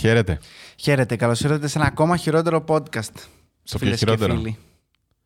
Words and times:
Χαίρετε. 0.00 0.38
Χαίρετε, 0.76 1.16
καλώς 1.16 1.40
ήρθατε 1.40 1.66
σε 1.68 1.78
ένα 1.78 1.86
ακόμα 1.86 2.16
χειρότερο 2.16 2.64
podcast. 2.68 3.14
Στο 3.62 3.78
πιο 3.78 3.78
φίλες 3.78 3.98
και 3.98 4.04
χειρότερο; 4.04 4.34
φίλοι. 4.34 4.58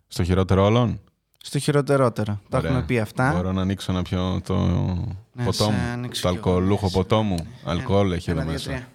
Στο 0.09 0.25
χειρότερο 0.25 0.65
όλων; 0.65 1.01
Στο 1.43 1.59
χειροτερότερο. 1.59 2.41
Τα 2.49 2.59
Ωραία. 2.59 2.71
έχουμε 2.71 2.85
πει 2.87 2.99
αυτά. 3.01 3.33
Μπορώ 3.33 3.53
να 3.53 3.61
ανοίξω 3.63 3.93
να 3.93 4.03
πιω 4.03 4.41
το 4.45 4.57
Ναι, 5.33 5.45
ποτό 5.45 5.53
σε 5.53 5.71
μου. 5.71 5.79
ανοίξω 5.93 6.23
Το 6.23 6.29
κι 6.31 6.37
εγώ. 6.37 6.49
αλκοολούχο 6.51 6.89
Σε- 6.89 6.97
ποτό 6.97 7.23
μου. 7.23 7.47
Αλκοόλ 7.65 8.13
έχει 8.13 8.31
εδώ 8.31 8.41
Ένα, 8.41 8.49
δύο, 8.51 8.59
μέσα. 8.59 8.71
τρία. 8.71 8.89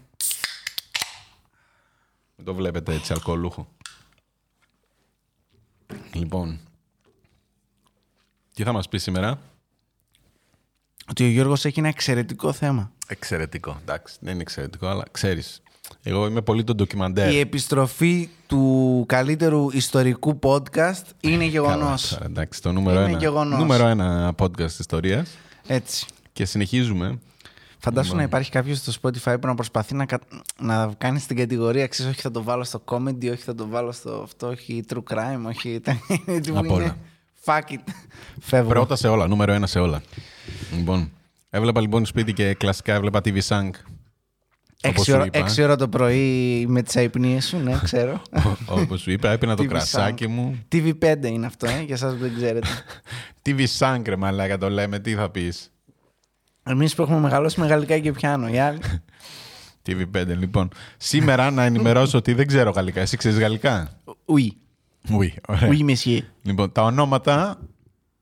Δεν 2.35 2.45
το 2.45 2.53
βλέπετε 2.53 2.93
έτσι, 2.93 3.13
αλκοολούχο. 3.13 3.67
Λοιπόν. 6.13 6.59
Τι 8.53 8.63
θα 8.63 8.71
μας 8.71 8.87
πεις 8.89 9.03
σήμερα; 9.03 9.39
Ότι 11.09 11.23
ο 11.23 11.27
Γιώργος 11.27 11.65
έχει 11.65 11.79
ένα 11.79 11.87
εξαιρετικό 11.87 12.53
θέμα. 12.53 12.91
Εξαιρετικό. 13.07 13.77
Εντάξει, 13.81 14.17
δεν 14.21 14.33
είναι 14.33 14.41
εξαιρετικό, 14.41 14.87
αλλά 14.87 15.03
ξέρεις. 15.11 15.61
Εγώ 16.03 16.27
είμαι 16.27 16.41
πολύ 16.41 16.63
το 16.63 16.75
ντοκιμαντέρ. 16.75 17.31
Η 17.33 17.39
επιστροφή 17.39 18.29
του 18.47 19.03
καλύτερου 19.07 19.69
ιστορικού 19.71 20.39
podcast 20.43 21.03
είναι 21.19 21.43
γεγονός. 21.45 21.77
Καλά, 22.07 22.19
τώρα, 22.19 22.25
εντάξει, 22.25 22.61
το 22.61 22.71
νούμερο 22.71 22.99
Είναι 22.99 23.09
ένα. 23.09 23.17
γεγονός. 23.19 23.59
Νούμερο 23.59 23.87
ένα 23.87 24.33
podcast 24.37 24.79
ιστορίας. 24.79 25.29
Έτσι. 25.67 26.05
Και 26.33 26.45
συνεχίζουμε. 26.45 27.19
Φαντάσου 27.81 28.15
να 28.15 28.23
υπάρχει 28.23 28.51
κάποιος 28.51 28.77
στο 28.77 28.91
Spotify 29.01 29.35
που 29.41 29.47
να 29.47 29.55
προσπαθεί 29.55 29.95
να, 29.95 30.05
κα- 30.05 30.19
να 30.59 30.93
κάνει 30.97 31.19
την 31.19 31.35
κατηγορία. 31.37 31.87
Ξέρεις, 31.87 32.11
όχι 32.11 32.21
θα 32.21 32.31
το 32.31 32.43
βάλω 32.43 32.63
στο 32.63 32.81
comedy, 32.85 33.23
όχι 33.31 33.43
θα 33.43 33.55
το 33.55 33.67
βάλω 33.67 33.91
στο 33.91 34.21
αυτό, 34.23 34.47
όχι 34.47 34.83
true 34.93 35.03
crime, 35.13 35.41
όχι. 35.47 35.79
Τι 36.43 36.51
μου 36.51 36.57
Απ' 36.57 36.65
είναι. 36.65 36.73
όλα. 36.73 36.97
Fuck 37.45 37.71
it. 37.73 37.93
Φεύγω. 38.41 38.69
Πρώτα 38.69 38.95
σε 38.95 39.07
όλα, 39.07 39.27
νούμερο 39.27 39.51
ένα 39.53 39.67
σε 39.67 39.79
όλα. 39.79 40.01
Λοιπόν, 40.77 41.11
έβλεπα 41.49 41.81
λοιπόν 41.81 42.05
σπίτι 42.05 42.33
και 42.33 42.53
κλασικά 42.53 42.93
έβλεπα 42.93 43.19
TV 43.25 43.37
Sank. 43.47 43.69
Όπως 44.83 44.97
Έξι 44.97 45.03
σου 45.11 45.13
ώρα, 45.15 45.25
είπα. 45.25 45.37
έξι 45.37 45.63
ώρα 45.63 45.75
το 45.75 45.87
πρωί 45.87 46.65
με 46.67 46.81
τις 46.81 46.95
αϊπνίες 46.95 47.45
σου, 47.47 47.57
ναι, 47.57 47.79
ξέρω. 47.83 48.21
Όπως 48.65 49.01
σου 49.01 49.11
είπα, 49.11 49.29
έπινα 49.29 49.55
το 49.55 49.63
TV 49.63 49.67
κρασάκι 49.67 50.25
Sank. 50.27 50.31
μου. 50.31 50.59
TV5 50.71 51.15
είναι 51.25 51.45
αυτό, 51.45 51.67
ε, 51.67 51.81
για 51.85 51.95
εσάς 51.95 52.13
που 52.13 52.19
δεν 52.19 52.35
ξέρετε. 52.35 52.67
TV 53.45 53.65
Sank, 53.79 54.01
ρε 54.05 54.15
μαλάκα, 54.15 54.57
το 54.57 54.69
λέμε, 54.69 54.99
τι 54.99 55.13
θα 55.13 55.29
πεις; 55.29 55.71
Εμείς 56.63 56.95
που 56.95 57.01
έχουμε 57.01 57.19
μεγαλώσει 57.19 57.59
με 57.59 57.67
γαλλικά 57.67 57.99
και 57.99 58.11
πιάνω. 58.11 58.47
Οι 58.47 58.59
άλλοι. 58.59 58.79
TV5, 59.87 60.25
λοιπόν. 60.27 60.69
Σήμερα 60.97 61.51
να 61.51 61.63
ενημερώσω 61.63 62.17
ότι 62.17 62.33
δεν 62.33 62.47
ξέρω 62.47 62.69
γαλλικά. 62.71 63.01
Εσύ 63.01 63.17
ξέρεις 63.17 63.39
γαλλικά; 63.39 63.89
Oui. 64.05 64.47
Oui, 65.19 65.27
ωραία. 65.47 65.69
Oui, 65.71 65.89
monsieur. 65.89 66.19
Λοιπόν, 66.41 66.71
τα 66.71 66.81
ονόματα 66.83 67.59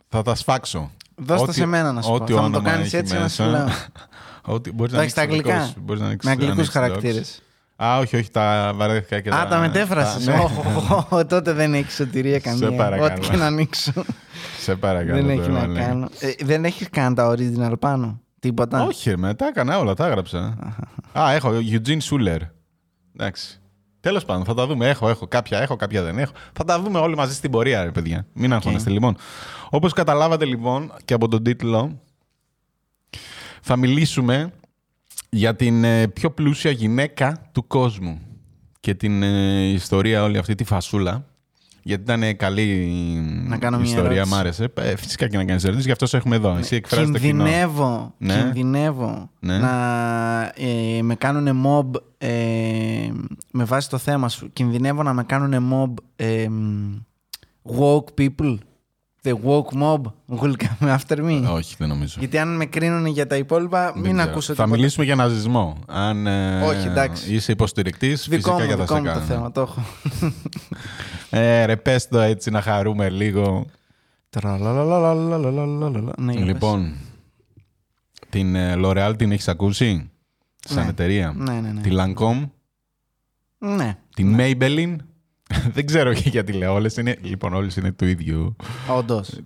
θα 0.10 0.22
τα 0.22 0.36
σφάξω. 0.36 0.92
Δώσ' 1.16 1.38
τα 1.38 1.44
Ό,τι- 1.44 1.54
σε 1.54 1.66
μένα 1.66 1.92
να 1.92 2.02
σου 2.02 2.10
πω. 2.10 2.16
ό,τι 2.16 2.34
Θα 2.34 2.42
μου 2.42 2.50
το 2.52 2.58
όνομα 2.58 2.70
κάνεις 2.72 2.86
έχει 2.88 2.96
έτσι 2.96 3.14
να 3.14 3.28
σου 3.28 3.44
μέσα. 3.44 3.46
λέω. 3.58 3.68
Ό,τι 4.50 4.72
μπορείς 4.72 4.92
να 4.92 4.98
Τα 4.98 5.04
έχεις 5.04 5.14
τα 5.16 5.22
ανοίξεις 5.22 5.42
το 5.44 5.48
δικό 5.50 5.58
αγγλικά. 5.58 5.74
σου. 5.74 5.82
Μπορείς 5.86 6.02
να 6.02 6.08
ανοίξεις- 6.08 6.26
Με 6.26 6.32
αγγλικού 6.32 6.52
ανοίξεις 6.52 6.74
το 6.74 6.82
δικό 6.82 6.94
σου. 6.94 7.02
χαρακτήρε. 7.02 7.26
Α, 7.84 7.98
όχι, 8.00 8.16
όχι, 8.16 8.30
τα 8.32 8.72
βαρέθηκα 8.76 9.20
και 9.20 9.30
Α, 9.34 9.48
τα 9.48 9.58
μετέφρασες. 9.60 10.26
ναι. 10.28 10.36
Τότε 11.28 11.52
δεν 11.54 11.74
έχει 11.74 11.92
σωτηρία 11.92 12.40
καμία. 12.40 12.72
παρακαλώ. 12.72 13.14
Ό,τι 13.14 13.30
και 13.30 13.36
να 13.38 13.46
ανοίξω. 13.46 13.92
Σε 14.60 14.76
παρακαλώ. 14.76 15.14
δεν 15.16 15.30
έχει 15.30 15.40
τώρα, 15.40 15.52
να 15.54 15.60
μαλάκα. 15.60 15.86
κάνω. 15.86 16.10
Ε, 16.20 16.32
δεν 16.46 16.66
έχει 16.66 16.86
καν 16.90 17.16
τα 17.16 17.36
original 17.36 17.74
πάνω. 17.80 18.22
Τίποτα. 18.40 18.84
Όχι, 18.84 19.10
ρε, 19.10 19.18
με, 19.18 19.34
τα 19.34 19.48
έκανα 19.48 19.80
όλα, 19.80 19.94
τα 19.94 20.06
έγραψα. 20.08 20.58
Α, 21.20 21.32
έχω 21.34 21.52
Eugene 21.72 22.00
Schuller. 22.10 22.40
Εντάξει. 23.18 23.60
Τέλος 24.00 24.26
πάντων, 24.26 24.46
θα 24.46 24.54
τα 24.54 24.68
δούμε. 24.68 24.90
Έχω, 24.90 25.10
έχω. 25.10 25.28
Κάποια 25.28 25.60
έχω, 25.60 25.76
κάποια 25.76 26.04
δεν 26.04 26.18
έχω. 26.18 26.32
Θα 26.54 26.64
τα 26.64 26.80
δούμε 26.82 27.00
όλοι 27.00 27.16
μαζί 27.16 27.34
στην 27.34 27.52
πορεία, 27.52 27.84
ρε 27.84 27.92
παιδιά. 27.92 28.26
Μην 28.34 28.54
αγχώνεστε. 28.54 28.90
Λοιπόν, 28.90 29.18
όπως 29.70 29.94
καταλάβατε 29.94 30.46
λοιπόν 30.46 30.92
και 31.06 31.14
από 31.14 31.28
τον 31.28 31.44
τίτλο, 31.44 32.02
θα 33.68 33.76
μιλήσουμε 33.76 34.52
για 35.30 35.56
την 35.56 35.84
ε, 35.84 36.08
πιο 36.08 36.32
πλούσια 36.32 36.72
γυναίκα 36.72 37.50
του 37.52 37.68
κόσμου 37.68 38.20
και 38.80 38.94
την 38.94 39.24
ε, 39.24 39.64
ιστορία 39.68 40.24
όλη 40.24 40.38
αυτή 40.38 40.56
τη 40.56 40.64
φασούλα. 40.64 41.26
Γιατί 41.84 42.02
ήταν 42.04 42.24
ε, 42.24 42.34
καλή 42.34 42.66
Να 43.48 43.58
κάνω 43.58 43.78
μια 43.78 43.86
ιστορία, 43.86 44.12
ερώτηση. 44.12 44.36
μ' 44.36 44.38
άρεσε. 44.38 44.72
Ε, 44.74 44.96
φυσικά 44.96 45.28
και 45.28 45.38
να 45.38 45.46
κάνεις 45.46 45.64
ερώτηση, 45.64 45.86
γι' 45.86 45.92
αυτό 45.92 46.06
σε 46.06 46.18
έχουμε 46.18 46.36
εδώ. 46.36 46.56
Εσύ 46.58 46.76
εκφράζεις 46.76 47.12
το 47.12 47.20
κοινό. 47.20 47.44
Κινδυνεύω, 47.44 48.14
Ναι. 48.18 48.34
κινδυνεύω 48.34 49.30
Ναι. 49.40 49.58
να 49.58 49.74
ε, 50.56 51.02
με 51.02 51.16
κάνουν 51.16 51.62
mob 51.66 52.00
ε, 52.18 52.28
με 53.52 53.64
βάση 53.64 53.90
το 53.90 53.98
θέμα 53.98 54.30
σου. 54.30 54.50
Κινδυνεύω 54.54 55.04
να 55.04 55.14
με 55.14 55.24
κάνουν 55.24 55.72
mob 55.74 55.94
ε, 56.16 56.48
woke 57.80 58.06
people; 58.22 58.58
The 59.28 59.34
woke 59.44 59.74
mob 59.74 60.02
will 60.30 60.56
come 60.56 60.88
after 60.98 61.18
me. 61.18 61.44
Ε, 61.44 61.48
όχι, 61.48 61.76
δεν 61.78 61.88
νομίζω. 61.88 62.16
Γιατί 62.20 62.38
αν 62.38 62.56
με 62.56 62.66
κρίνουν 62.66 63.06
για 63.06 63.28
τα 63.28 63.36
υπόλοιπα, 63.36 63.92
δεν 63.92 64.02
μην 64.02 64.20
ακούσω 64.20 64.52
τίποτα. 64.52 64.70
Θα 64.70 64.76
μιλήσουμε 64.76 65.06
για 65.06 65.16
ναζισμό. 65.16 65.78
Αν 65.88 66.28
ε, 66.28 66.62
Όχι, 66.62 66.88
εντάξει. 66.88 67.34
είσαι 67.34 67.52
υποστηρικτής, 67.52 68.28
φυσικά 68.28 68.52
μου, 68.52 68.60
και 68.60 68.66
θα 68.66 68.76
δικό 68.76 68.96
μου 68.96 69.14
το 69.14 69.20
θέμα, 69.20 69.52
το 69.52 69.62
έχω. 69.62 69.84
ε, 71.30 71.66
ρε, 71.66 71.76
πες 71.76 72.08
το 72.08 72.20
έτσι 72.20 72.50
να 72.50 72.62
χαρούμε 72.62 73.10
λίγο. 73.10 73.66
Ναι, 76.18 76.34
λοιπόν, 76.34 76.96
την 78.30 78.56
ε, 78.56 78.76
L'Oreal 78.78 79.14
την 79.18 79.32
έχεις 79.32 79.48
ακούσει; 79.48 80.10
Σαν 80.60 80.84
ναι. 80.84 80.90
εταιρεία. 80.90 81.34
Ναι, 81.36 81.54
ναι, 81.54 81.72
ναι. 81.72 81.82
Τη 81.82 81.90
Lancome. 81.94 82.50
Ναι. 83.58 83.98
Τη 84.16 84.24
ναι. 84.24 84.50
Maybelline. 84.50 84.96
Δεν 85.76 85.86
ξέρω 85.86 86.14
και 86.14 86.30
γιατί 86.30 86.54
λέω 86.54 86.74
όλες 86.74 86.98
είναι. 86.98 87.18
Λοιπόν, 87.22 87.54
όλες 87.54 87.76
είναι 87.76 87.92
του 87.92 88.06
ίδιου. 88.06 88.56
όντως. 88.90 89.30
Ε, 89.30 89.44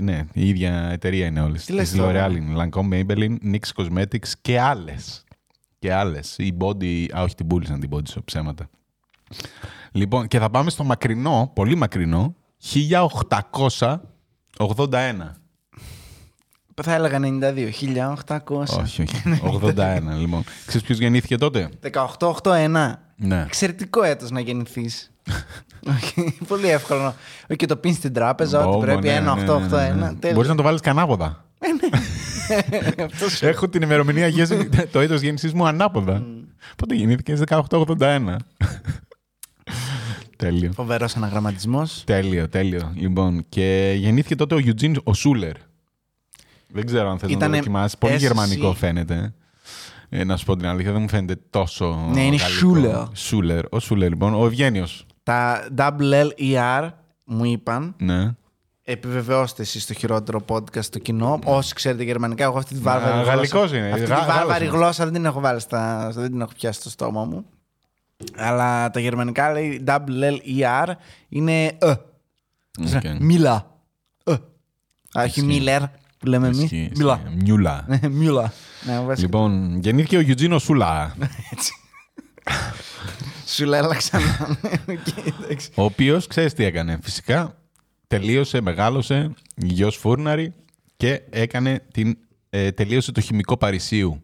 Ναι, 0.00 0.24
η 0.32 0.48
ίδια 0.48 0.88
εταιρεία 0.92 1.26
είναι 1.26 1.40
όλες. 1.40 1.64
Τι 1.64 1.72
λες 1.72 1.90
Της 1.90 1.98
τώρα; 1.98 2.26
L'Oreal 2.28 2.36
είναι. 2.36 2.68
Lancome, 2.72 2.88
Maybelline, 2.92 3.36
NYX 3.52 3.82
Cosmetics 3.82 4.28
και 4.40 4.60
άλλες. 4.60 5.24
Και 5.78 5.92
άλλες. 5.92 6.34
Η 6.38 6.56
Body... 6.58 7.06
Α, 7.16 7.22
όχι 7.22 7.34
την 7.34 7.46
πούλησαν 7.46 7.80
την 7.80 7.90
Body 7.92 8.14
Shop, 8.14 8.24
ψέματα. 8.24 8.68
Λοιπόν, 9.92 10.26
και 10.26 10.38
θα 10.38 10.50
πάμε 10.50 10.70
στο 10.70 10.84
μακρινό, 10.84 11.50
πολύ 11.54 11.74
μακρινό, 11.76 12.34
1881. 14.58 15.30
Θα 16.82 16.94
έλεγα 16.94 17.18
92, 17.22 17.70
1800. 18.26 18.38
όχι, 18.80 19.02
όχι. 19.02 19.22
81, 19.62 20.00
λοιπόν. 20.18 20.44
Ξέρεις 20.66 20.86
ποιος 20.86 20.98
γεννήθηκε 20.98 21.36
τότε; 21.36 21.68
1881. 22.18 22.92
Ναι. 23.16 23.42
Εξαιρετικό 23.42 24.02
έτος 24.02 24.30
να 24.30 24.40
γεννηθείς. 24.40 25.10
Όχι, 25.96 26.38
Πολύ 26.48 26.68
εύκολο. 26.68 27.14
Όχι, 27.48 27.56
Και 27.56 27.66
το 27.66 27.76
πίνεις 27.76 27.96
στην 27.96 28.12
τράπεζα, 28.12 28.66
ότι 28.66 28.76
Ω, 28.76 28.78
πρέπει 28.78 29.06
ναι, 29.06 29.12
ναι, 29.20 29.20
ναι, 29.34 29.42
ναι, 29.42 29.52
1881. 29.52 29.96
ναι. 29.96 30.14
Τέλειο. 30.14 30.34
Μπορείς 30.34 30.48
να 30.48 30.54
το 30.54 30.62
βάλεις 30.62 30.80
και 30.80 30.88
ανάποδα. 30.90 31.44
Αυτό 33.04 33.28
σου- 33.28 33.46
Έχω 33.46 33.68
την 33.68 33.82
ημερομηνία 33.82 34.26
γέννηση, 34.26 34.68
το 34.92 35.00
έτος 35.00 35.20
γέννησής 35.20 35.52
μου 35.52 35.66
ανάποδα. 35.66 36.22
Πότε 36.76 36.94
γεννήθηκες; 36.94 37.42
1881. 37.48 38.36
Τέλειο. 40.36 40.72
Φοβερός 40.72 41.16
αναγραμματισμός. 41.16 42.02
Τέλειο, 42.06 42.48
τέλειο. 42.48 42.92
Λοιπόν, 42.94 43.44
και 43.48 43.94
γεννήθηκε 43.96 44.36
τότε 44.36 44.54
ο 44.54 44.58
Eugene 44.58 44.94
ο 45.04 45.14
Σούλερ. 45.14 45.52
Δεν 46.68 46.86
ξέρω 46.86 47.10
αν 47.10 47.18
θες 47.18 47.22
να 47.22 47.28
το 47.28 47.44
Ήτανε 47.44 47.56
δοκιμάσεις. 47.56 47.98
Πολύ 47.98 48.14
SC. 48.14 48.18
γερμανικό 48.18 48.72
φαίνεται. 48.74 49.34
Ε, 50.16 50.24
να 50.24 50.36
σου 50.36 50.44
πω 50.44 50.56
την 50.56 50.66
αλήθεια, 50.66 50.92
δεν 50.92 51.00
μου 51.00 51.08
φαίνεται 51.08 51.40
τόσο. 51.50 52.08
Ναι, 52.12 52.24
είναι 52.24 52.36
γαλλικό. 52.36 52.72
Schuller. 53.04 53.08
Σούλερ. 53.14 53.64
Ο 53.70 53.78
Σούλερ, 53.80 54.08
λοιπόν. 54.08 54.34
Ο 54.34 54.44
Ευγένιος. 54.46 55.06
Τα 55.22 55.64
LLER 55.76 56.88
μου 57.24 57.44
είπαν, 57.44 57.94
Ναι. 57.98 58.34
επιβεβαιώστε 58.82 59.62
εσείς 59.62 59.82
στο 59.82 59.94
χειρότερο 59.94 60.40
podcast 60.48 60.82
στο 60.84 60.98
κοινό. 60.98 61.38
Όσοι 61.44 61.74
ξέρετε 61.74 62.02
γερμανικά, 62.02 62.44
εγώ 62.44 62.58
αυτή 62.58 62.74
τη 62.74 62.80
βάρβαρη 62.80 63.10
Α, 63.12 63.14
γλώσσα. 63.14 63.30
γαλλικός 63.34 63.72
είναι. 63.72 63.88
Αυτή 63.90 64.00
τη 64.04 64.06
Γα- 64.10 64.16
Γάλλος 64.18 64.34
βάρβαρη 64.36 64.66
είναι. 64.66 64.76
γλώσσα 64.76 65.04
δεν 65.04 65.12
την 65.12 65.24
έχω 65.24 65.40
βάλει 65.40 65.60
στα, 65.60 66.10
δεν 66.14 66.30
την 66.30 66.40
έχω 66.40 66.52
πιάσει 66.58 66.80
στο 66.80 66.90
στόμα 66.90 67.24
μου. 67.24 67.44
Αλλά 68.36 68.90
τα 68.90 69.00
γερμανικά 69.00 69.52
λέει 69.52 69.84
LLER 69.86 70.86
είναι 71.28 71.64
ε. 71.66 71.90
Οκ. 72.96 73.20
Μίλα. 73.20 73.66
Ε. 74.24 74.32
Α, 74.32 74.38
Όχι 75.14 75.26
Ισχύει. 75.26 75.42
Μίλερ 75.42 75.82
που 76.24 76.30
λέμε 76.30 76.46
εμείς. 76.46 76.62
Ισχύει, 76.62 76.90
Μίλα. 76.96 77.20
ισχύει. 77.24 77.36
Μιούλα. 77.44 77.86
Μίλα. 78.10 78.52
Ναι, 78.86 79.00
βασικά. 79.00 79.14
λοιπόν, 79.20 79.78
γεννήθηκε 79.82 80.16
ο 80.16 80.20
Eugene 80.26 80.56
Σούλα. 80.60 81.16
Έτσι. 81.52 81.72
Σου 83.46 83.64
λέει, 83.64 83.80
αλλά 83.80 83.94
ξανά. 83.96 84.58
Οκ, 84.88 85.24
εντάξει. 85.42 85.70
ο 85.74 85.82
οποίος 85.84 86.26
ξέρεις 86.26 86.52
τι 86.52 86.64
έκανε. 86.64 86.98
Φυσικά 87.02 87.56
τελείωσε, 88.06 88.60
μεγάλωσε, 88.60 89.30
γιος 89.56 89.96
φούρναρη 89.96 90.52
και 90.96 91.22
έκανε 91.30 91.82
την. 91.92 92.16
Ε, 92.50 92.70
τελείωσε 92.70 93.12
το 93.12 93.20
χημικό 93.20 93.56
Παρισίου. 93.56 94.22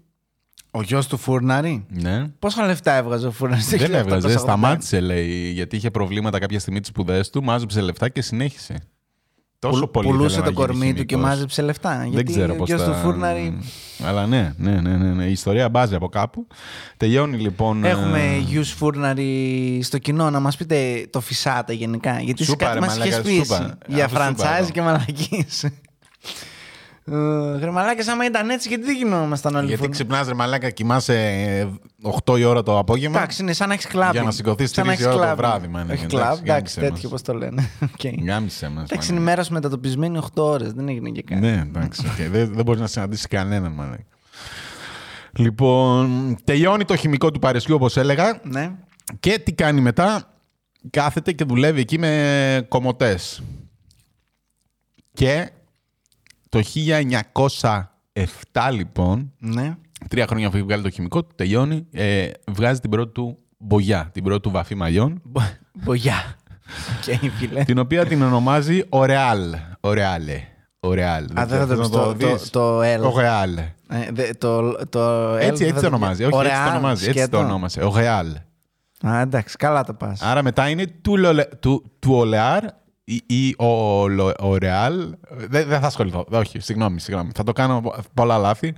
Ο 0.70 0.82
γιος 0.82 1.06
του 1.06 1.16
Φούρναρη; 1.16 1.86
Ναι. 1.88 2.28
Πόσα 2.38 2.66
λεφτά 2.66 2.92
έβγαζε 2.92 3.26
ο 3.26 3.30
Φούρναρη 3.30 3.62
στο 3.62 3.76
Δεν 3.76 3.94
έβγαζε, 3.94 4.28
1881? 4.28 4.38
σταμάτησε 4.38 5.00
λέει, 5.00 5.50
γιατί 5.50 5.76
είχε 5.76 5.90
προβλήματα 5.90 6.38
κάποια 6.38 6.60
στιγμή 6.60 6.80
τις 6.80 6.88
σπουδές 6.88 7.30
του, 7.30 7.42
μάζεψε 7.42 7.80
λεφτά 7.80 8.08
και 8.08 8.22
συνέχισε. 8.22 8.74
Τόσο 9.60 9.78
Πουλ- 9.78 9.90
πολύ 9.92 10.06
Πουλούσε 10.08 10.38
ήθελε 10.38 10.52
το 10.52 10.60
να 10.60 10.64
γίνει 10.66 10.66
κορμί 10.78 10.94
του 10.94 11.04
και 11.04 11.14
χημικός. 11.14 11.30
μάζεψε 11.34 11.62
λεφτά. 11.62 11.98
Δεν 11.98 12.08
γιατί 12.08 12.32
ξέρω 12.32 12.52
ο 12.52 12.56
πώς 12.56 12.68
γιος 12.68 12.80
τα... 12.82 12.86
του 12.90 12.94
Φούρναρη. 12.96 13.58
Αλλά 14.04 14.26
ναι, 14.26 14.54
ναι, 14.56 14.80
ναι, 14.80 14.96
ναι, 14.96 15.12
ναι. 15.12 15.24
Η 15.24 15.30
ιστορία 15.30 15.68
μπάζει 15.68 15.94
από 15.94 16.08
κάπου. 16.08 16.46
Τελειώνει 16.96 17.36
λοιπόν... 17.36 17.84
Έχουμε 17.84 18.22
ε, 18.22 18.38
γιους 18.38 18.70
Φούρναρη 18.72 19.80
στο 19.82 19.98
κοινό 19.98 20.30
να 20.30 20.40
μας 20.40 20.56
πείτε 20.56 21.06
το 21.10 21.20
φυσάτε 21.20 21.72
γενικά. 21.72 22.20
Γιατί 22.20 22.44
σε 22.44 22.50
Σούπα, 22.50 22.64
κάτι 22.64 22.74
ρε, 22.78 22.80
μας 22.86 22.98
μαλάκα, 22.98 23.16
είχε 23.16 23.20
πει 23.28 23.34
σούπα. 23.44 23.78
για 23.86 24.04
Αφού 24.04 24.14
σούπα 24.16 24.36
franchise 24.36 24.60
εδώ. 24.60 24.70
και 24.70 24.82
μαλακίες. 24.82 25.66
Ρε 27.60 27.70
μαλάκες, 27.70 28.08
άμα 28.08 28.24
ήταν 28.24 28.50
έτσι, 28.50 28.68
γιατί 28.68 28.84
δεν 28.84 28.96
γινόμασταν 28.96 29.54
όλοι 29.54 29.64
Γιατί 29.64 29.76
φούρνοι. 29.78 29.94
ξυπνάς, 29.94 30.28
ρε 30.28 30.34
μαλάκα, 30.34 30.70
κοιμάσαι 30.70 31.14
ε, 31.16 31.66
8 32.24 32.38
η 32.38 32.44
ώρα 32.44 32.62
το 32.62 32.78
απόγευμα. 32.78 33.18
Εντάξει, 33.18 33.42
είναι 33.42 33.52
σαν 33.52 33.68
να 33.68 33.74
έχεις 33.74 33.86
κλαμπ. 33.86 34.12
Για 34.12 34.22
να 34.22 34.30
σηκωθείς 34.30 34.70
Σαν 34.70 34.86
να 34.86 34.92
τρεις 34.92 35.04
η 35.04 35.08
έχεις 35.08 35.16
ώρα 35.16 35.26
το 35.26 35.34
κλαμπ. 35.34 35.50
βράδυ, 35.50 35.66
μάνα, 35.68 35.92
Έχει 35.92 36.04
εντάξει, 36.04 36.16
κλαμπ, 36.16 36.32
εντάξει, 36.32 36.50
γάμισε 36.50 36.80
τέτοιο 36.80 36.94
μας. 37.02 37.10
πώς 37.10 37.22
το 37.22 37.34
λένε. 37.34 37.70
Οκ. 37.94 38.24
Γάμισε 38.26 38.68
μας. 38.68 38.82
Εντάξει, 38.90 39.10
είναι 39.12 39.20
μέρα 39.20 39.44
μετατοπισμένη 39.50 40.18
8 40.34 40.42
ώρες, 40.42 40.72
δεν 40.72 40.88
έγινε 40.88 41.10
και 41.10 41.22
κάτι. 41.22 41.40
Ναι, 41.40 41.64
εντάξει. 41.66 42.06
οκ. 42.06 42.30
Δεν, 42.30 42.54
δεν 42.54 42.64
μπορείς 42.64 42.80
να 42.80 42.86
συναντήσεις 42.86 43.26
κανέναν, 43.26 43.72
μάνα. 43.72 43.98
Λοιπόν, 45.36 46.36
τελειώνει 46.44 46.84
το 46.84 46.96
χημικό 46.96 47.30
του 47.30 47.38
Παρισιού, 47.38 47.74
όπως 47.74 47.96
έλεγα. 47.96 48.40
Ναι. 48.42 48.70
Και 49.20 49.38
τι 49.38 49.52
κάνει 49.52 49.80
μετά; 49.80 50.24
Κάθεται 50.90 51.32
και 51.32 51.44
δουλεύει 51.44 51.80
εκεί 51.80 51.98
με 51.98 52.64
κομμωτές. 52.68 53.42
Και 55.12 55.50
το 56.50 56.60
1907 58.52 58.70
λοιπόν, 58.72 59.32
Ναι. 59.38 59.76
τρία 60.08 60.26
χρόνια 60.26 60.46
αφού 60.46 60.56
έχει 60.56 60.64
βγάλει 60.66 60.82
το 60.82 60.90
χημικό 60.90 61.22
του, 61.24 61.34
τελειώνει, 61.34 61.86
ε, 61.92 62.30
βγάζει 62.50 62.80
την 62.80 62.90
πρώτη 62.90 63.12
του 63.12 63.38
μπογιά, 63.58 64.10
την 64.12 64.22
πρώτη 64.24 64.40
του 64.40 64.50
βαφή 64.50 64.74
μαλλιών, 64.74 65.20
Μπο- 65.24 65.40
Μπογιά. 65.72 66.34
Οκ, 66.98 67.30
φίλε. 67.38 67.64
την 67.64 67.78
οποία 67.78 68.06
την 68.06 68.22
ονομάζει 68.22 68.82
Ορεάλ. 68.88 69.54
Ορεάλε. 69.80 70.42
Ορεάλ. 70.80 71.24
Α, 71.38 71.46
δεν 71.46 71.58
θα 71.58 71.66
το 71.66 71.76
πεις 71.76 71.88
το- 71.88 72.14
το- 72.14 72.50
το 72.50 72.80
L. 72.80 73.12
Ορεάλ. 73.12 73.56
Ε, 73.58 73.68
δε- 74.12 74.32
το, 74.34 74.72
το 74.88 75.34
L 75.34 75.38
Έτσι, 75.40 75.64
δεν 75.64 75.68
έτσι 75.68 75.72
θα 75.72 75.80
το 75.80 75.86
ονομάζει. 75.86 76.24
Όχι, 76.24 76.24
έτσι 76.24 76.30
το 76.30 76.36
Ωραία, 76.36 76.70
ονομάζει. 76.70 77.04
Έτσι 77.08 77.14
το 77.18 77.20
σκέτο. 77.26 77.38
ονόμασε. 77.38 77.82
Ορεάλ. 77.82 78.26
Α, 79.06 79.20
εντάξει, 79.20 79.56
καλά 79.56 79.84
τα 79.84 79.94
πας. 79.94 80.22
Άρα 80.22 80.42
μετά 80.42 80.68
είναι 80.68 80.86
του, 80.86 81.16
Λολε- 81.16 81.54
του, 81.56 81.90
του 81.98 82.12
Ολεάρ 82.14 82.64
ή, 83.14 83.22
ή 83.26 83.54
ο, 83.58 84.08
Λο- 84.08 84.34
ο 84.40 84.56
Ρεάλ. 84.56 85.14
Δεν, 85.28 85.68
δεν 85.68 85.80
θα 85.80 85.86
ασχοληθώ. 85.86 86.26
Όχι, 86.30 86.60
συγγνώμη, 86.60 87.00
συγγνώμη. 87.00 87.30
Θα 87.34 87.44
το 87.44 87.52
κάνω 87.52 87.94
πολλά 88.14 88.38
λάθη. 88.38 88.74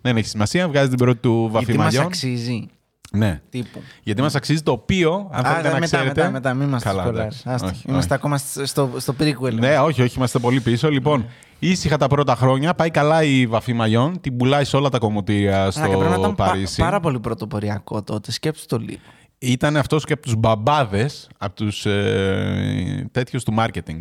Δεν 0.00 0.16
έχει 0.16 0.28
σημασία. 0.28 0.68
Βγάζει 0.68 0.88
την 0.88 0.98
πρώτη 0.98 1.18
του 1.18 1.48
βαφή 1.52 1.64
Γιατί 1.64 1.78
μας 1.78 1.86
μαλλιών. 1.86 2.06
αξίζει. 2.06 2.66
Ναι. 3.12 3.40
Τύπου. 3.50 3.80
Γιατί 4.02 4.22
μας 4.22 4.34
αξίζει 4.34 4.62
το 4.62 4.72
οποίο, 4.72 5.28
αν 5.32 5.44
Α, 5.44 5.48
θέλετε 5.48 5.62
δε- 5.68 5.74
να 5.74 5.78
μετά, 5.80 5.86
ξέρετε. 5.96 6.08
μετά, 6.20 6.30
μετά, 6.30 6.54
μην 6.54 6.68
μας 6.68 6.82
Καλά, 6.82 7.02
το 7.02 7.08
εντάξει. 7.08 7.42
Άστο. 7.44 7.66
Όχι, 7.68 7.82
Είμαστε 7.88 8.14
όχι. 8.14 8.22
ακόμα 8.24 8.38
στο, 8.66 8.90
στο 8.96 9.14
prequel. 9.20 9.52
Ναι, 9.52 9.78
όχι, 9.78 10.02
όχι, 10.02 10.16
είμαστε 10.16 10.38
πολύ 10.38 10.60
πίσω. 10.60 10.90
Λοιπόν, 10.90 11.26
ήσυχα 11.58 11.96
τα 11.96 12.06
πρώτα 12.06 12.36
χρόνια. 12.36 12.74
Πάει 12.74 12.90
καλά 12.90 13.22
η 13.22 13.46
βαφή 13.46 13.72
μαλλιών. 13.72 14.20
Την 14.20 14.36
πουλάει 14.36 14.64
σε 14.64 14.76
όλα 14.76 14.88
τα 14.88 14.98
κομμωτήρια 14.98 15.70
στο 15.70 15.80
Μαλάκα, 15.80 15.98
πρέπει 15.98 16.12
να 16.14 16.18
ήταν 16.20 16.34
πα- 16.34 16.44
Παρίσι. 16.46 16.80
πάρα 16.80 17.00
πολύ 17.00 17.20
πρωτοποριακό 17.20 18.02
τότε. 18.02 18.32
Σκέψου 18.32 18.66
το 18.66 18.78
λίγο. 18.78 18.98
Ήταν 19.38 19.76
αυτός 19.76 20.04
και 20.04 20.12
από 20.12 20.22
τους 20.22 20.34
μπαμπάδες, 20.34 21.28
από 21.38 21.54
τους 21.54 21.86
ε, 21.86 23.08
τέτοιους 23.12 23.44
του 23.44 23.54
marketing. 23.58 24.00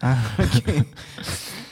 Α, 0.00 0.10
οκ. 0.38 0.84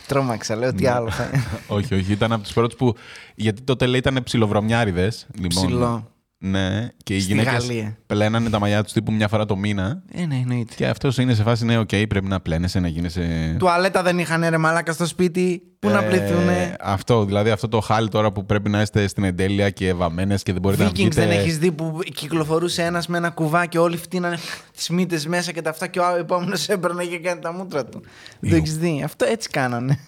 Τρόμαξα, 0.06 0.56
λέω 0.56 0.70
Ναι. 0.70 0.76
τι 0.76 0.86
άλλο 0.86 1.10
θα 1.10 1.30
όχι, 1.68 1.94
όχι. 1.94 2.12
Ήταν 2.12 2.32
από 2.32 2.42
τους 2.42 2.52
πρώτους 2.52 2.76
που. 2.78 2.94
Γιατί 3.34 3.62
τότε 3.62 3.86
λέει 3.86 3.98
ήταν 3.98 4.22
ψιλοβρωμιάρηδες. 4.24 5.12
Λοιπόν, 5.34 5.64
Ψιλο. 5.64 6.10
Ναι, 6.46 6.88
και 7.02 7.14
οι 7.16 7.20
Στη 7.20 7.32
γυναίκες 7.32 7.52
Γαλλία. 7.52 7.96
πλένανε 8.06 8.50
τα 8.50 8.58
μαλλιά 8.58 8.82
τους 8.82 8.92
τύπου 8.92 9.12
μια 9.12 9.28
φορά 9.28 9.44
το 9.44 9.56
μήνα. 9.56 10.02
Ε, 10.12 10.26
ναι, 10.26 10.34
εννοείται. 10.34 10.74
Και 10.76 10.86
αυτός 10.86 11.18
είναι 11.18 11.34
σε 11.34 11.42
φάση, 11.42 11.64
ναι, 11.64 11.78
οκ, 11.78 11.88
πρέπει 12.08 12.26
να 12.26 12.40
πλένεσαι, 12.40 12.80
να 12.80 12.88
γίνεσαι. 12.88 13.54
Τουαλέτα 13.58 14.02
δεν 14.02 14.18
είχαν 14.18 14.44
ρε 14.48 14.58
μαλάκα 14.58 14.92
στο 14.92 15.06
σπίτι. 15.06 15.62
Πού 15.78 15.88
να 15.88 15.98
Ε, 16.04 16.08
πλυθούνε; 16.08 16.76
Αυτό, 16.80 17.24
δηλαδή 17.24 17.50
αυτό 17.50 17.68
το 17.68 17.80
χάλι 17.80 18.08
τώρα 18.08 18.32
που 18.32 18.46
πρέπει 18.46 18.70
να 18.70 18.80
είστε 18.80 19.06
στην 19.06 19.24
εντέλεια 19.24 19.70
και 19.70 19.92
βαμμένες 19.94 20.42
και 20.42 20.52
δεν 20.52 20.60
μπορείτε 20.60 20.82
Vikings 20.84 20.86
να 20.86 20.92
βγείτε. 20.92 21.26
δεν 21.26 21.30
έχεις 21.30 21.58
δει 21.58 21.72
που 21.72 21.98
κυκλοφορούσε 22.14 22.82
ένας 22.82 23.06
με 23.06 23.16
ένα 23.16 23.30
κουβάκι, 23.30 23.78
όλοι 23.78 23.96
φτύνανε 23.96 24.38
τις 24.76 24.88
μύτες 24.88 25.26
μέσα 25.26 25.52
και 25.52 25.62
τα 25.62 25.70
αυτά 25.70 25.86
και 25.86 25.98
ο 26.00 26.16
επόμενος 26.18 26.68
έπαιρνε 26.68 27.04
και 27.04 27.18
κάνει 27.18 27.40
τα 27.40 27.52
μούτρα 27.52 27.84
του. 27.84 28.02
Δεν 28.40 28.50
το 28.50 28.56
έχεις 28.56 28.78
δει; 28.78 29.02
Αυτό 29.04 29.24
έτσι 29.24 29.48
κάνανε. 29.48 29.98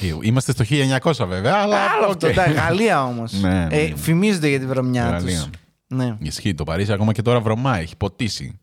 Ιου, 0.00 0.18
Είμαστε 0.22 0.52
στο 0.52 0.64
1900 1.02 1.26
βέβαια, 1.26 1.54
αλλά. 1.54 1.76
Άλλο 1.76 2.04
οκ. 2.04 2.10
αυτό. 2.10 2.30
Τα 2.32 2.50
Γαλλία 2.50 3.04
όμως. 3.04 3.32
Ναι, 3.32 3.48
ναι. 3.48 3.66
ε, 3.76 3.92
φημίζονται 3.96 4.48
για 4.48 4.58
τη 4.60 4.66
βρωμιά 4.66 5.08
Γαλλία. 5.08 5.36
τους. 5.38 5.48
Ναι. 5.86 6.16
Ισχύει 6.20 6.54
το 6.54 6.64
Παρίσι, 6.64 6.92
ακόμα 6.92 7.12
και 7.12 7.22
τώρα 7.22 7.40
βρωμάει, 7.40 7.82
έχει 7.82 7.96
ποτίσει. 7.96 8.60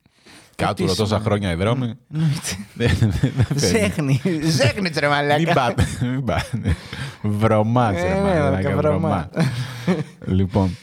Κάτω 0.55 0.95
τόσα 0.95 1.17
ναι. 1.17 1.23
χρόνια 1.23 1.51
οι 1.51 1.55
δρόμοι. 1.55 1.93
Εννοείται. 2.13 2.57
Δεν- 2.73 2.95
δεν- 2.99 3.13
δεν 3.19 3.45
φεύγει. 3.57 3.65
Ζέχνει. 3.77 4.21
Ζέχνει 4.43 4.89
ρε 4.99 5.07
Μην 5.07 5.15
μαλάκα. 5.15 5.53
πάτε. 5.53 5.87
Μην 6.01 6.23
πάτε. 6.23 6.75
Βρωμάς, 7.21 7.95
Ε, 7.95 8.01
ρε 8.01 8.13
ναι, 8.13 8.19
μαλάκα, 8.21 8.43
μαλάκα, 8.43 8.75
βρωμάς. 8.75 9.29
Λοιπόν. 10.37 10.77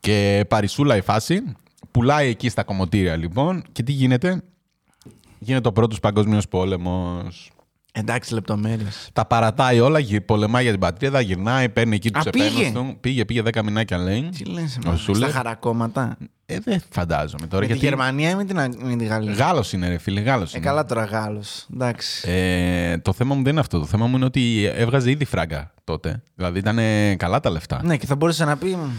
Και 0.00 0.44
παρισούλα 0.48 0.96
η 0.96 1.00
φάση. 1.00 1.42
Πουλάει 1.90 2.28
εκεί 2.28 2.48
στα 2.48 2.62
κομμωτήρια 2.62 3.16
λοιπόν. 3.16 3.62
Και 3.72 3.82
τι 3.82 3.92
γίνεται; 3.92 4.42
Γίνεται 5.38 5.68
ο 5.68 5.72
πρώτος 5.72 6.00
παγκόσμιος 6.00 6.48
πόλεμος. 6.48 7.50
Εντάξει, 7.92 8.34
λεπτομέρειες. 8.34 9.08
Τα 9.12 9.26
παρατάει 9.26 9.80
όλα, 9.80 9.98
γυ- 9.98 10.20
πολεμάει 10.20 10.62
για 10.62 10.70
την 10.72 10.80
πατρίδα, 10.80 11.20
γυρνάει, 11.20 11.68
παίρνει 11.68 11.94
εκεί 11.94 12.10
τους 12.10 12.26
Α, 12.26 12.30
πήγε. 12.30 12.44
επένους 12.44 12.72
του. 12.72 12.96
Πήγε, 13.00 13.24
πήγε 13.24 13.42
10 13.42 13.62
μηνάκια 13.62 13.98
λέει. 13.98 14.28
Τι 14.36 14.44
λες, 14.44 14.78
Ο 14.86 14.96
Σούλερ. 14.96 15.28
Στα 15.28 15.36
χαρακόμματα. 15.38 16.16
Ε, 16.46 16.58
δεν 16.64 16.82
φαντάζομαι 16.90 17.46
τώρα. 17.46 17.60
Με 17.66 17.66
τη 17.66 17.72
γιατί 17.78 17.86
Γερμανία 17.86 18.30
ή 18.30 18.34
με 18.34 18.44
την, 18.44 18.58
Α- 18.58 18.68
με 18.82 18.96
τη 18.96 19.04
Γαλλία; 19.04 19.32
Γάλλος 19.32 19.72
είναι 19.72 19.88
ρε 19.88 19.98
φίλε, 19.98 20.20
Γάλλος 20.20 20.54
Ε, 20.54 20.56
είναι. 20.58 20.66
καλά 20.66 20.84
τώρα 20.84 21.04
Γάλλος. 21.04 21.66
Εντάξει. 21.74 22.30
Ε, 22.30 22.98
το 22.98 23.12
θέμα 23.12 23.34
μου 23.34 23.42
δεν 23.42 23.50
είναι 23.52 23.60
αυτό. 23.60 23.78
Το 23.78 23.84
θέμα 23.86 24.06
μου 24.06 24.16
είναι 24.16 24.24
ότι 24.24 24.64
έβγαζε 24.64 25.10
ήδη 25.10 25.24
φράγκα 25.24 25.72
τότε. 25.84 26.22
Δηλαδή 26.34 26.58
ήταν 26.58 26.78
καλά 27.16 27.40
τα 27.40 27.50
λεφτά. 27.50 27.80
Ναι, 27.84 27.96
και 27.96 28.06
θα 28.06 28.16
μπορούσε 28.16 28.44
να 28.44 28.56
πει. 28.56 28.76
«Μ, 28.76 28.90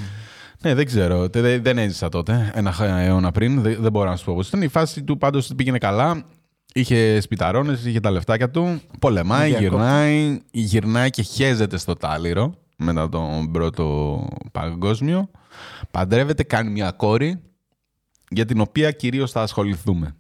Ναι, 0.64 0.74
δεν 0.74 0.86
ξέρω. 0.86 1.30
Τε- 1.30 1.42
δε- 1.42 1.60
Δεν 1.60 1.78
έζησα 1.78 2.10
τότε, 2.10 2.52
ένα 2.56 2.72
χ- 2.72 2.82
αιώνα 2.82 3.32
πριν. 3.32 3.62
Δεν, 3.62 3.78
δεν 3.80 3.92
μπορώ 3.92 4.10
να 4.10 4.16
σου 4.16 4.26
πω 4.26 4.34
πώς 4.36 4.48
ήταν. 4.48 4.62
Η 4.62 4.68
φάση 4.68 5.04
του 5.04 5.18
πάντως 5.18 5.52
πήγαινε 5.56 5.78
καλά. 5.78 6.24
Είχε 6.73 7.19
σπιταρώνες, 7.21 7.85
είχε 7.85 8.00
τα 8.00 8.12
λεφτάκια 8.12 8.50
του. 8.50 8.81
Πολεμάει, 9.00 9.50
Διακόπτη. 9.50 9.68
γυρνάει. 9.69 10.39
Γυρνάει 10.51 11.09
και 11.09 11.21
χέζεται 11.21 11.77
στο 11.77 11.94
τάλιρο 11.95 12.53
μετά 12.77 13.09
τον 13.09 13.51
πρώτο 13.51 14.27
παγκόσμιο. 14.51 15.29
Παντρεύεται, 15.91 16.44
κάνει 16.44 16.69
μια 16.69 16.91
κόρη 16.91 17.39
για 18.29 18.45
την 18.45 18.62
οποία 18.62 18.91
κυρίως 18.91 19.31
θα 19.31 19.41
ασχοληθούμε. 19.41 20.15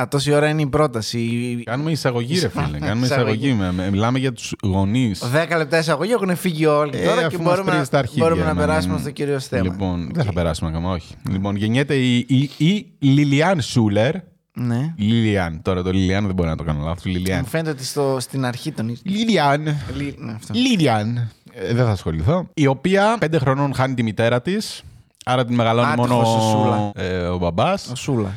Α, 0.00 0.08
τόση 0.08 0.32
ώρα 0.32 0.48
είναι 0.48 0.62
η 0.62 0.66
πρόταση. 0.66 1.62
Κάνουμε 1.64 1.90
εισαγωγή, 1.90 2.38
ρε 2.40 2.48
φίλε. 2.48 2.78
Κάνουμε 2.86 3.06
Εισαγωγή. 3.06 3.46
εισαγωγή. 3.48 3.52
Με- 3.52 3.72
με- 3.72 3.90
Μιλάμε 3.90 4.18
για 4.18 4.32
τους 4.32 4.54
γονείς. 4.62 5.22
10 5.50 5.56
λεπτά 5.56 5.78
εισαγωγή 5.78 6.12
έχουν 6.12 6.36
φύγει 6.36 6.66
όλοι 6.66 6.90
Ε, 6.98 7.04
τώρα 7.04 7.18
και 7.20 7.24
αφού 7.24 7.36
μας 7.42 7.44
μπορούμε, 7.46 7.64
πρίζει 7.64 7.78
να, 7.82 7.86
τα 7.88 7.98
αρχίδια, 7.98 8.22
μπορούμε 8.24 8.44
να 8.44 8.52
ναι, 8.52 8.60
ναι. 8.60 8.66
περάσουμε 8.66 8.98
στο 8.98 9.10
κύριο 9.10 9.38
θέμα. 9.40 9.62
Λοιπόν, 9.62 10.10
δεν 10.14 10.24
θα 10.24 10.32
περάσουμε 10.32 10.70
ακόμα, 10.70 10.92
όχι. 10.92 11.14
Λοιπόν, 11.30 11.56
γεννιέται 11.56 11.94
η, 11.96 12.16
η, 12.28 12.50
η 12.66 12.86
Λιλιάν 12.98 13.60
Σούλερ. 13.60 14.14
Ναι. 14.54 14.94
Λιλιάν. 14.96 15.62
Τώρα 15.62 15.82
το 15.82 15.90
Λιλιάν 15.92 16.26
δεν 16.26 16.34
μπορεί 16.34 16.48
να 16.48 16.56
το 16.56 16.64
κάνω 16.64 16.84
λάθος. 16.84 17.04
Μου 17.04 17.12
Λιλιάν. 17.12 17.44
φαίνεται 17.44 17.70
ότι 17.70 17.84
στο, 17.84 18.16
στην 18.20 18.44
αρχή 18.44 18.72
τον 18.72 18.88
είσαι. 18.88 19.02
Λιλιάν. 19.04 19.76
Λι- 19.96 20.18
ναι, 20.18 20.32
αυτό. 20.32 20.54
Λιλιάν. 20.54 21.30
Ε, 21.52 21.74
δεν 21.74 21.84
θα 21.84 21.90
ασχοληθώ. 21.90 22.48
Η 22.54 22.66
οποία 22.66 23.16
πέντε 23.20 23.38
χρονών 23.38 23.74
χάνει 23.74 23.94
τη 23.94 24.02
μητέρα 24.02 24.42
της. 24.42 24.82
Άρα 25.24 25.44
την 25.44 25.54
μεγαλώνει 25.54 25.86
Άτυχος 25.92 26.08
μόνο 26.10 26.20
ο 26.36 26.50
Σούλα. 26.50 27.04
ε, 27.04 27.18
ο 27.26 27.38
μπαμπάς. 27.38 27.88
Ο 27.92 27.94
Σούλα. 27.94 28.30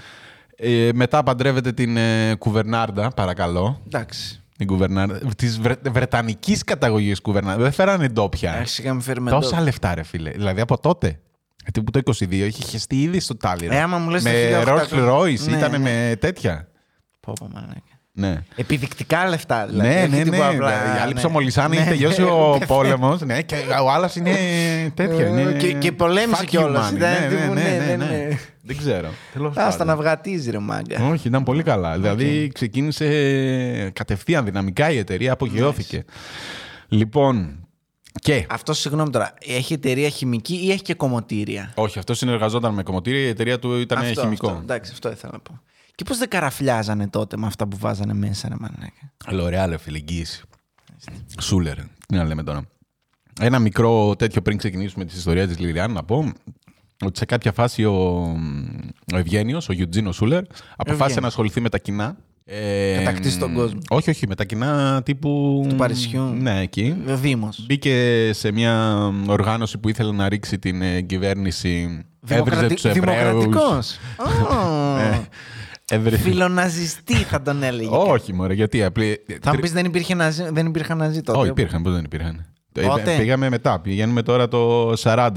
Ε, 0.56 0.90
μετά 0.94 1.24
παντρεύεται 1.24 1.72
την 1.72 1.98
ε, 1.98 2.36
κουβερνάρντα, 2.36 3.10
παρακαλώ. 3.10 3.82
Εντάξει. 3.86 4.40
Την 4.58 4.68
κουβερνάρντα. 4.68 5.20
Της 5.38 5.60
βρε, 5.60 5.76
βρετανικής 5.92 6.64
καταγωγής 6.64 7.22
κουβερνάρντα. 7.22 7.64
Δεν 7.64 7.72
φέρανε 7.72 8.08
ντόπια. 8.08 8.54
Ε, 8.56 8.66
Σιγά 8.66 8.94
με 8.94 9.02
φέρει 9.02 9.22
με 9.22 9.30
Τόσα 9.30 9.48
ντόπια. 9.48 9.64
λεφτά, 9.64 9.96
ρε 9.96 10.04
φίλε. 10.04 10.30
Δηλαδή 10.30 10.62
από 10.62 10.78
τότε. 10.80 11.20
Γιατί 11.66 11.84
που 11.84 11.92
το 11.92 12.00
22 12.20 12.32
είχε 12.32 12.64
χεστεί 12.64 13.02
ήδη 13.02 13.20
στο 13.20 13.38
τάλιρο. 13.38 13.74
Ε, 13.74 13.80
άμα 13.82 13.98
μου 13.98 14.10
λες 14.10 14.24
το 14.24 14.30
με 14.30 14.64
1800. 14.66 14.68
Rolls 14.68 15.10
Royce, 15.10 15.40
Ναι, 15.50 15.58
ήταν 15.58 15.72
ναι. 15.72 15.78
με 15.78 16.16
τέτοια. 16.20 16.68
Πω, 17.20 17.34
πω, 17.40 17.48
μαλάκα. 17.54 17.80
Ναι. 18.18 18.42
Επιδεικτικά 18.56 19.30
λεφτά 19.30 19.66
δηλαδή. 19.66 19.90
ναι, 19.90 20.02
όχι 20.02 20.10
ναι, 20.10 20.18
ναι. 20.18 20.24
τίποτα 20.24 20.48
απλά, 20.48 20.72
Οι 20.96 21.00
άλλοι 21.02 21.14
ναι. 21.14 21.20
ψωμολισάνε, 21.20 21.76
Ναι. 21.76 21.82
έχει 21.82 21.90
τελειώσει 21.90 22.22
ο 22.22 22.58
πόλεμος. 22.68 23.22
Ναι, 23.22 23.42
και 23.42 23.56
ο 23.84 23.92
άλλο 23.92 24.10
είναι 24.18 24.32
τέτοια. 24.94 25.26
Ε, 25.26 25.30
είναι 25.42 25.52
και- 25.52 25.74
και 25.74 25.92
πολέμησε 25.92 26.42
fuck 26.42 26.46
you 26.46 26.48
κιόλας, 26.50 26.92
money. 26.92 26.96
ήταν 26.96 27.12
Ναι, 27.12 27.28
τύπου, 27.28 27.54
ναι, 27.54 27.62
ναι, 27.62 27.70
ναι, 27.70 27.86
ναι, 27.86 28.06
ναι. 28.06 28.16
ναι. 28.16 28.38
Δεν 28.62 28.78
ξέρω. 28.78 29.08
Τέλος 29.34 29.56
Άστα 29.58 29.70
πάντων. 29.70 29.88
να 29.88 29.96
βγατίζει 29.96 30.52
ρε 30.52 30.60
μάγκα. 30.60 31.08
Όχι, 31.12 31.28
ήταν 31.28 31.44
πολύ 31.44 31.64
καλά. 31.64 31.94
Δηλαδή 31.96 32.52
ξεκίνησε 32.54 33.90
κατευθείαν 33.94 34.46
δυναμικά 34.46 34.92
η 34.92 34.98
εταιρεία, 34.98 35.32
απογειώθηκε. 35.32 36.04
Λοιπόν, 36.88 37.65
και; 38.22 38.46
Αυτό 38.50 38.74
συγγνώμη 38.74 39.10
τώρα, 39.10 39.34
έχει 39.40 39.74
εταιρεία 39.74 40.10
χημική 40.10 40.56
ή 40.56 40.72
έχει 40.72 40.82
και 40.82 40.94
κομμωτήρια; 40.94 41.74
Όχι, 41.76 42.00
αυτός 42.00 42.18
συνεργαζόταν 42.18 42.74
με 42.74 42.84
κομμωτήρια, 42.84 43.20
η 43.20 43.28
εταιρεία 43.28 43.60
του 43.60 43.78
ήταν 43.80 43.98
αυτό, 43.98 44.22
χημικό. 44.22 44.48
Αυτό, 44.48 44.62
εντάξει, 44.62 44.92
αυτό 44.94 45.12
ήθελα 45.12 45.32
να 45.34 45.40
πω. 45.40 45.60
Και 45.96 46.04
πώς 46.04 46.18
δεν 46.18 46.30
καραφλιάζανε 46.30 47.08
τότε 47.08 47.38
με 47.38 47.46
αυτά 47.46 47.68
που 47.68 47.78
βάζανε 47.78 48.14
μέσα, 48.14 48.48
ρε 48.48 48.56
μαλάκα; 48.60 49.12
Λορεάλ, 49.44 49.78
φίλε, 49.78 49.98
εγγύηση. 49.98 50.44
Σούλερ. 51.42 51.76
Τι 52.08 52.16
να 52.16 52.24
λέμε 52.24 52.44
τώρα. 52.44 52.62
Ένα 53.42 53.60
μικρό 53.60 54.16
τέτοιο 54.16 54.42
πριν 54.42 54.58
ξεκινήσουμε 54.58 55.06
τη 55.06 55.16
ιστορία 55.16 55.48
της 55.48 55.60
Λιριάν, 55.60 55.92
να 55.92 56.04
πω 56.04 56.34
ότι 57.06 57.18
σε 57.18 57.26
κάποια 57.26 57.52
φάση 57.52 57.86
ο, 57.86 58.22
ο 59.14 59.18
Ευγένιος, 59.18 59.70
ο 59.70 59.74
Γιουτζίνος 59.74 60.16
Σούλερ, 60.16 60.42
αποφάσισε 60.44 60.92
Ευγένιος. 60.92 61.22
να 61.22 61.28
ασχοληθεί 61.28 61.62
με 61.62 61.70
τα 61.70 61.78
κοινά. 61.78 62.18
Ε, 62.48 62.96
Κατακτήσει 62.98 63.40
τον 63.40 63.54
κόσμο. 63.54 63.80
Όχι, 63.90 64.10
όχι, 64.10 64.28
με 64.28 64.36
τα 64.36 64.44
κοινά 64.44 65.02
τύπου. 65.06 65.66
Του 65.70 65.76
Παρισιού. 65.76 66.24
Ναι, 66.24 66.60
εκεί. 66.62 66.96
Ο 67.08 67.16
Δήμος. 67.16 67.66
Μπήκε 67.68 68.30
σε 68.34 68.52
μια 68.52 68.96
οργάνωση 69.28 69.78
που 69.78 69.90
ήθελε 69.90 70.12
να 70.12 70.30
ρίξει 70.30 70.60
την 70.60 70.82
ε, 70.82 71.02
κυβέρνηση. 71.02 72.06
Έβριζε 72.28 72.68
τους 72.68 72.86
Εβραίους. 72.86 73.44
Δημοκρατικός. 73.44 73.98
Ε, 75.90 75.98
Everything. 75.98 76.18
Φιλοναζιστή 76.18 77.16
θα 77.16 77.42
τον 77.42 77.64
έλεγε. 77.64 77.90
Όχι, 77.92 78.34
μωρέ, 78.34 78.54
γιατί 78.54 78.84
απλή. 78.84 79.26
Θα 79.42 79.54
μου 79.54 79.60
πεις 79.60 79.72
δεν, 79.72 79.86
υπήρχε 79.86 80.16
ναζί, 80.16 80.48
δεν 80.52 80.66
υπήρχαν 80.66 80.98
ναζί 80.98 81.22
τότε; 81.22 81.40
Όχι, 81.40 81.50
υπήρχαν, 81.50 81.82
πώ 81.82 81.92
δεν 81.92 82.04
υπήρχαν. 82.04 82.46
Πότε; 82.72 83.16
Πήγαμε 83.18 83.50
μετά, 83.50 83.80
πηγαίνουμε 83.80 84.22
τώρα 84.22 84.48
το 84.48 84.94
40. 84.98 85.30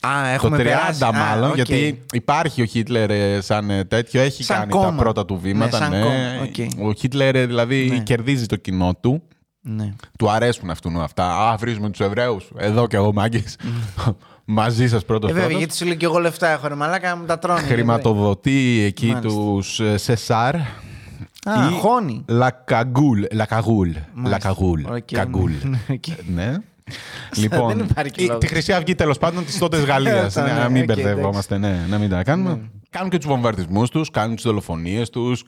Α, 0.00 0.10
Το 0.22 0.26
έχουμε 0.28 0.56
30 0.56 0.62
περάσει. 0.62 1.04
Α, 1.04 1.12
μάλλον, 1.12 1.48
οκ. 1.50 1.54
γιατί 1.54 2.02
υπάρχει 2.12 2.62
ο 2.62 2.64
Χίτλερ 2.64 3.10
ε, 3.10 3.40
σαν 3.40 3.70
ε, 3.70 3.84
τέτοιο, 3.84 4.20
έχει 4.20 4.42
Σαν 4.42 4.58
κάνει 4.58 4.70
κόμμα. 4.70 4.90
τα 4.90 4.94
πρώτα 5.02 5.24
του 5.24 5.38
βήματα. 5.42 5.78
Ναι, 5.78 5.84
σαν 5.84 5.90
ναι. 5.98 6.02
κόμμα, 6.02 6.74
οκ. 6.78 6.86
Ο 6.88 6.92
Χίτλερ 6.92 7.34
ε, 7.36 7.46
δηλαδή 7.46 7.88
Ναι. 7.90 7.98
κερδίζει 7.98 8.46
το 8.46 8.56
κοινό 8.56 8.94
του. 9.00 9.22
Ναι. 9.60 9.92
Του 10.18 10.30
αρέσουν 10.30 10.70
αυτού 10.70 11.00
αυτά. 11.00 11.48
Α, 11.50 11.56
βρίζουμε 11.56 11.90
τους 11.90 12.00
Εβραίους. 12.00 12.48
Εδώ 12.56 12.86
κι 12.86 12.96
εγώ, 12.96 13.12
μάγκες. 13.12 13.56
Μαζί 14.50 14.88
σας 14.88 15.04
πρώτος 15.04 15.30
Ε, 15.30 15.32
βέβαια, 15.32 15.46
πρώτος. 15.48 15.64
γιατί 15.64 15.76
σου 15.78 15.84
λέει 15.86 15.96
και 15.96 16.04
εγώ 16.04 16.18
λεφτά 16.18 16.48
έχω, 16.48 16.68
ρε 16.68 16.74
μαλάκα, 16.74 17.16
μου 17.16 17.24
τα 17.24 17.38
τρώνε. 17.38 17.60
Χρηματοδοτεί 17.60 18.82
εκεί 18.86 19.06
Μάλιστα. 19.06 19.28
τους 19.28 19.80
Σεσάρ. 19.94 20.54
Α, 20.54 21.68
ή 21.70 21.78
χώνει. 21.80 22.24
Λακαγκούλ. 22.28 23.22
Λακαγούλ. 23.32 23.90
Μάλιστα. 24.14 24.48
Λακαγούλ. 24.48 24.82
Οκ. 24.90 24.98
Καγκούλ. 25.12 25.52
Οκ. 25.94 26.04
Ναι. 26.34 26.54
Λοιπόν, 27.42 27.76
Δεν 27.76 27.86
υπάρχει 27.90 28.10
η- 28.16 28.26
λόγος. 28.26 28.40
τη 28.40 28.46
Χρυσή 28.46 28.72
Αυγή 28.72 28.94
τέλος 28.94 29.18
πάντων 29.18 29.44
της 29.44 29.58
τότε 29.58 29.76
Γαλλίας. 29.88 30.36
Αυτό, 30.36 30.40
ναι, 30.52 30.58
να 30.60 30.68
μην 30.68 30.82
οκ, 30.82 30.86
μπερδευόμαστε, 30.86 31.58
ναι, 31.58 31.78
να 31.90 31.98
μην 31.98 32.08
τα 32.10 32.22
κάνουμε. 32.22 32.60
Κάνουν 32.90 33.10
και 33.10 33.16
τους 33.18 33.26
βομβαρδισμούς 33.26 33.90
τους, 33.90 34.10
κάνουν 34.10 34.34
τις 34.34 34.44
δολοφονίες 34.44 35.10
τους. 35.10 35.42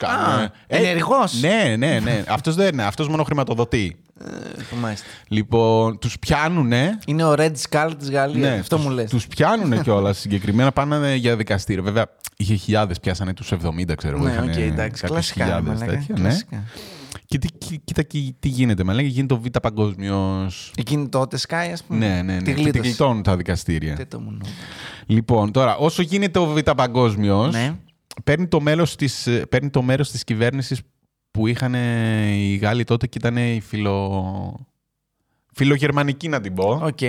ενεργός. 0.67 1.39
Ναι, 1.41 1.75
ναι, 1.77 1.99
ναι. 1.99 2.23
Αυτός 2.27 2.55
δεν 2.55 2.67
είναι. 2.73 2.83
Αυτός 2.83 3.07
μόνο 3.07 3.23
χρηματοδοτεί. 3.23 3.95
Ε, 4.25 4.75
Μάλιστα. 4.81 5.05
Λοιπόν, 5.27 5.99
τους 5.99 6.19
πιάνουνε. 6.19 6.97
Είναι 7.05 7.23
ο 7.23 7.33
Red 7.37 7.51
Skull 7.69 7.91
της 7.99 8.09
Γαλλίας. 8.11 8.49
Ναι, 8.51 8.59
Αυτό 8.59 8.75
τους, 8.75 8.85
μου 8.85 8.91
λες. 8.91 9.09
Τους 9.09 9.27
πιάνουνε 9.27 9.77
κιόλας 9.77 10.17
συγκεκριμένα, 10.17 10.71
πάνε 10.71 11.15
για 11.15 11.35
δικαστήριο. 11.35 11.83
Βέβαια, 11.83 12.05
είχε 12.37 12.55
χιλιάδες, 12.55 12.99
πιάσανε 12.99 13.33
τους 13.33 13.51
70, 13.51 13.95
ξέρω 13.95 14.15
εγώ. 14.15 14.25
Ναι, 14.25 14.31
είχανε 14.31 14.51
οκ, 14.51 14.57
εντάξει. 14.57 15.01
κάποιες 15.01 15.09
Κλασικά. 15.11 15.43
χιλιάδες 15.43 15.79
μαλάκα, 15.79 15.91
τέτοια, 15.91 16.15
ναι. 16.19 16.37
Κλασικά. 17.37 17.37
Και 17.37 17.37
τι, 17.37 17.47
κοί- 17.57 17.81
κοίτα 17.83 18.03
τι, 18.05 18.33
τι 18.39 18.47
γίνεται, 18.47 18.83
με 18.83 18.93
λέγε, 18.93 19.07
γίνεται 19.07 19.35
το 19.35 19.41
Β' 19.41 19.57
Παγκόσμιος. 19.61 20.71
Εκείνη 20.77 21.09
τότε 21.09 21.37
Sky, 21.47 21.69
ας 21.73 21.83
πούμε. 21.83 21.99
Ναι, 21.99 22.21
ναι, 22.21 22.33
ναι. 22.33 22.37
Τη 22.37 22.43
Και 22.43 22.53
τη 22.53 22.61
γλίτωσε. 22.61 22.83
γλιτώνουν 22.87 23.23
τα 23.23 23.37
δικαστήρια. 23.37 23.95
Τι 23.95 24.05
το 24.05 24.19
μου 24.19 24.31
νου. 24.31 24.45
Λοιπόν, 25.05 25.51
τώρα, 25.51 25.75
όσο 25.77 26.01
γίνεται 26.01 26.39
ο 26.39 26.45
Β' 26.45 26.59
Παγκόσμιος, 26.75 27.53
Ναι. 27.53 27.75
παίρνει 28.23 28.47
το, 28.47 28.61
μέλος 28.61 28.95
της, 28.95 29.27
ε, 29.27 29.45
παίρνει 29.45 29.69
το 29.69 29.81
μέρος 29.81 30.11
της 30.11 30.23
κυβέρνησης 30.23 30.81
που 31.31 31.47
είχαν 31.47 31.75
ε, 31.75 32.27
οι 32.31 32.55
Γάλλοι 32.55 32.83
τότε 32.83 33.07
και 33.07 33.17
ήταν 33.17 33.37
η 33.37 33.59
φιλο... 33.63 34.67
φιλογερμανική, 35.53 36.27
να 36.27 36.41
την 36.41 36.53
πω. 36.53 36.79
Οκ. 36.83 36.99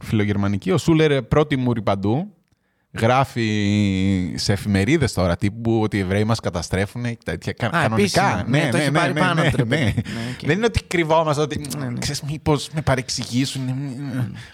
Φιλογερμανική. 0.00 0.70
Ο 0.70 0.78
Σούλερ 0.78 1.10
ε, 1.10 1.22
πρώτη 1.22 1.56
μούρη 1.56 1.82
παντού. 1.82 2.35
Γράφει 3.00 4.32
σε 4.36 4.52
εφημερίδες 4.52 5.12
τώρα 5.12 5.36
τύπου 5.36 5.80
ότι 5.82 5.96
οι 5.96 6.00
Εβραίοι 6.00 6.24
μας 6.24 6.40
καταστρέφουν 6.40 7.02
και 7.02 7.18
τέτοια. 7.24 7.52
Κα- 7.52 7.66
Α, 7.66 7.70
κανονικά. 7.70 7.94
επίσημα. 8.38 8.44
Ναι, 8.48 8.68
το 8.70 8.76
έχει 8.76 8.90
πάρει 8.90 9.12
πάνω 9.12 9.42
του, 9.42 9.56
ρε 9.56 9.64
παιδί. 9.64 9.84
Ναι, 9.84 9.90
οκ. 10.40 10.46
Δεν 10.46 10.56
είναι 10.56 10.66
ότι 10.66 10.82
κρυβόμαστε, 10.82 11.42
ότι 11.42 11.66
Ναι, 11.78 11.84
ναι. 11.88 11.98
ξέρεις 11.98 12.22
μήπως 12.22 12.68
με 12.74 12.80
παρεξηγήσουν, 12.80 13.62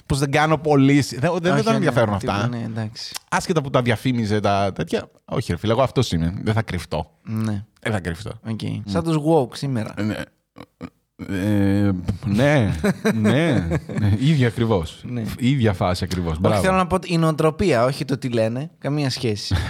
πως 0.06 0.18
δεν 0.18 0.30
κάνω 0.30 0.58
πωλήσεις. 0.58 1.18
Δεν, 1.18 1.30
δεν, 1.32 1.40
δεν 1.42 1.52
Όχι, 1.52 1.62
τον 1.62 1.70
ναι, 1.72 1.76
ενδιαφέρουν 1.78 2.18
τίποτα, 2.18 2.38
αυτά. 2.38 2.48
Ναι, 2.56 2.62
εντάξει. 2.64 3.14
Άσχετα 3.30 3.62
που 3.62 3.70
τα 3.70 3.82
διαφήμιζε 3.82 4.40
τα 4.40 4.72
τέτοια. 4.74 5.10
Όχι, 5.24 5.52
ρε 5.52 5.58
φίλε, 5.58 5.72
εγώ 5.72 5.82
αυτό 5.82 6.02
είμαι. 6.12 6.34
Δεν 6.42 6.54
θα 6.54 6.62
κρυφτώ. 6.62 7.10
Ναι. 7.22 7.64
Δεν 7.80 7.92
θα 7.92 8.00
κρυφτώ. 8.00 8.32
οκ. 8.48 8.60
Σαν 8.84 9.02
τους 9.04 9.16
woke 9.16 9.56
σήμερα. 9.56 9.94
Ε, 9.96 10.02
ναι. 10.02 10.14
Ε, 11.30 11.90
ναι, 12.24 12.72
ναι, 13.14 13.66
ναι, 13.98 14.16
ίδια 14.18 14.46
ακριβώς. 14.46 15.00
Ναι. 15.04 15.22
ίδια 15.38 15.72
φάση 15.72 16.04
ακριβώς. 16.04 16.36
Όχι, 16.42 16.60
θέλω 16.60 16.76
να 16.76 16.86
πω 16.86 16.94
ότι 16.94 17.12
η 17.12 17.18
νοοτροπία, 17.18 17.84
όχι 17.84 18.04
το 18.04 18.18
τι 18.18 18.28
λένε. 18.28 18.70
Καμία 18.78 19.10
σχέση. 19.10 19.54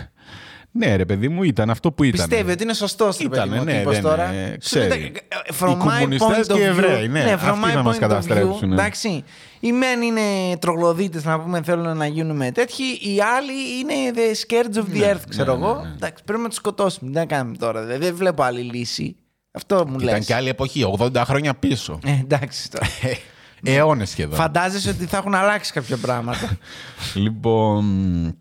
Ναι, 0.75 0.97
ρε 0.97 1.05
παιδί 1.05 1.29
μου, 1.29 1.43
ήταν 1.43 1.71
αυτό 1.71 1.93
που 1.93 2.03
ήταν. 2.05 2.29
Πιστεύει 2.29 2.53
ότι 2.53 2.63
είναι 2.63 2.75
σωστός 2.75 3.15
στην 3.15 3.27
Ήτανε, 3.27 3.47
παιδί 3.47 3.59
μου, 3.59 3.65
ναι, 3.65 3.73
ο 3.73 3.79
τύπος 3.79 3.95
δεν, 3.95 4.03
τώρα. 4.03 4.33
ε, 4.33 4.57
Σου 4.61 4.79
λέει, 4.79 4.89
ξέρει. 4.89 5.13
ε, 5.29 5.55
From 5.61 5.69
Οι 5.71 5.75
my 5.75 5.79
κομμουνιστές 5.79 6.47
point 6.49 6.53
of 6.53 6.55
και 6.55 6.61
οι 6.61 6.65
view, 6.65 6.69
Εβραίοι, 6.69 7.09
ναι, 7.09 7.35
from 7.35 7.35
αυτοί 7.35 7.61
my 7.65 7.71
θα 7.73 7.83
μας 7.83 7.95
point 7.95 7.99
of 7.99 8.01
καταστρέψουν, 8.01 8.59
view, 8.63 8.67
ναι. 8.67 8.75
Εντάξει, 8.75 9.25
οι 9.61 9.73
μεν 9.73 10.03
είναι 10.03 10.21
τρογλωδίτες 10.59 11.25
να 11.25 11.41
πούμε, 11.41 11.63
θέλουν 11.63 11.97
να 11.97 12.07
γίνουμε 12.07 12.51
τέτοιοι, 12.53 12.83
οι 12.83 13.19
άλλοι 13.37 13.53
είναι 13.81 13.95
the 14.15 14.35
scared 14.47 14.77
of 14.79 14.97
the 14.97 15.13
earth, 15.15 15.23
ξέρω 15.29 15.57
ναι, 15.57 15.65
εγώ. 15.65 15.75
ναι, 15.75 15.89
ναι. 15.89 15.95
Εντάξει, 15.95 16.25
πρέπει 16.25 16.43
να 16.43 16.49
τους 16.49 16.57
σκοτώσουμε. 16.57 17.11
Τι 17.11 17.17
να 17.17 17.25
κάνουμε 17.27 17.57
τώρα, 17.57 17.83
δεν, 17.85 18.01
δεν 18.01 18.15
βλέπω 18.15 18.43
άλλη 18.43 18.61
λύση. 18.61 19.17
Αυτό 19.53 19.87
μου 19.89 19.97
Ήταν 20.01 20.15
λες. 20.17 20.27
και 20.27 20.35
άλλη 20.35 20.49
εποχή, 20.49 20.95
80 20.99 21.23
χρόνια 21.25 21.55
πίσω. 21.55 21.99
Ε, 22.05 22.13
εντάξει 22.21 22.71
τώρα. 22.71 22.87
Αιώνες 23.65 24.11
σχεδόν. 24.11 24.37
Φαντάζεσαι 24.39 24.91
ότι 24.91 25.07
θα 25.07 25.17
έχουν 25.17 25.35
αλλάξει 25.35 25.73
κάποια 25.73 25.97
πράγματα. 25.97 26.57
Λοιπόν. 27.15 28.37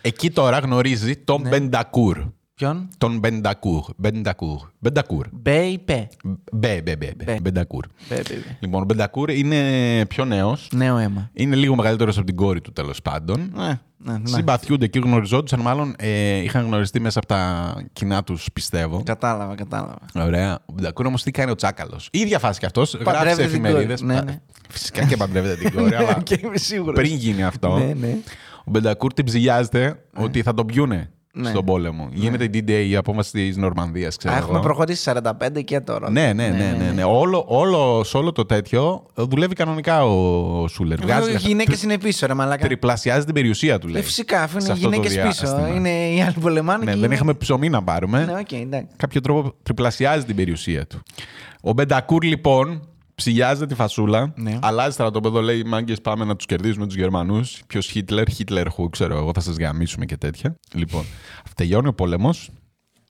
Εκεί 0.00 0.30
τώρα 0.30 0.58
γνωρίζει 0.58 1.16
τον 1.16 1.42
Ναι. 1.42 1.48
Μπεντακούρ. 1.48 2.18
Ποιον; 2.56 2.88
Τον 2.98 3.18
Μπεντακούρ. 3.18 3.84
Μπεντακούρ. 3.96 4.68
Μπεντακούρ. 4.78 5.26
Μπέ 5.32 5.56
ή 5.64 5.78
πέ. 5.78 6.08
Μπε, 6.52 6.80
μπε, 6.82 6.96
μπε, 6.96 7.12
μπε. 7.16 7.24
Μπε. 7.24 7.38
Μπεντακούρ. 7.42 7.84
Μπέ, 8.08 8.14
μπέ, 8.16 8.34
μπέ. 8.34 8.56
Λοιπόν, 8.60 8.82
ο 8.82 8.84
Μπεντακούρ 8.84 9.30
είναι 9.30 9.60
πιο 10.08 10.24
νέος. 10.24 10.68
Νέο 10.74 10.96
αίμα. 10.96 11.30
Είναι 11.32 11.56
λίγο 11.56 11.74
μεγαλύτερος 11.76 12.16
από 12.16 12.26
την 12.26 12.36
κόρη 12.36 12.60
του 12.60 12.72
τέλος 12.72 13.02
πάντων. 13.02 13.52
Ναι, 13.54 13.66
ναι, 13.96 14.12
ναι. 14.18 14.28
Συμπαθιούνται 14.28 14.86
και 14.86 14.98
γνωριζόντουσαν, 14.98 15.60
μάλλον 15.60 15.94
ε, 15.98 16.36
είχαν 16.36 16.64
γνωριστεί 16.66 17.00
μέσα 17.00 17.18
από 17.18 17.28
τα 17.28 17.74
κοινά 17.92 18.22
τους, 18.24 18.48
πιστεύω. 18.52 19.02
Κατάλαβα, 19.04 19.54
κατάλαβα. 19.54 19.98
Ωραία. 20.14 20.58
Ο 20.66 20.72
Μπεντακούρ 20.72 21.06
όμως 21.06 21.22
τι 21.22 21.30
κάνει 21.30 21.50
ο 21.50 21.54
Τσάκαλος. 21.54 22.08
Η 22.12 22.18
ίδια 22.18 22.38
φάση 22.38 22.58
κι 22.58 22.66
αυτός. 22.66 22.94
Γράφει 22.94 23.10
σε 23.10 23.16
Παντρεύεται 23.16 23.48
την 23.48 23.64
εφημερίδες. 23.64 24.00
κόρη. 24.00 24.14
Ναι, 24.14 24.20
ναι. 24.20 24.40
Φυσικά 24.70 25.04
και 25.04 25.16
παντρεύεται 25.16 25.54
την 25.68 25.72
κόρη, 25.76 25.94
αλλά 25.98 26.20
Και 26.22 26.40
είμαι 26.44 26.56
σίγουρος. 26.56 26.94
πριν 26.94 27.14
γίνει 27.16 27.44
αυτό, 27.44 27.78
Ναι, 27.78 27.92
ναι. 27.94 28.16
ο 28.64 28.70
Μπεντακούρ 28.70 29.12
την 29.12 29.24
ψηλιάζεται 29.24 30.04
ότι 30.16 30.42
θα 30.42 30.54
τον 30.54 30.66
πιούνε 30.66 31.10
Ναι. 31.36 31.48
στον 31.48 31.64
πόλεμο. 31.64 32.08
Γίνεται 32.12 32.44
η 32.44 32.50
D-Day, 32.54 32.86
η 32.88 32.96
απόβαση 32.96 33.30
της 33.32 33.56
Νορμανδίας, 33.56 34.16
ξέρω 34.16 34.34
Α, 34.34 34.36
έχουμε 34.36 34.54
εγώ. 34.54 34.62
προχωρήσει 34.62 35.02
45 35.02 35.62
και 35.64 35.80
τώρα. 35.80 36.10
Ναι, 36.10 36.32
ναι, 36.32 36.48
ναι, 36.48 36.76
ναι, 36.78 36.92
ναι. 36.94 37.04
Όλο, 37.04 37.44
όλο, 37.48 38.04
σε 38.04 38.16
όλο 38.16 38.32
το 38.32 38.46
τέτοιο 38.46 39.06
δουλεύει 39.14 39.54
κανονικά 39.54 40.04
ο 40.06 40.68
Σούλερ. 40.68 41.00
Βγάζει 41.00 41.28
Οι 41.28 41.32
λεφτά. 41.32 41.48
γυναίκες 41.48 41.82
είναι 41.82 41.98
πίσω, 41.98 42.26
ρε 42.26 42.34
Μαλάκα. 42.34 42.66
Τριπλασιάζει 42.66 43.24
την 43.24 43.34
περιουσία 43.34 43.78
του, 43.78 43.88
λέει. 43.88 44.00
Ε, 44.00 44.04
φυσικά, 44.04 44.42
αφού 44.42 44.60
σε 44.60 44.64
είναι 44.64 44.72
αυτό 44.74 44.88
το 44.88 44.94
γυναίκες 44.94 45.14
πίσω. 45.16 45.46
διάστημα. 45.46 45.68
Είναι 45.74 45.90
οι 46.08 46.20
άλλοι 46.22 46.34
πολεμάνε. 46.40 46.84
Ναι, 46.84 46.92
και 46.92 46.98
δεν 46.98 47.10
οι- 47.10 47.14
είχαμε 47.14 47.34
ψωμί 47.34 47.68
να 47.68 47.82
πάρουμε. 47.82 48.24
Ναι, 48.24 48.32
οκ, 48.32 48.52
εντάξει. 48.52 48.86
Κάποιο 48.96 49.20
τρόπο 49.20 49.54
τριπλασιάζει 49.62 50.24
την 50.24 50.36
περιουσία 50.36 50.86
του. 50.86 51.02
Ο 51.62 51.72
Μπεντακούρ 51.72 52.22
λοιπόν 52.22 52.88
ψηλιάζεται 53.14 53.66
τη 53.66 53.74
φασούλα. 53.74 54.32
Ναι. 54.36 54.58
Αλλάζει 54.62 54.92
στρατόπεδο, 54.92 55.40
λέει: 55.40 55.64
Μάγκες, 55.64 56.00
πάμε 56.00 56.24
να 56.24 56.36
τους 56.36 56.46
κερδίσουμε 56.46 56.86
τους 56.86 56.96
Γερμανούς. 56.96 57.62
Ποιος 57.66 57.86
Χίτλερ, 57.86 58.30
Χίτλερ 58.30 58.68
χου, 58.68 58.88
ξέρω 58.88 59.16
εγώ, 59.16 59.30
θα 59.34 59.40
σας 59.40 59.56
γαμίσουμε 59.56 60.04
και 60.04 60.16
τέτοια. 60.16 60.56
Λοιπόν, 60.74 61.04
τελειώνει 61.56 61.88
ο 61.88 61.94
πόλεμος. 61.94 62.50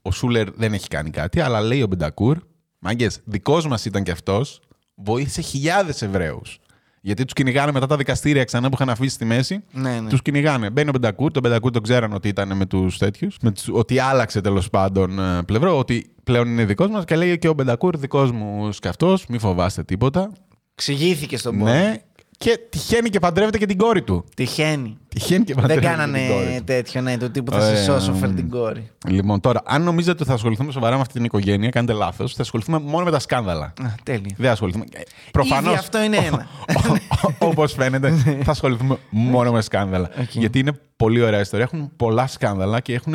Ο 0.03 0.11
Σούλερ 0.11 0.51
δεν 0.51 0.73
έχει 0.73 0.89
κάνει 0.89 1.11
κάτι, 1.11 1.41
αλλά 1.41 1.61
λέει 1.61 1.83
ο 1.83 1.87
Μπεντακούρ: 1.87 2.39
Μάγκες, 2.79 3.21
δικός 3.25 3.67
μας 3.67 3.85
ήταν 3.85 4.03
κι 4.03 4.11
αυτός. 4.11 4.61
Βοήθησε 4.95 5.41
χιλιάδες 5.41 6.03
Εβραίους. 6.03 6.59
Γιατί 7.07 7.25
τους 7.25 7.33
κυνηγάνε 7.33 7.73
μετά 7.73 7.87
τα 7.87 7.97
δικαστήρια 7.97 8.45
ξανά 8.45 8.69
που 8.69 8.75
είχαν 8.75 8.91
αφήσει 8.91 9.15
στη 9.15 9.25
μέση. 9.25 9.65
Ναι, 9.73 10.01
ναι. 10.01 10.09
Τους 10.09 10.23
κυνηγάνε. 10.23 10.71
Μπαίνει 10.71 10.89
ο 10.89 10.93
Μπεντακούρ. 10.93 11.31
Τον 11.33 11.43
Μπεντακούρ 11.43 11.71
τον 11.71 11.83
ξέραν 11.83 12.13
ότι 12.13 12.29
ήταν 12.29 12.57
με 12.57 12.67
τους 12.67 12.99
τέτοιους. 12.99 13.37
Ότι 13.73 13.99
άλλαξε 13.99 14.41
τέλος 14.41 14.71
πάντων 14.71 15.19
ε, 15.19 15.43
πλευρό. 15.43 15.79
Ότι 15.79 16.07
πλέον 16.25 16.49
είναι 16.49 16.65
δικός 16.65 16.91
μας. 16.91 17.05
Και 17.05 17.17
λέει 17.17 17.39
και 17.39 17.49
ο 17.49 17.53
Μπεντακούρ 17.53 17.97
δικός 17.97 18.33
μου 18.33 18.69
κι 18.81 18.89
αυτό. 18.89 19.19
Μη 19.29 19.39
φοβάστε 19.39 19.83
τίποτα. 19.83 20.33
Ξηγήθηκε 20.75 21.37
στον 21.37 21.59
πόλεμο. 21.59 21.79
Ναι. 21.79 21.97
Και 22.39 22.59
τυχαίνει 22.71 23.09
και 23.11 23.19
παντρεύεται 23.19 23.59
και 23.59 23.67
την 23.67 23.77
κόρη 23.79 24.03
του. 24.03 24.25
Τυχαίνει. 24.37 24.97
Τυχαίνει 25.09 25.45
και 25.45 25.53
Δεν 25.55 25.63
παντρεύεται 25.63 25.87
κάνανε 25.95 26.19
και 26.19 26.25
την 26.27 26.35
κόρη 26.35 26.57
του. 26.59 26.65
τέτοιο, 26.65 27.01
ναι, 27.01 27.17
το 27.17 27.31
τύπο 27.31 27.53
θα 27.53 27.61
σε 27.61 27.73
Ε, 27.73 27.83
σώσω, 27.83 28.13
μ. 28.13 28.17
φέρ 28.19 28.33
την 28.33 28.51
κόρη. 28.51 28.91
Λοιπόν, 29.07 29.41
τώρα, 29.41 29.63
αν 29.65 29.83
νομίζετε 29.83 30.13
ότι 30.21 30.25
θα 30.25 30.35
ασχοληθούμε 30.35 30.73
σοβαρά 30.73 30.95
με 30.95 31.01
αυτή 31.01 31.13
την 31.13 31.25
οικογένεια, 31.25 31.71
κάνετε 31.71 31.93
λάθος. 31.93 32.35
Θα 32.35 32.43
ασχοληθούμε 32.43 32.79
μόνο 32.79 33.05
με 33.05 33.11
τα 33.11 33.19
σκάνδαλα. 33.19 33.65
Α, 33.65 33.95
τέλεια. 34.03 34.35
Δεν 34.37 34.51
ασχοληθούμε. 34.51 34.85
Προφανώς. 35.31 35.71
Ήδη 35.73 35.79
αυτό 35.79 36.03
είναι 36.03 36.17
ένα. 36.17 36.47
Όπως 37.39 37.73
φαίνεται, 37.73 38.11
θα 38.45 38.51
ασχοληθούμε 38.51 38.97
μόνο 39.11 39.53
με 39.53 39.61
σκάνδαλα. 39.61 40.11
Οκ. 40.21 40.35
Γιατί 40.35 40.59
είναι 40.59 40.73
πολύ 40.97 41.23
ωραία 41.23 41.41
ιστορία. 41.41 41.65
Έχουν 41.73 41.91
πολλά 41.97 42.27
σκάνδαλα 42.27 42.81
και 42.81 42.95
έχουν 42.95 43.15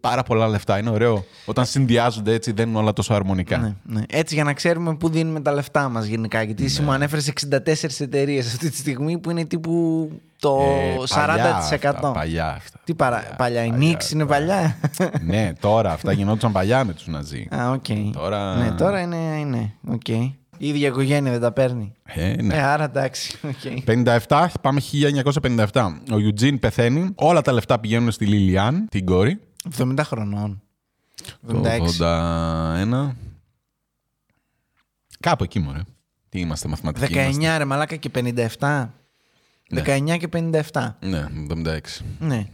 πάρα 0.00 0.22
πολλά 0.22 0.48
λεφτά. 0.48 0.78
Είναι 0.78 0.90
ωραίο. 0.90 1.24
Όταν 1.44 1.64
συνδυάζονται 1.66 2.32
έτσι, 2.32 2.52
δεν 2.52 2.68
είναι 2.68 2.78
όλα 2.78 2.92
τόσο 2.92 3.14
αρμονικά. 3.14 3.58
Ναι, 3.58 3.74
ναι. 3.82 4.02
Έτσι 4.08 4.34
για 4.34 4.44
να 4.44 4.52
ξέρουμε 4.52 4.94
πού 4.96 5.08
δίνουμε 5.08 5.40
τα 5.40 5.52
λεφτά 5.52 5.88
μας 5.88 6.04
γενικά. 6.04 6.42
Γιατί 6.42 6.64
εσύ 6.64 6.80
Ναι. 6.80 6.86
μου 6.86 6.92
ανέφερες 6.92 7.28
64 7.28 8.00
εταιρείες 8.00 8.46
αυτή 8.46 8.70
τη 8.70 8.76
στιγμή 8.76 9.18
που 9.18 9.30
είναι 9.30 9.44
τύπου 9.44 10.10
το 10.38 10.58
Ε, 10.60 10.96
40%. 11.06 11.08
παλιά 11.08 11.56
αυτά, 11.56 12.10
παλιά 12.12 12.46
αυτά. 12.48 12.78
Τι 12.84 12.94
παρα... 12.94 13.22
παλιά, 13.36 13.64
η 13.64 13.70
NYX 13.70 14.10
είναι 14.10 14.26
παλιά; 14.26 14.76
ναι, 15.26 15.52
τώρα 15.60 15.92
αυτά 15.92 16.12
γινόντουσαν 16.12 16.52
παλιά 16.52 16.84
με 16.84 16.92
τους 16.92 17.06
Ναζί. 17.06 17.48
Α, 17.56 17.70
οκ. 17.70 17.84
Τώρα- 18.12 18.54
Ναι, 18.56 18.70
τώρα 18.70 19.00
είναι. 19.00 19.16
είναι. 19.40 19.72
οκ. 19.88 20.06
Η 20.62 20.68
ίδια 20.68 20.88
οικογένεια 20.88 21.30
δεν 21.30 21.40
τα 21.40 21.52
παίρνει. 21.52 21.92
Ε, 22.04 22.42
ναι. 22.42 22.54
Ε, 22.54 22.62
άρα 22.62 22.84
εντάξει. 22.84 23.38
οκ. 23.42 23.82
57, 24.26 24.46
πάμε 24.60 24.80
1957. 25.42 25.66
Ο 26.10 26.18
Ιουτζίν 26.18 26.58
πεθαίνει. 26.58 27.12
Όλα 27.14 27.40
τα 27.42 27.52
λεφτά 27.52 27.78
πηγαίνουν 27.80 28.10
στη 28.10 28.26
Λιλιάν, 28.26 28.86
την 28.90 29.06
κόρη. 29.06 29.40
70 29.78 29.94
χρονών. 30.02 30.62
Το 31.46 31.62
76. 31.64 31.80
81. 32.00 33.10
Κάπου 35.20 35.44
εκεί, 35.44 35.58
μωρέ. 35.58 35.80
Τι 36.28 36.40
είμαστε, 36.40 36.68
μαθηματικοί 36.68 37.14
19 37.14 37.16
είμαστε. 37.32 37.56
ρε 37.56 37.64
μαλάκα 37.64 37.96
και 37.96 38.10
57. 38.14 38.88
Ναι. 39.70 39.82
19 39.86 40.16
και 40.18 40.28
57. 40.72 40.94
Ναι, 41.00 41.26
76. 41.48 41.78
Ναι. 42.18 42.46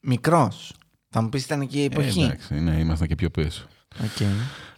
Μικρός. 0.00 0.72
Θα 1.10 1.22
μου 1.22 1.28
πεις 1.28 1.44
ήταν 1.44 1.66
και 1.66 1.78
η 1.78 1.82
Ε, 1.82 1.84
εποχή; 1.84 2.22
εντάξει, 2.22 2.54
ναι, 2.60 2.78
ήμασταν 2.78 3.08
και 3.08 3.14
πιο 3.14 3.30
πίσω. 3.30 3.66
Οκ. 4.02 4.26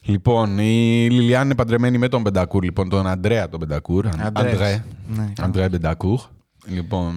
Λοιπόν, 0.02 0.58
η 0.58 1.06
Λιλιάν 1.10 1.44
είναι 1.44 1.54
παντρεμένη 1.54 1.98
με 1.98 2.08
τον 2.08 2.20
Μπεντακούρ, 2.20 2.62
λοιπόν, 2.64 2.88
τον 2.88 3.06
Αντρέα 3.06 3.48
τον 3.48 3.58
Μπεντακούρ. 3.60 4.06
Αντρέας. 4.06 4.54
Αντρέ. 4.54 4.84
Ναι. 5.08 5.32
Αντρέ 5.38 5.68
Μπεντακούρ. 5.68 6.20
Λοιπόν, 6.66 7.14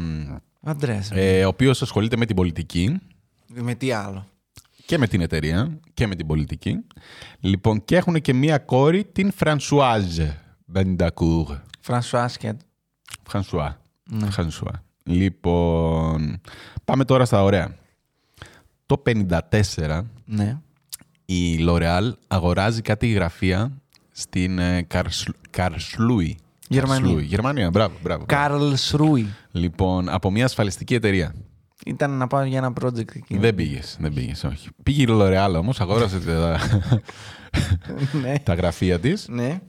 Αντρέας. 0.63 1.09
ε, 1.13 1.45
ο 1.45 1.47
οποίος 1.47 1.81
ασχολείται 1.81 2.17
με 2.17 2.25
την 2.25 2.35
πολιτική 2.35 2.99
Με 3.47 3.75
τι 3.75 3.91
άλλο; 3.91 4.25
και 4.85 4.97
με 4.97 5.07
την 5.07 5.21
εταιρεία 5.21 5.79
και 5.93 6.07
με 6.07 6.15
την 6.15 6.27
πολιτική. 6.27 6.77
Λοιπόν, 7.39 7.85
και 7.85 7.95
έχουν 7.95 8.21
και 8.21 8.33
μία 8.33 8.57
κόρη, 8.57 9.05
την 9.11 9.31
Φρανσουάζ 9.31 10.19
Μπεντακούρ. 10.65 11.57
Φρανσουάς 11.79 12.33
Σκέτ. 12.33 12.59
Φρανσουά. 13.23 13.81
Ναι. 14.09 14.29
Φρανσουά. 14.29 14.83
Λοιπόν, 15.03 16.41
πάμε 16.85 17.05
τώρα 17.05 17.25
στα 17.25 17.43
ωραία. 17.43 17.75
Το 18.85 18.97
54 19.05 20.01
Ναι. 20.25 20.57
Η 21.35 21.65
L'Oreal 21.67 22.11
αγοράζει 22.27 22.81
κάτι 22.81 23.07
γραφεία 23.07 23.71
στην 24.11 24.59
ε, 24.59 24.81
Καρσλ- 24.81 25.35
Καρσλούι. 25.49 26.37
Γερμανία. 26.67 26.99
Καρσλούι. 27.01 27.23
Γερμανία, 27.23 27.69
μπράβο, 27.69 27.93
μπράβο. 28.01 28.25
Καρλ 28.27 28.73
Σρούι. 28.73 29.27
Λοιπόν, 29.51 30.09
από 30.09 30.31
μια 30.31 30.45
ασφαλιστική 30.45 30.93
εταιρεία. 30.93 31.35
Ήταν 31.85 32.11
να 32.11 32.27
πάω 32.27 32.43
για 32.43 32.57
ένα 32.57 32.73
project 32.81 33.15
εκεί. 33.15 33.37
Δεν 33.37 33.55
πήγες, 33.55 33.97
δεν 33.99 34.13
πήγες, 34.13 34.43
όχι. 34.43 34.69
Πήγε 34.83 35.01
η 35.01 35.05
L'Oreal 35.09 35.53
όμως, 35.57 35.81
αγόρασε 35.81 36.19
τα, 36.19 36.59
ναι. 38.21 38.39
τα 38.43 38.53
γραφεία 38.53 38.99
της, 38.99 39.27
ναι. 39.29 39.59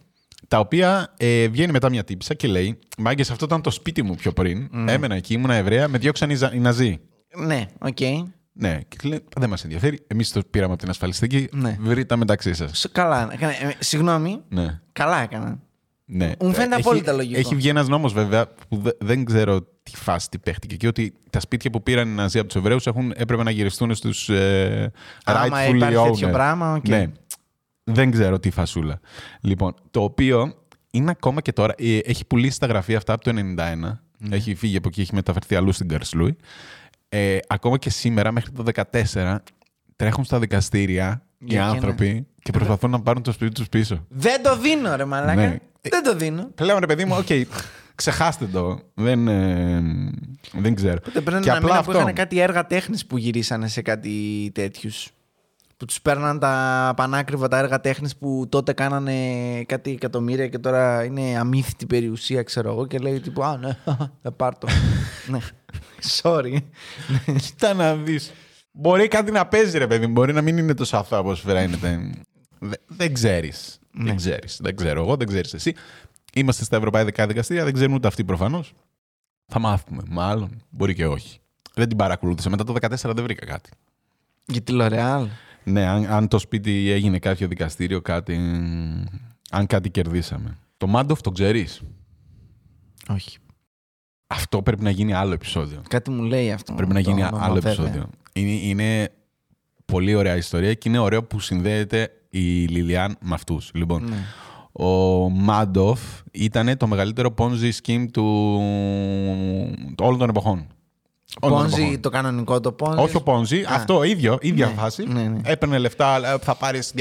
τα 0.48 0.58
οποία 0.58 1.14
ε, 1.16 1.48
βγαίνει 1.48 1.72
μετά 1.72 1.90
μια 1.90 2.04
τύπισσα 2.04 2.34
και 2.34 2.48
λέει: 2.48 2.78
Μάγκες, 2.98 3.30
αυτό 3.30 3.44
ήταν 3.44 3.62
το 3.62 3.70
σπίτι 3.70 4.02
μου 4.02 4.14
πιο 4.14 4.32
πριν. 4.32 4.68
Έμενα 4.86 5.14
εκεί, 5.14 5.34
ήμουν 5.34 5.50
Εβραία, 5.50 5.88
με 5.88 5.98
διώξαν 5.98 6.30
οι, 6.30 6.34
Ζα- 6.34 6.54
οι 6.54 6.58
Ναζί. 6.58 7.00
Ναι, 7.46 7.66
οκ. 7.78 7.98
Ναι, 8.52 8.80
και 8.88 9.08
λέει: 9.08 9.24
Δεν 9.36 9.48
μας 9.48 9.64
ενδιαφέρει. 9.64 9.98
Εμείς 10.06 10.32
το 10.32 10.40
πήραμε 10.50 10.72
από 10.72 10.80
την 10.82 10.90
ασφαλιστική. 10.90 11.48
Ναι. 11.52 11.76
Βρείτε 11.80 12.04
τα 12.04 12.16
μεταξύ 12.16 12.54
σας. 12.54 12.78
Σ- 12.78 12.92
Καλά. 12.92 13.28
έκανα- 13.32 13.52
ε, 13.62 13.76
Συγγνώμη. 13.78 14.40
Ναι. 14.48 14.80
Καλά 14.92 15.22
έκανα. 15.22 15.58
Ναι. 16.04 16.32
Μου 16.40 16.52
φαίνεται 16.52 16.74
Έχει- 16.74 16.86
απόλυτα 16.88 17.12
λογικό. 17.12 17.38
Έχει 17.38 17.54
βγει 17.54 17.68
ένας 17.68 17.88
νόμος 17.88 18.12
βέβαια 18.12 18.46
που 18.68 18.76
δε- 18.76 18.90
δεν 19.00 19.24
ξέρω 19.24 19.60
τι 19.82 19.96
φάση 19.96 20.28
τι 20.28 20.38
παίχτηκε 20.38 20.76
και 20.76 20.86
ότι 20.86 21.14
τα 21.30 21.40
σπίτια 21.40 21.70
που 21.70 21.82
πήραν 21.82 22.08
οι 22.08 22.12
Ναζί 22.14 22.38
από 22.38 22.46
τους 22.48 22.56
Εβραίους 22.56 22.86
έπρεπε 23.14 23.42
να 23.42 23.50
γυριστούν 23.50 23.94
στους 23.94 24.28
ε, 24.28 24.90
Άμα 25.24 25.40
rightfully 25.46 25.74
υπάρχει 25.74 25.94
τέτοιο 26.10 26.28
owner. 26.28 26.32
πράγμα, 26.32 26.74
οκ. 26.74 26.88
Ναι. 26.88 27.06
Δεν 27.84 28.10
ξέρω 28.10 28.38
τι 28.38 28.50
φασούλα. 28.50 29.00
Λοιπόν, 29.40 29.74
το 29.90 30.02
οποίο 30.02 30.54
είναι 30.90 31.10
ακόμα 31.10 31.40
και 31.40 31.52
τώρα. 31.52 31.74
ε, 31.78 31.98
Έχει 31.98 32.24
πουλήσει 32.26 32.58
τα 32.60 32.66
γραφεία 32.66 32.96
αυτά 32.96 33.12
από 33.12 33.24
το 33.24 33.30
1991. 33.30 34.00
Ναι. 34.18 34.36
Έχει 34.36 34.54
φύγει 34.54 34.76
από 34.76 34.88
εκεί, 34.88 35.00
έχει 35.00 35.14
μεταφερθεί 35.14 35.54
αλλού 35.54 35.72
στην 35.72 35.88
Καρσλούι. 35.88 36.36
Ε, 37.14 37.38
ακόμα 37.46 37.78
και 37.78 37.90
σήμερα, 37.90 38.32
μέχρι 38.32 38.50
το 38.50 38.64
2014, 39.12 39.36
τρέχουν 39.96 40.24
στα 40.24 40.38
δικαστήρια 40.38 41.22
οι 41.38 41.44
Για 41.44 41.58
και 41.58 41.64
άνθρωποι 41.64 42.26
και 42.42 42.52
προσπαθούν 42.52 42.90
να 42.90 43.00
πάρουν 43.00 43.22
το 43.22 43.32
σπίτι 43.32 43.52
τους 43.52 43.68
πίσω. 43.68 44.06
Δεν 44.08 44.42
το 44.42 44.56
δίνω, 44.56 44.96
ρε 44.96 45.04
μαλάκα. 45.04 45.40
Ναι. 45.40 45.56
Δεν 45.80 46.02
το 46.02 46.16
δίνω. 46.16 46.50
Πλέον 46.54 46.78
ρε 46.78 46.86
παιδί 46.86 47.04
μου, 47.04 47.16
οκ, 47.18 47.26
ξεχάστε 47.94 48.46
το. 48.46 48.78
Δεν, 48.94 49.28
ε, 49.28 49.82
δεν 50.52 50.74
ξέρω. 50.74 50.98
Δεν 51.12 51.22
πρέπει 51.22 51.42
και 51.42 51.50
να 51.50 51.56
απλά 51.56 51.68
μήνα 51.68 51.82
που 51.82 51.90
αυτό. 51.90 52.02
είχαν 52.02 52.14
κάτι 52.14 52.38
έργα 52.38 52.66
τέχνης 52.66 53.06
που 53.06 53.18
γυρίσανε 53.18 53.68
σε 53.68 53.82
κάτι 53.82 54.50
τέτοιους. 54.54 55.10
Που 55.76 55.84
τους 55.84 56.02
παίρναν 56.02 56.38
τα 56.38 56.92
πανάκριβα 56.96 57.48
τα 57.48 57.58
έργα 57.58 57.80
τέχνης 57.80 58.16
που 58.16 58.46
τότε 58.48 58.72
κάνανε 58.72 59.14
κάτι 59.66 59.90
εκατομμύρια 59.90 60.48
και 60.48 60.58
τώρα 60.58 61.04
είναι 61.04 61.38
αμύθητη 61.38 61.86
περιουσία, 61.86 62.42
ξέρω 62.42 62.70
εγώ, 62.70 62.86
και 62.86 62.98
λέει 62.98 63.20
τύπου 63.20 63.42
Α, 63.42 63.56
ναι, 63.56 63.76
θα 64.22 64.32
πάρ' 64.32 64.58
το. 64.58 64.68
ναι. 65.30 65.38
Sorry. 66.22 66.56
Κοίτα 67.40 67.74
να 67.74 67.96
δεις. 67.96 68.32
Μπορεί 68.72 69.08
κάτι 69.08 69.30
να 69.30 69.46
παίζει, 69.46 69.78
ρε 69.78 69.86
παιδί 69.86 70.06
μου. 70.06 70.12
Μπορεί 70.12 70.32
να 70.32 70.42
μην 70.42 70.58
είναι 70.58 70.74
τόσο 70.74 70.96
αθώα 70.96 71.18
όπω 71.18 71.34
φαίνεται. 71.34 72.10
Δε- 72.58 72.76
δεν 72.86 73.14
ξέρεις. 73.14 73.78
Ναι. 73.90 74.04
Δεν 74.04 74.16
ξέρεις. 74.16 74.58
Δεν 74.62 74.76
ξέρω 74.76 75.02
εγώ, 75.02 75.16
δεν 75.16 75.26
ξέρεις 75.26 75.54
εσύ. 75.54 75.74
Είμαστε 76.34 76.64
στα 76.64 76.76
ευρωπαϊκά 76.76 77.26
δικαστήρια, 77.26 77.64
δεν 77.64 77.72
ξέρουν 77.72 77.94
ούτε 77.94 78.06
αυτοί 78.08 78.24
προφανώς. 78.24 78.72
Θα 79.46 79.58
μάθουμε. 79.58 80.02
Μάλλον. 80.08 80.62
Μπορεί 80.70 80.94
και 80.94 81.06
όχι. 81.06 81.38
Δεν 81.74 81.88
την 81.88 81.96
παρακολούθησα. 81.96 82.50
Μετά 82.50 82.64
το 82.64 82.72
14 82.72 83.14
δεν 83.14 83.24
βρήκα 83.24 83.46
κάτι. 83.46 83.70
Για 84.46 84.60
τη 84.60 84.72
L'Oreal. 84.76 85.26
Ναι, 85.64 85.86
αν, 85.86 86.06
αν 86.06 86.28
το 86.28 86.38
σπίτι 86.38 86.90
έγινε 86.90 87.18
κάποιο 87.18 87.48
δικαστήριο, 87.48 88.00
κάτι. 88.00 88.34
Αν 89.50 89.66
κάτι 89.66 89.90
κερδίσαμε. 89.90 90.58
Το 90.76 90.86
Μάντοφ 90.86 91.20
το 91.20 91.30
ξέρεις; 91.30 91.82
Όχι. 93.08 93.38
Αυτό 94.32 94.62
πρέπει 94.62 94.82
να 94.82 94.90
γίνει 94.90 95.12
άλλο 95.12 95.32
επεισόδιο. 95.32 95.82
Κάτι 95.88 96.10
μου 96.10 96.22
λέει 96.22 96.52
αυτό. 96.52 96.72
Πρέπει 96.72 96.92
να 96.92 97.02
το 97.02 97.10
γίνει 97.10 97.22
όνομα, 97.22 97.44
άλλο 97.44 97.54
βέβαια. 97.54 97.72
επεισόδιο. 97.72 98.08
Είναι, 98.32 98.50
είναι 98.50 99.08
πολύ 99.84 100.14
ωραία 100.14 100.36
ιστορία 100.36 100.74
και 100.74 100.88
είναι 100.88 100.98
ωραίο 100.98 101.24
που 101.24 101.40
συνδέεται 101.40 102.08
η 102.30 102.40
Λιλιάν 102.66 103.16
με 103.20 103.34
αυτούς. 103.34 103.70
Λοιπόν, 103.74 104.04
Ναι. 104.08 104.16
ο 104.86 105.28
Μάντοφ 105.28 106.00
ήταν 106.30 106.76
το 106.76 106.86
μεγαλύτερο 106.86 107.34
Ponzi 107.38 107.70
scheme 107.82 108.06
του... 108.12 108.24
όλων 109.98 110.18
των 110.18 110.28
εποχών. 110.28 110.66
Όλων 111.40 111.58
των 111.58 111.66
Πόνζι, 111.68 111.82
εποχών. 111.82 112.00
το 112.00 112.08
κανονικό 112.10 112.60
το 112.60 112.72
Πόνζι. 112.72 112.98
Όχι 113.02 113.16
ο 113.16 113.22
Ponzi, 113.24 113.62
αυτό 113.68 114.02
ίδιο, 114.02 114.38
ίδια 114.40 114.66
Ναι, 114.66 114.72
φάση. 114.72 115.04
ναι, 115.06 115.22
ναι. 115.22 115.40
Έπαιρνε 115.44 115.78
λεφτά, 115.78 116.16
ε, 116.32 116.38
θα 116.38 116.54
πάρεις 116.54 116.92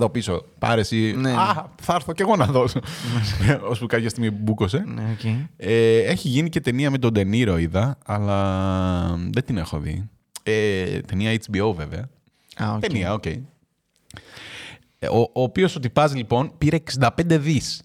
200% 0.00 0.12
πίσω. 0.12 0.44
Πάρες 0.58 0.90
ή. 0.90 1.14
Ναι, 1.16 1.30
ναι. 1.30 1.36
Α, 1.36 1.66
θα 1.82 1.94
έρθω 1.94 2.12
κι 2.12 2.22
εγώ 2.22 2.36
να 2.36 2.44
δώσω. 2.46 2.80
Ώσπου 3.70 3.86
κάποια 3.86 4.08
στιγμή 4.08 4.30
μπούκωσε. 4.30 4.84
Ναι, 4.94 5.02
οκ. 5.12 5.24
Ε, 5.56 5.98
έχει 5.98 6.28
γίνει 6.28 6.48
και 6.48 6.60
ταινία 6.60 6.90
με 6.90 6.98
τον 6.98 7.12
Ντε 7.12 7.29
Νίρο, 7.29 7.58
είδα, 7.58 7.98
αλλά 8.06 9.18
δεν 9.30 9.44
την 9.44 9.56
έχω 9.56 9.78
δει. 9.78 10.08
Ε, 10.42 11.00
ταινία 11.00 11.32
HBO, 11.32 11.74
βέβαια. 11.76 12.08
Α, 12.56 12.72
οκ. 12.74 12.80
Ταινία, 12.80 13.12
οκ. 13.12 13.26
Ε, 13.26 15.06
Ο, 15.08 15.18
ο 15.20 15.42
οποίος 15.42 15.76
ο 15.76 15.80
τυπάς, 15.80 16.14
λοιπόν, 16.14 16.52
πήρε 16.58 16.76
65 17.00 17.08
δις. 17.26 17.82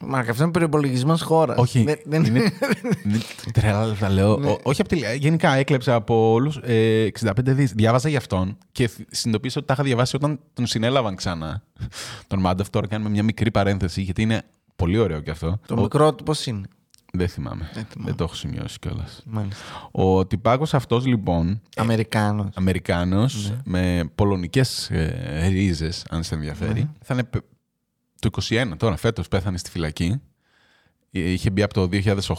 Μα 0.00 0.18
αυτό 0.18 0.42
είναι 0.42 0.52
προπολογισμό 0.52 1.16
χώρας. 1.16 1.58
Όχι. 1.58 1.82
Δεν, 1.84 1.98
δεν... 2.04 2.24
είναι, 2.24 2.38
είναι 3.04 3.18
τρελά 3.52 3.86
λεφτά, 3.86 4.08
λέω. 4.08 4.36
Ναι. 4.36 4.50
Ο- 4.50 4.58
όχι 4.62 4.80
από 4.80 4.90
τη, 4.90 5.00
γενικά 5.18 5.54
έκλεψε 5.54 5.92
από 5.92 6.30
όλους. 6.32 6.56
Ε, 6.62 7.08
65 7.24 7.30
δις. 7.42 7.72
Διάβαζα 7.72 8.08
για 8.08 8.18
αυτόν 8.18 8.56
και 8.72 8.88
θ- 8.88 9.00
συνειδητοποίησα 9.10 9.58
ότι 9.58 9.66
τα 9.66 9.72
είχα 9.74 9.82
διαβάσει 9.82 10.16
όταν 10.16 10.40
τον 10.54 10.66
συνέλαβαν 10.66 11.14
ξανά. 11.16 11.62
Τον 12.26 12.40
Μάντεφ. 12.40 12.70
Τώρα 12.70 12.86
κάνουμε 12.86 13.10
μια 13.10 13.22
μικρή 13.22 13.50
παρένθεση, 13.50 14.02
γιατί 14.02 14.22
είναι 14.22 14.42
πολύ 14.76 14.98
ωραίο 14.98 15.20
κι 15.20 15.30
αυτό. 15.30 15.60
Το 15.66 15.74
Ο- 15.78 15.80
μικρό 15.80 16.14
του 16.14 16.24
πώς 16.24 16.46
είναι; 16.46 16.66
Δεν 17.12 17.28
θυμάμαι. 17.28 17.70
Δεν 17.74 17.84
θυμάμαι. 17.90 18.08
Δεν 18.10 18.14
το 18.18 18.24
έχω 18.24 18.34
σημειώσει 18.34 18.78
κιόλας. 18.78 19.22
Μάλιστα. 19.26 19.62
Ο 19.90 20.26
τυπάκος 20.26 20.74
αυτός 20.74 21.06
λοιπόν, 21.06 21.60
Αμερικάνος. 21.76 22.46
Αμερικάνος, 22.54 23.50
Ναι. 23.50 23.56
με 23.64 24.10
πολωνικές 24.14 24.90
ε, 24.90 25.46
ρίζες, 25.48 26.04
αν 26.10 26.22
σε 26.22 26.34
ενδιαφέρει, 26.34 26.90
θα 27.02 27.14
είναι 27.14 27.24
πε- 27.24 27.42
το 28.20 28.30
21 28.48 28.72
τώρα, 28.76 28.96
φέτος 28.96 29.28
πέθανε 29.28 29.58
στη 29.58 29.70
φυλακή. 29.70 30.20
Ε, 31.10 31.20
Είχε 31.20 31.50
μπει 31.50 31.62
από 31.62 31.74
το 31.74 31.88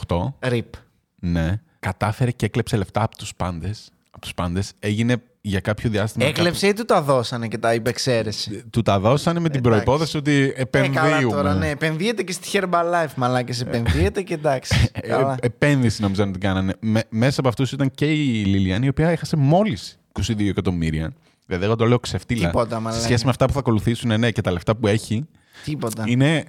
2008, 0.08 0.34
Ριπ. 0.50 0.74
ναι. 1.20 1.62
Κατάφερε 1.80 2.32
και 2.32 2.46
έκλεψε 2.46 2.78
λεφτά 2.78 3.04
από 3.04 3.18
τους 3.18 3.36
πάντες. 3.36 3.90
Από 4.12 4.22
τους 4.22 4.34
πάντες. 4.34 4.72
Έγινε 4.80 5.16
για 5.42 5.60
κάποιο 5.60 5.90
διάστημα... 5.90 6.26
Έκλεψε 6.26 6.68
ή 6.68 6.74
του 6.74 6.86
τα 6.86 7.02
δώσανε 7.02 7.48
και 7.48 7.58
τα 7.58 7.74
υπεξαίρεσε; 7.74 8.50
κάποιο- 8.50 8.66
Του 8.70 8.82
τα 8.82 9.00
δώσανε 9.00 9.40
με 9.40 9.50
την 9.50 9.60
Εντάξει. 9.60 9.84
προϋπόθεση 9.84 10.18
ότι 10.18 10.54
Ε, 10.56 10.64
καλά 10.64 11.06
επενδύουμε. 11.08 11.34
τώρα, 11.36 11.54
ναι. 11.54 11.70
Επενδύεται 11.70 12.24
και 12.24 12.32
στη 12.32 12.50
Herbalife, 12.54 13.14
μαλάκες. 13.16 13.62
Επενδύεται 13.62 14.22
και 14.22 14.34
εντάξει. 14.34 14.90
Ε, 14.94 15.08
Καλά. 15.08 15.36
επένδυση 15.42 16.02
νομίζω 16.02 16.26
να 16.26 16.32
την 16.32 16.40
κάνανε. 16.42 16.74
Με- 16.80 17.04
μέσα 17.10 17.40
από 17.40 17.50
αυτούς 17.50 17.72
ήταν 17.72 17.92
και 17.92 18.06
η 18.06 18.44
Λιλιάν, 18.46 18.84
η 18.84 18.88
οποία 18.88 19.10
έχασε 19.10 19.36
μόλις 19.36 20.00
22 20.12 20.50
εκατομμύρια. 20.50 21.14
Δηλαδή, 21.46 21.66
εγώ 21.66 21.76
το 21.76 21.86
λέω 21.86 22.00
ξεφτίλα. 22.00 22.46
Τίποτα, 22.48 22.76
Σε 22.76 22.82
μαλάκα. 22.82 23.04
σχέση 23.04 23.24
με 23.24 23.30
αυτά 23.30 23.46
που 23.46 23.54
θα 23.54 23.60
ακολουθήσουν, 23.60 24.20
ναι, 24.20 24.32
και 24.32 24.42
τα 24.42 24.52
λεφτά 24.52 24.76
που 24.76 24.88
έχει, 24.88 25.28
Τίποτα. 25.64 26.04
είναι. 26.08 26.46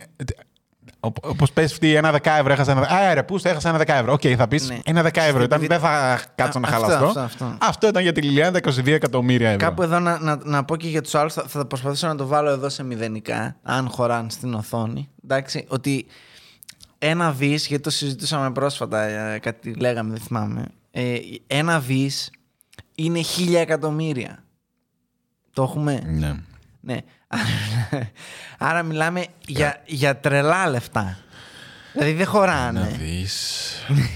Όπως 1.21 1.53
πες 1.53 1.73
αυτή 1.73 1.95
ένα 1.95 2.11
δεκάευρο 2.13 2.53
έχασα 2.53 2.73
ένα. 2.73 2.81
Α, 2.81 3.15
ρε, 3.15 3.23
πού 3.23 3.39
στο 3.39 3.49
έχασα 3.49 3.69
ένα 3.69 3.79
δεκάευρο. 3.79 4.13
Οκ, 4.13 4.21
θα 4.37 4.49
πεις 4.49 4.69
Ναι. 4.69 4.79
ένα 4.85 5.03
δεκάευρο 5.03 5.43
ήταν, 5.43 5.59
Επειδή- 5.63 5.79
δεν 5.81 5.91
θα 5.91 6.21
κάτσω 6.35 6.59
να 6.59 6.69
Α, 6.69 6.71
αυτό, 6.75 6.87
χαλαστώ. 6.87 7.21
αυτό, 7.21 7.57
αυτό. 7.61 7.89
ήταν 7.89 8.03
για 8.03 8.13
τη 8.13 8.23
Λιλιάν 8.23 8.53
τα 8.53 8.59
22 8.59 8.87
εκατομμύρια 8.95 9.49
ευρώ. 9.51 9.67
Κάπου 9.67 9.83
εδώ 9.83 9.99
να, 9.99 10.19
να, 10.21 10.37
να 10.45 10.65
πω 10.65 10.77
και 10.77 10.89
για 10.89 11.03
τους 11.03 11.15
άλλους, 11.15 11.33
θα, 11.35 11.45
θα 11.49 11.67
προσπαθήσω 11.67 12.07
να 12.07 12.15
το 12.17 12.27
βάλω 12.27 12.51
εδώ 12.51 12.69
σε 12.69 12.83
μηδενικά, 12.85 13.57
αν 13.63 13.89
χωράνε 13.89 14.31
στην 14.31 14.55
οθόνη. 14.55 15.09
Εντάξει, 15.25 15.65
ότι 15.69 16.07
ένα 16.99 17.33
δις, 17.33 17.67
γιατί 17.67 17.83
το 17.83 17.91
συζητούσαμε 17.91 18.53
πρόσφατα, 18.53 19.03
ε, 19.03 19.39
κάτι 19.39 19.75
λέγαμε, 19.75 20.11
δεν 20.11 20.21
θυμάμαι. 20.21 20.65
Ε, 20.91 21.17
ένα 21.47 21.81
δις 21.81 22.31
είναι 22.95 23.21
χίλια 23.21 23.61
εκατομμύρια. 23.61 24.45
Το 25.53 25.63
έχουμε; 25.63 26.03
Ναι. 26.07 26.35
Ναι. 26.81 26.97
Άρα 28.59 28.83
μιλάμε 28.83 29.27
για, 29.47 29.83
για 29.87 30.17
τρελά 30.17 30.69
λεφτά. 30.71 31.19
Δηλαδή 31.93 32.13
δεν 32.13 32.25
Να 32.25 32.31
χωράνε. 32.31 32.97
δεις. 32.99 33.67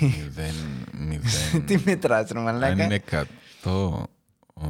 Μηδέν. 0.01 0.55
Μηδέν. 0.93 1.65
Τι 1.67 1.79
μετράς 1.85 2.29
ρε 2.31 2.39
Αν 2.39 2.45
μαλάκα. 2.45 2.85
είναι 2.85 3.03
100. 3.11 3.23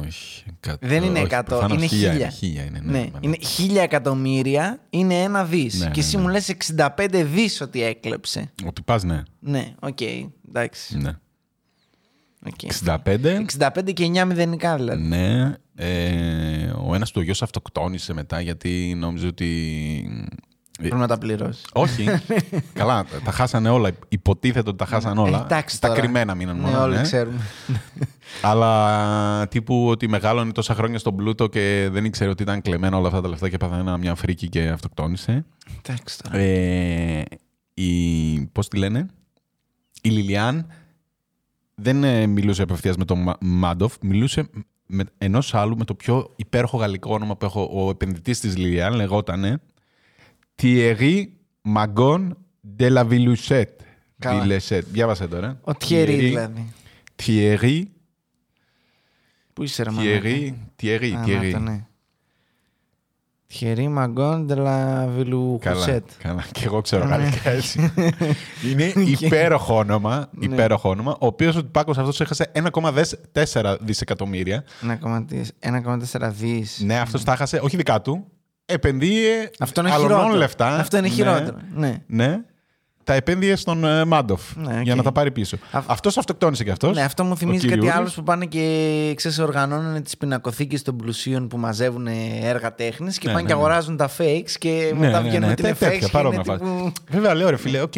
Όχι. 0.03 0.43
100, 0.67 0.73
Δεν 0.79 1.03
είναι 1.03 1.19
όχι, 1.19 1.27
100, 1.31 1.41
προφανώς 1.45 1.77
είναι 1.77 1.85
χίλια 1.87 2.11
χίλια. 2.11 2.29
Χίλια 2.29 2.63
είναι, 2.63 2.79
ναι. 2.83 2.91
Ναι, 2.91 2.99
ναι. 2.99 3.09
είναι 3.19 3.37
χίλια 3.41 3.81
εκατομμύρια, 3.81 4.79
είναι 4.89 5.13
ένα 5.21 5.43
δις. 5.45 5.73
Ναι, 5.79 5.85
και 5.85 5.91
ναι, 5.91 5.99
εσύ 6.05 6.15
ναι. 6.15 6.21
μου 6.21 6.27
λες 6.27 6.53
65 6.77 6.89
δις 7.25 7.61
ότι 7.61 7.83
έκλεψε. 7.83 8.51
Ότι 8.65 8.81
πας, 8.81 9.03
ναι. 9.03 9.23
Ναι, 9.39 9.73
οκ, 9.79 10.01
εντάξει. 10.47 10.97
ναι. 10.97 11.11
Οκ. 12.45 12.71
65. 12.85 13.45
65 13.59 13.93
και 13.93 14.11
9 14.15 14.23
μηδενικά 14.25 14.75
δηλαδή. 14.75 15.01
Ναι. 15.01 15.53
Ε, 15.77 16.71
ο 16.87 16.95
ένας 16.95 17.11
του 17.11 17.17
ο 17.19 17.23
γιος 17.23 17.41
αυτοκτόνησε 17.41 18.13
μετά 18.13 18.41
γιατί 18.41 18.93
νόμιζε 18.97 19.27
ότι... 19.27 20.27
Πρέπει 20.79 20.95
να 20.95 21.07
τα 21.07 21.17
πληρώσει. 21.17 21.61
Όχι. 21.73 22.05
Καλά, 22.73 23.05
τα 23.23 23.31
χάσανε 23.31 23.69
όλα. 23.69 23.89
Υποτίθεται 24.09 24.69
ότι 24.69 24.77
τα 24.77 24.85
χάσανε 24.85 25.19
όλα. 25.21 25.39
Ε, 25.39 25.41
εντάξει 25.41 25.81
τα 25.81 25.87
τώρα. 25.87 25.99
κρυμμένα 25.99 26.35
μείναν 26.35 26.55
Ναι, 26.55 26.61
μόνο. 26.61 26.81
όλοι 26.81 26.95
ναι. 26.95 27.01
ξέρουμε. 27.01 27.41
Αλλά 28.41 29.47
τύπου 29.47 29.87
ότι 29.87 30.07
μεγάλωνε 30.07 30.51
τόσα 30.51 30.73
χρόνια 30.75 30.99
στον 30.99 31.15
πλούτο 31.15 31.47
και 31.47 31.87
δεν 31.91 32.05
ήξερε 32.05 32.29
ότι 32.29 32.43
ήταν 32.43 32.61
κλεμμένα 32.61 32.97
όλα 32.97 33.07
αυτά 33.07 33.21
τα 33.21 33.27
λεφτά 33.27 33.49
και 33.49 33.55
έπαθε 33.55 33.75
ένα- 33.75 33.97
μια 33.97 34.15
φρίκη 34.15 34.49
και 34.49 34.67
αυτοκτόνησε. 34.67 35.45
Εντάξει 35.81 36.17
τώρα. 36.23 36.37
Ε, 36.37 37.23
η, 37.73 38.41
πώς 38.51 38.67
τη 38.67 38.77
λένε, 38.77 39.05
η 40.01 40.09
Λιλιάν 40.09 40.67
δεν 41.75 42.03
ε, 42.03 42.25
μιλούσε 42.27 42.61
απευθείας 42.61 42.97
με 42.97 43.05
τον 43.05 43.21
Μα- 43.21 43.37
Μάντοφ, 43.41 43.95
μιλούσε 44.01 44.49
με 44.85 45.03
ενός 45.17 45.53
άλλου 45.53 45.77
με 45.77 45.83
το 45.85 45.95
πιο 45.95 46.33
υπέροχο 46.35 46.77
γαλλικό 46.77 47.13
όνομα 47.13 47.35
που 47.37 47.45
έχω. 47.45 47.69
Ο 47.73 47.89
επενδυτής 47.89 48.39
της 48.39 48.57
Λιλιάν 48.57 48.93
λεγότανε 48.93 49.61
Thierry 50.61 51.23
Magon 51.75 52.29
de 52.77 52.91
la 52.93 53.07
Villouchette. 53.09 53.65
Καλά. 54.19 54.45
Villouchette. 54.45 54.83
Διάβασε 54.85 55.27
τώρα. 55.27 55.59
Ο 55.63 55.71
Thierry 55.87 56.17
δηλαδή. 56.19 56.73
Thierry, 57.23 57.83
Πού 59.53 59.63
είσαι 59.63 59.83
ρε 59.83 59.91
μαλάκα. 59.91 60.21
Thierry, 60.23 60.53
Thierry, 60.81 61.11
Α, 61.15 61.23
Thierry. 61.25 61.81
Να 63.61 63.73
το, 63.75 63.81
ναι. 63.81 63.87
Thierry 63.87 63.97
Magon 63.97 64.45
de 64.49 64.55
la 64.57 65.05
Vilou 65.17 65.59
Καλά, 65.59 65.85
Husset. 65.85 66.01
καλά. 66.23 66.43
Και 66.51 66.65
εγώ 66.65 66.81
ξέρω 66.81 67.05
Ναι. 67.05 67.15
γαλλικά 67.15 67.49
έτσι. 67.49 67.93
Είναι 68.71 68.83
υπέροχο 69.21 69.75
όνομα, 69.77 70.27
Ναι. 70.31 70.45
υπέροχο 70.53 70.89
όνομα, 70.89 71.11
ο 71.11 71.25
οποίος 71.25 71.55
ο 71.55 71.65
Πάκος 71.65 71.97
αυτός 71.97 72.21
έχασε 72.21 72.51
1,4 72.51 73.77
δισεκατομμύρια. 73.81 74.63
1,4 75.59 76.29
δις. 76.29 76.79
Ναι, 76.85 76.99
αυτός 76.99 77.23
τα 77.23 77.31
έχασε, 77.31 77.59
όχι 77.63 77.77
δικά 77.77 78.01
του. 78.01 78.25
Επενδύε 78.65 79.49
Αυτό 79.59 79.81
είναι 79.81 79.91
αλλωνών 79.91 80.11
χειρότερο. 80.11 80.37
λεφτά. 80.37 80.67
Αυτό 80.67 80.97
είναι 80.97 81.07
Ναι, 81.07 81.13
χειρότερο. 81.13 81.57
Ναι. 82.07 82.39
Ναι. 83.07 83.11
Τα 83.13 83.13
επένδυε 83.13 83.55
στον 83.55 83.83
ε, 83.83 84.05
Μάντοφ 84.05 84.55
Ναι, 84.55 84.77
οκ. 84.77 84.83
για 84.83 84.95
να 84.95 85.03
τα 85.03 85.11
πάρει 85.11 85.31
πίσω. 85.31 85.57
Αυ- 85.71 85.91
Αυτός 85.91 86.17
αυτοκτόνησε 86.17 86.63
και 86.63 86.71
αυτός. 86.71 86.95
Ναι, 86.95 87.03
αυτό 87.03 87.23
μου 87.23 87.29
ο 87.33 87.35
θυμίζει 87.35 87.57
κάτι 87.67 87.69
Κυριούλης. 87.73 87.95
άλλο 87.95 88.11
που 88.15 88.23
πάνε 88.23 88.45
και 88.45 89.13
ξέρεις, 89.15 89.39
οργανώνουν 89.39 90.03
τις 90.03 90.17
πινακοθήκες 90.17 90.81
των 90.81 90.97
πλουσίων 90.97 91.47
που 91.47 91.57
μαζεύουν 91.57 92.07
έργα 92.41 92.75
τέχνης 92.75 93.17
και 93.17 93.27
Ναι, 93.27 93.33
πάνε 93.33 93.43
ναι, 93.45 93.49
και 93.51 93.55
ναι. 93.55 93.59
αγοράζουν 93.59 93.97
τα 93.97 94.09
fakes 94.17 94.51
και 94.59 94.89
Ναι, 94.93 94.99
μετά 94.99 95.21
ναι, 95.21 95.27
βγαίνουν 95.27 95.41
ναι, 95.41 95.47
με 95.47 95.53
την 95.55 95.63
τέ- 95.65 95.73
fakes. 95.75 95.77
τέτοια, 95.79 95.99
και 95.99 96.07
παρόμοια 96.07 96.41
είναι 96.45 96.57
φάση. 96.57 96.71
τύπου- 96.73 96.93
Βέβαια, 97.09 97.33
λέω 97.35 97.49
ρε 97.49 97.57
φίλε, 97.57 97.81
οκ. 97.81 97.93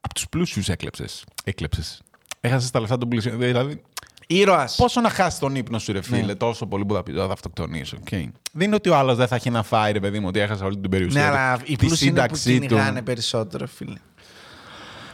Από 0.00 0.14
τους 0.14 0.28
πλούσιους 0.28 0.68
έκλεψες. 0.68 1.24
Έκλεψες. 1.44 2.02
Έχασες 2.40 2.70
τα 2.70 2.80
λεφτά 2.80 2.98
των 2.98 3.08
πλούσιων. 3.08 3.38
Δηλαδή, 3.38 3.82
Ήρωας. 4.26 4.74
Πόσο 4.76 5.00
να 5.00 5.10
χάσει 5.10 5.40
τον 5.40 5.54
ύπνο 5.54 5.78
σου, 5.78 5.92
ρε 5.92 6.02
φίλε, 6.02 6.22
Ναι. 6.22 6.34
τόσο 6.34 6.66
πολύ 6.66 6.84
που 6.86 6.94
θα 6.94 7.02
πει 7.02 7.12
θα 7.12 7.24
αυτοκτονήσω. 7.24 7.96
οκ. 8.00 8.08
Δεν 8.52 8.66
είναι 8.66 8.74
ότι 8.74 8.88
ο 8.88 8.96
άλλος 8.96 9.16
δεν 9.16 9.26
θα 9.26 9.34
έχει 9.34 9.50
να 9.50 9.62
φάει, 9.62 9.92
ρε 9.92 10.00
παιδί 10.00 10.18
μου, 10.20 10.26
ότι 10.28 10.38
έχασε 10.40 10.64
όλη 10.64 10.78
την 10.78 10.90
περιουσία. 10.90 11.20
Ναι, 11.22 11.28
του, 11.28 11.34
αλλά 11.36 11.58
οι 11.64 11.76
τη 11.76 11.86
πλούσιοι 11.86 12.06
είναι 12.08 12.26
που 12.26 12.34
σύνταξή 12.36 12.60
του. 12.60 12.66
κυνηγάνε 12.66 13.02
περισσότερο, 13.02 13.66
φίλε. 13.66 13.96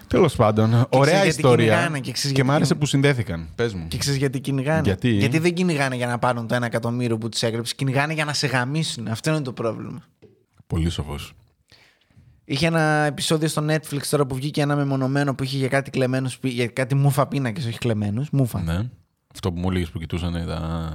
Τέλος 0.06 0.36
πάντων, 0.36 0.86
ωραία 0.90 1.14
γιατί 1.14 1.28
ιστορία. 1.28 1.64
κυνηγάνε 1.66 2.00
και 2.00 2.12
ξέρεις 2.12 2.36
Και 2.36 2.42
γιατί 2.42 2.48
μ' 2.48 2.50
άρεσε 2.50 2.74
κυνηγάνε. 2.74 2.80
που 2.80 2.86
συνδέθηκαν. 2.86 3.48
Πες 3.54 3.74
μου. 3.74 3.88
Και 3.88 3.96
ξέρεις 3.98 4.18
γιατί 4.18 4.40
κυνηγάνε. 4.40 4.80
Γιατί; 5.18 5.38
δεν 5.38 5.54
κυνηγάνε 5.54 5.96
για 5.96 6.06
να 6.06 6.18
πάρουν 6.18 6.46
το 6.46 6.54
ένα 6.54 6.66
εκατομμύριο 6.66 7.18
που 7.18 7.28
τους 7.28 7.42
έγραψε. 7.42 7.74
Κυνηγάνε 7.76 8.12
για 8.12 8.24
να 8.24 8.32
σε 8.32 8.46
γαμίσουν. 8.46 9.08
Αυτό 9.08 9.30
είναι 9.30 9.40
το 9.40 9.52
πρόβλημα. 9.52 10.02
Πολύ 10.66 10.90
σοφός. 10.90 11.32
Είχε 12.44 12.66
ένα 12.66 12.80
επεισόδιο 12.80 13.48
στο 13.48 13.64
Netflix 13.68 14.00
τώρα 14.10 14.26
που 14.26 14.34
βγήκε 14.34 14.60
ένα 14.60 14.76
μεμονωμένο 14.76 15.34
που 15.34 15.44
είχε 15.44 15.56
για 15.56 15.68
κάτι 15.68 15.90
κλεμμένους, 15.90 16.38
για 16.42 16.66
κάτι 16.66 16.94
μούφα 16.94 17.26
πίνακες, 17.26 17.66
όχι 17.66 17.78
κλεμμένους. 17.78 18.28
Μούφα. 18.32 18.60
Ναι. 18.62 18.78
Αυτό 19.34 19.52
που 19.52 19.60
μου 19.60 19.70
έλεγες 19.70 19.88
που 19.90 19.98
κοιτούσαν 19.98 20.48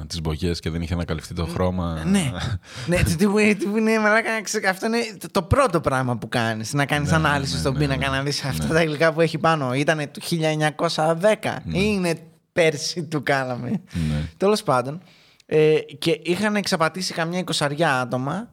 τις 0.08 0.22
μπογιές 0.22 0.60
και 0.60 0.70
δεν 0.70 0.82
είχε 0.82 0.94
ανακαλυφθεί 0.94 1.34
το 1.34 1.46
χρώμα. 1.46 2.04
Ναι. 2.06 2.32
ναι, 2.88 3.04
τι 3.04 3.26
που 3.28 3.36
τι 3.58 3.66
που 3.66 3.78
είναι, 3.78 4.00
μαλάκα, 4.00 4.42
ξε- 4.42 4.66
αυτό 4.66 4.86
είναι 4.86 4.98
το- 5.20 5.28
το 5.32 5.42
πρώτο 5.42 5.82
πράγμα 5.82 6.18
που 6.18 6.30
κάνεις. 6.30 6.74
Να 6.74 6.86
κάνεις 6.86 7.10
Ναι, 7.10 7.16
ανάλυση 7.16 7.54
ναι, 7.54 7.60
στον 7.60 7.74
ναι, 7.74 7.80
πίνακα, 7.80 8.10
ναι. 8.10 8.16
να 8.18 8.24
δεις 8.24 8.44
αυτά 8.44 8.68
τα 8.68 8.82
υλικά 8.82 9.14
που 9.14 9.22
έχει 9.22 9.38
πάνω. 9.38 9.74
Ήταν 9.74 9.98
το 10.12 10.22
1910 10.22 11.62
Ναι. 11.64 11.78
ή 11.78 11.82
είναι 11.96 12.18
πέρσι 12.54 13.04
του 13.04 13.24
κάναμε. 13.24 13.70
Ναι. 13.70 14.30
Τέλος 14.38 14.64
πάντων. 14.64 15.02
Ε, 15.46 15.76
και 16.00 16.20
είχαν 16.24 16.56
εξαπατήσει 16.56 17.14
καμιά 17.14 17.40
εικοσαριά 17.40 18.00
άτομα, 18.00 18.50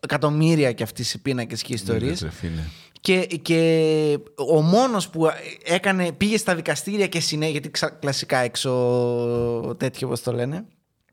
εκατομμύρια 0.00 0.72
κι 0.72 0.82
αυτοί 0.82 1.04
οι 1.14 1.18
πίνακες 1.18 1.62
και 1.62 1.74
ιστορίες. 1.74 2.26
Είδες, 3.06 3.20
ρε 3.20 3.28
φίλε. 3.28 3.28
Και, 3.28 3.36
και 3.36 4.18
ο 4.52 4.60
μόνος 4.60 5.08
που 5.08 5.26
έκανε, 5.64 6.12
πήγε 6.12 6.36
στα 6.36 6.54
δικαστήρια 6.54 7.06
και 7.06 7.20
συνέχεια, 7.20 7.52
γιατί 7.52 7.70
ξα- 7.70 7.90
κλασικά 7.90 8.38
εξω- 8.38 9.74
τέτοιο 9.76 10.06
όπως 10.06 10.22
το 10.22 10.32
λένε, 10.32 10.64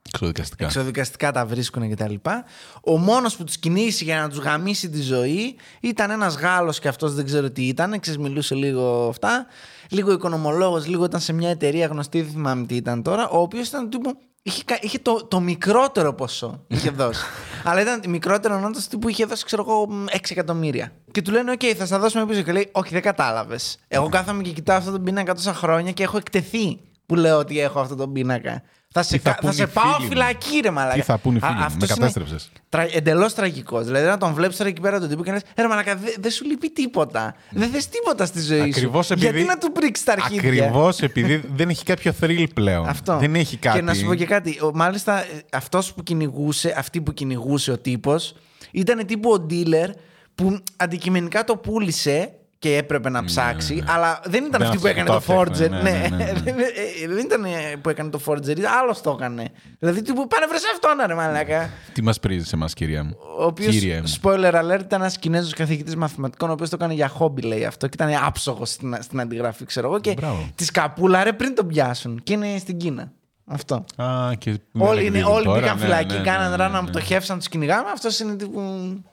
Εξοδικαστικά. 0.08 0.66
εξοδικαστικά 0.66 1.32
τα 1.32 1.46
βρίσκουν 1.46 1.88
και 1.90 1.96
τα 1.96 2.10
λοιπά. 2.10 2.46
Ο 2.84 2.98
μόνος 2.98 3.36
που 3.36 3.44
τους 3.44 3.58
κυνήγησε 3.58 4.04
για 4.04 4.22
να 4.22 4.30
τους 4.30 4.38
γαμίσει 4.38 4.90
τη 4.90 5.02
ζωή 5.02 5.56
ήταν 5.82 6.10
ένας 6.12 6.36
Γάλλος 6.36 6.80
και 6.80 6.88
αυτός 6.88 7.14
δεν 7.14 7.26
ξέρω 7.26 7.52
τι 7.52 7.68
ήταν, 7.68 8.00
ξέρεις 8.00 8.20
μιλούσε 8.20 8.56
λίγο 8.56 9.08
αυτά, 9.10 9.46
λίγο 9.90 10.12
οικονομολόγος, 10.12 10.88
λίγο 10.88 11.06
ήταν 11.06 11.20
σε 11.20 11.34
μια 11.34 11.50
εταιρεία 11.50 11.86
γνωστή, 11.86 12.22
δεν 12.22 12.32
θυμάμαι 12.32 12.66
τι 12.66 12.76
ήταν 12.76 13.04
τώρα, 13.04 13.30
ο 13.30 13.38
οποίος 13.42 13.68
ήταν 13.68 13.90
τύπου, 13.90 14.18
είχε, 14.48 14.64
κα- 14.66 14.78
είχε 14.82 15.00
το, 15.00 15.26
το 15.28 15.40
μικρότερο 15.40 16.14
ποσό, 16.14 16.64
είχε 16.68 16.90
δώσει. 16.90 17.26
Αλλά 17.64 17.82
ήταν 17.82 18.02
μικρότερο 18.08 18.56
ενώ 18.56 18.70
τύπου 18.90 19.10
είχε 19.10 19.26
δώσει, 19.26 19.46
ξέρω 19.46 19.66
εγώ, 19.68 19.88
6 20.12 20.18
εκατομμύρια. 20.30 20.92
Και 21.12 21.22
του 21.22 21.32
λένε, 21.32 21.52
οκ, 21.52 21.62
θα 21.78 21.86
στα 21.86 22.00
δώσουμε 22.00 22.26
πίσω. 22.26 22.42
Και 22.42 22.52
λέει, 22.52 22.70
όχι, 22.72 22.94
δεν 22.94 23.02
κατάλαβες. 23.02 23.78
Εγώ 23.88 24.10
κάθομαι 24.10 24.42
και 24.44 24.50
κοιτάω 24.52 24.78
αυτόν 24.78 24.94
τον 24.94 25.04
πίνακα 25.04 25.34
τόσα 25.36 25.54
χρόνια 25.54 25.92
και 25.92 26.04
έχω 26.04 26.18
εκτεθεί 26.18 26.80
που 27.06 27.16
λέω 27.16 27.38
ότι 27.38 27.60
έχω 27.60 27.80
αυτόν 27.80 27.98
τον 27.98 28.14
πίνακα. 28.14 28.62
Θα 28.98 29.04
σε, 29.04 29.12
Τι 29.12 29.18
θα 29.24 29.30
κα- 29.30 29.36
θα 29.36 29.42
πούν 29.42 29.54
σε 29.54 29.64
οι 29.64 29.68
πάω 29.68 29.84
φίλοι 29.94 30.04
μου; 30.04 30.10
φυλακή, 30.10 30.60
ρε 30.64 30.72
μαλάκα. 30.72 30.94
Τι 30.96 31.02
θα 31.02 31.18
πούνε 31.18 31.38
οι 31.38 31.40
Α, 31.44 31.48
φίλοι 31.48 31.54
μου, 31.54 31.60
με 31.60 31.66
αυτός 31.66 31.90
είναι 31.90 31.98
κατέστρεψες. 32.00 32.50
Τρα... 32.70 32.88
Εντελώς 32.92 33.34
τραγικός. 33.34 33.86
Δηλαδή 33.86 34.08
να 34.08 34.18
τον 34.18 34.34
βλέπεις 34.34 34.58
τώρα 34.58 34.70
εκεί 34.70 34.82
πέρα 34.82 35.00
τον 35.00 35.10
τύπο 35.10 35.24
και 35.24 35.30
να 35.32 35.36
λες: 35.36 35.44
Ρε 35.58 35.68
μαλάκα, 35.68 35.96
δεν 35.96 36.14
δε 36.20 36.30
σου 36.30 36.46
λείπει 36.46 36.70
τίποτα. 36.72 37.36
Δεν 37.50 37.70
θες 37.70 37.88
τίποτα 37.88 38.26
στη 38.26 38.42
ζωή 38.42 38.62
Ακριβώς 38.62 39.06
σου. 39.06 39.14
επειδή- 39.14 39.32
Γιατί 39.32 39.48
να 39.48 39.58
του 39.58 39.72
πρίξεις 39.72 40.06
τα 40.06 40.12
αρχίδια; 40.12 40.50
Ακριβώς 40.64 41.00
επειδή 41.02 41.44
δεν 41.56 41.70
έχει 41.70 41.84
κάποιο 41.84 42.14
thrill 42.22 42.46
πλέον. 42.54 42.88
Αυτό. 42.88 43.18
Δεν 43.18 43.36
έχει 43.36 43.58
κάτι. 43.58 43.78
Και 43.78 43.84
να 43.84 43.94
σου 43.94 44.06
πω 44.06 44.16
και 44.16 44.26
κάτι. 44.26 44.60
Ο- 44.62 44.72
Μάλιστα, 44.74 45.24
αυτός 45.52 45.94
που 45.94 46.04
κυνηγούσε, 46.04 46.74
αυτή 46.78 47.02
που 47.02 47.14
κυνηγούσε 47.14 47.72
ο 47.72 47.78
τύπος, 47.78 48.36
ήταν 48.72 49.06
τύπου 49.06 49.32
ο 49.32 49.46
dealer 49.50 49.90
που 50.36 50.58
αντικειμενικά 50.78 51.44
το 51.44 51.58
πούλησε 51.58 52.32
και 52.60 52.78
έπρεπε 52.78 53.10
να 53.10 53.24
ψάξει, 53.24 53.84
αλλά 53.88 54.20
δεν 54.24 54.46
ήταν 54.46 54.60
Δεν 54.60 54.68
αυτή 54.68 54.80
που 54.80 54.88
έκανε 54.88 55.10
αυτό, 55.10 55.34
το 55.34 55.34
το 55.34 55.42
forger. 55.42 55.50
έφτιαχνε, 55.52 55.82
ναι, 55.82 56.08
ναι, 56.08 56.08
ναι, 56.18 56.32
ναι. 56.32 56.40
δεν, 56.46 56.56
ε, 56.60 57.08
δεν 57.08 57.26
ήταν 57.26 57.46
που 57.82 57.90
έκανε 57.90 58.10
το 58.10 58.20
forger, 58.26 58.60
άλλος 58.82 59.02
το 59.02 59.12
έκανε. 59.20 59.50
Δηλαδή, 59.80 60.02
τύπου 60.02 60.28
πάνε 60.28 60.46
βρε 60.48 60.58
αυτόν, 60.74 61.08
ρε 61.08 61.14
μαλάκα. 61.14 61.70
Τι 61.94 62.02
μας 62.04 62.20
πρίζεις 62.20 62.54
εμάς, 62.54 62.74
κυρία 62.74 63.04
μου; 63.04 63.16
Ο 63.40 63.44
οποίος, 63.44 63.74
Κύριε 63.74 64.02
μου. 64.02 64.14
spoiler 64.22 64.54
alert, 64.54 64.80
ήταν 64.80 65.02
ένας 65.02 65.18
Κινέζος 65.18 65.54
καθηγητής 65.54 65.96
μαθηματικών, 65.96 66.50
ο 66.50 66.54
οποίος 66.54 66.70
το 66.70 66.76
έκανε 66.80 66.94
για 66.94 67.08
χόμπι, 67.08 67.42
λέει 67.42 67.66
αυτό, 67.66 67.88
και 67.88 68.04
ήταν 68.04 68.24
άψογος 68.26 68.70
στην, 68.70 68.98
στην 69.00 69.20
αντιγραφή, 69.20 69.66
ξέρω 69.66 69.88
εγώ. 69.88 70.00
Και 70.00 70.14
Μπράβο. 70.14 70.50
της 70.56 70.68
σκαπούλαρε 70.68 71.34
πριν 71.34 71.56
τον 71.56 71.68
πιάσουν. 71.68 72.20
Και 72.24 72.34
είναι 72.34 72.58
στην 72.58 72.78
Κίνα. 72.78 73.12
Αυτό. 73.48 73.86
Α, 73.96 74.34
και 74.38 74.52
δεν 74.72 74.88
Όλοι, 74.88 75.00
είναι, 75.00 75.08
εκδίδουν 75.08 75.32
όλοι 75.36 75.46
τώρα, 75.46 75.60
μπήκαν 75.60 75.78
ναι, 75.78 75.84
φυλακή, 75.84 76.14
ναι, 76.14 76.20
ναι, 76.20 76.26
κάναν 76.26 76.50
ναι, 76.50 76.56
ράνα, 76.56 76.82
ναι. 76.82 76.90
το 76.90 77.00
χεύσαν, 77.00 77.38
τους 77.38 77.48
κυνηγάμε. 77.48 77.90
Αυτός 77.94 78.20
είναι 78.20 78.36
τύπου. 78.36 78.62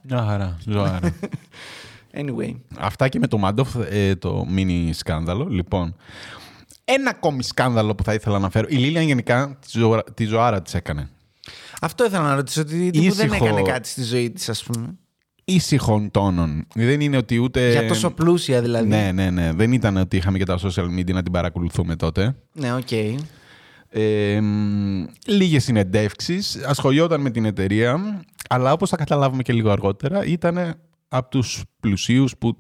Μια 0.03 0.25
χαρά, 0.29 0.59
ζωάρα. 0.67 0.99
Anyway. 2.15 2.55
Αυτά 2.79 3.09
και 3.09 3.19
με 3.19 3.27
το 3.27 3.39
Μάντοφ, 3.39 3.75
ε, 3.91 4.15
το 4.15 4.47
mini 4.57 4.89
σκάνδαλο. 4.93 5.47
Λοιπόν, 5.49 5.97
ένα 6.85 7.11
ακόμη 7.11 7.43
σκάνδαλο 7.43 7.95
που 7.95 8.05
θα 8.05 8.15
ήθελα 8.15 8.39
να 8.39 8.51
φέρω. 8.51 8.67
Η 8.71 8.77
Λίλιαν 8.77 9.05
γενικά 9.05 9.59
τη, 9.61 9.79
ζωα... 9.79 10.05
τη 10.15 10.25
ζωάρα 10.25 10.63
της 10.63 10.75
έκανε. 10.75 11.09
Αυτό 11.81 12.05
ήθελα 12.05 12.23
να 12.23 12.35
ρωτήσω. 12.35 12.61
Ότι 12.61 12.91
τύπου 12.91 13.15
δεν 13.15 13.27
Ήσυχο. 13.27 13.45
έκανε 13.45 13.63
κάτι 13.63 13.89
στη 13.89 14.03
ζωή 14.03 14.31
της, 14.31 14.49
ας 14.49 14.63
πούμε. 14.63 14.97
Ήσυχων 15.45 16.11
τόνων. 16.11 16.67
Δεν 16.75 17.01
είναι 17.01 17.17
ότι 17.17 17.39
ούτε. 17.39 17.71
Για 17.71 17.89
τόσο 17.89 18.11
πλούσια 18.11 18.63
δηλαδή. 18.63 18.89
Ναι, 18.89 19.13
ναι, 19.13 19.31
ναι. 19.31 19.53
Δεν 19.53 19.73
ήταν 19.73 19.97
ότι 19.97 20.17
είχαμε 20.17 20.39
και 20.39 20.45
τα 20.45 20.59
social 20.59 20.99
media 20.99 21.13
να 21.13 21.23
την 21.23 21.33
παρακολουθούμε 21.33 21.97
τότε. 21.97 22.37
Ναι, 22.53 22.75
οκ. 22.75 22.91
Ε, 23.95 24.41
μ, 24.41 25.05
λίγες 25.27 25.65
συνεντεύξεις, 25.65 26.57
ασχολιόταν 26.65 27.21
με 27.21 27.31
την 27.31 27.45
εταιρεία, 27.45 28.21
αλλά 28.49 28.73
όπως 28.73 28.91
θα 28.91 28.97
καταλάβουμε 28.97 29.43
και 29.43 29.53
λίγο 29.53 29.71
αργότερα, 29.71 30.25
ήταν 30.25 30.75
από 31.13 31.31
τους 31.31 31.63
πλουσίους 31.81 32.37
που 32.37 32.57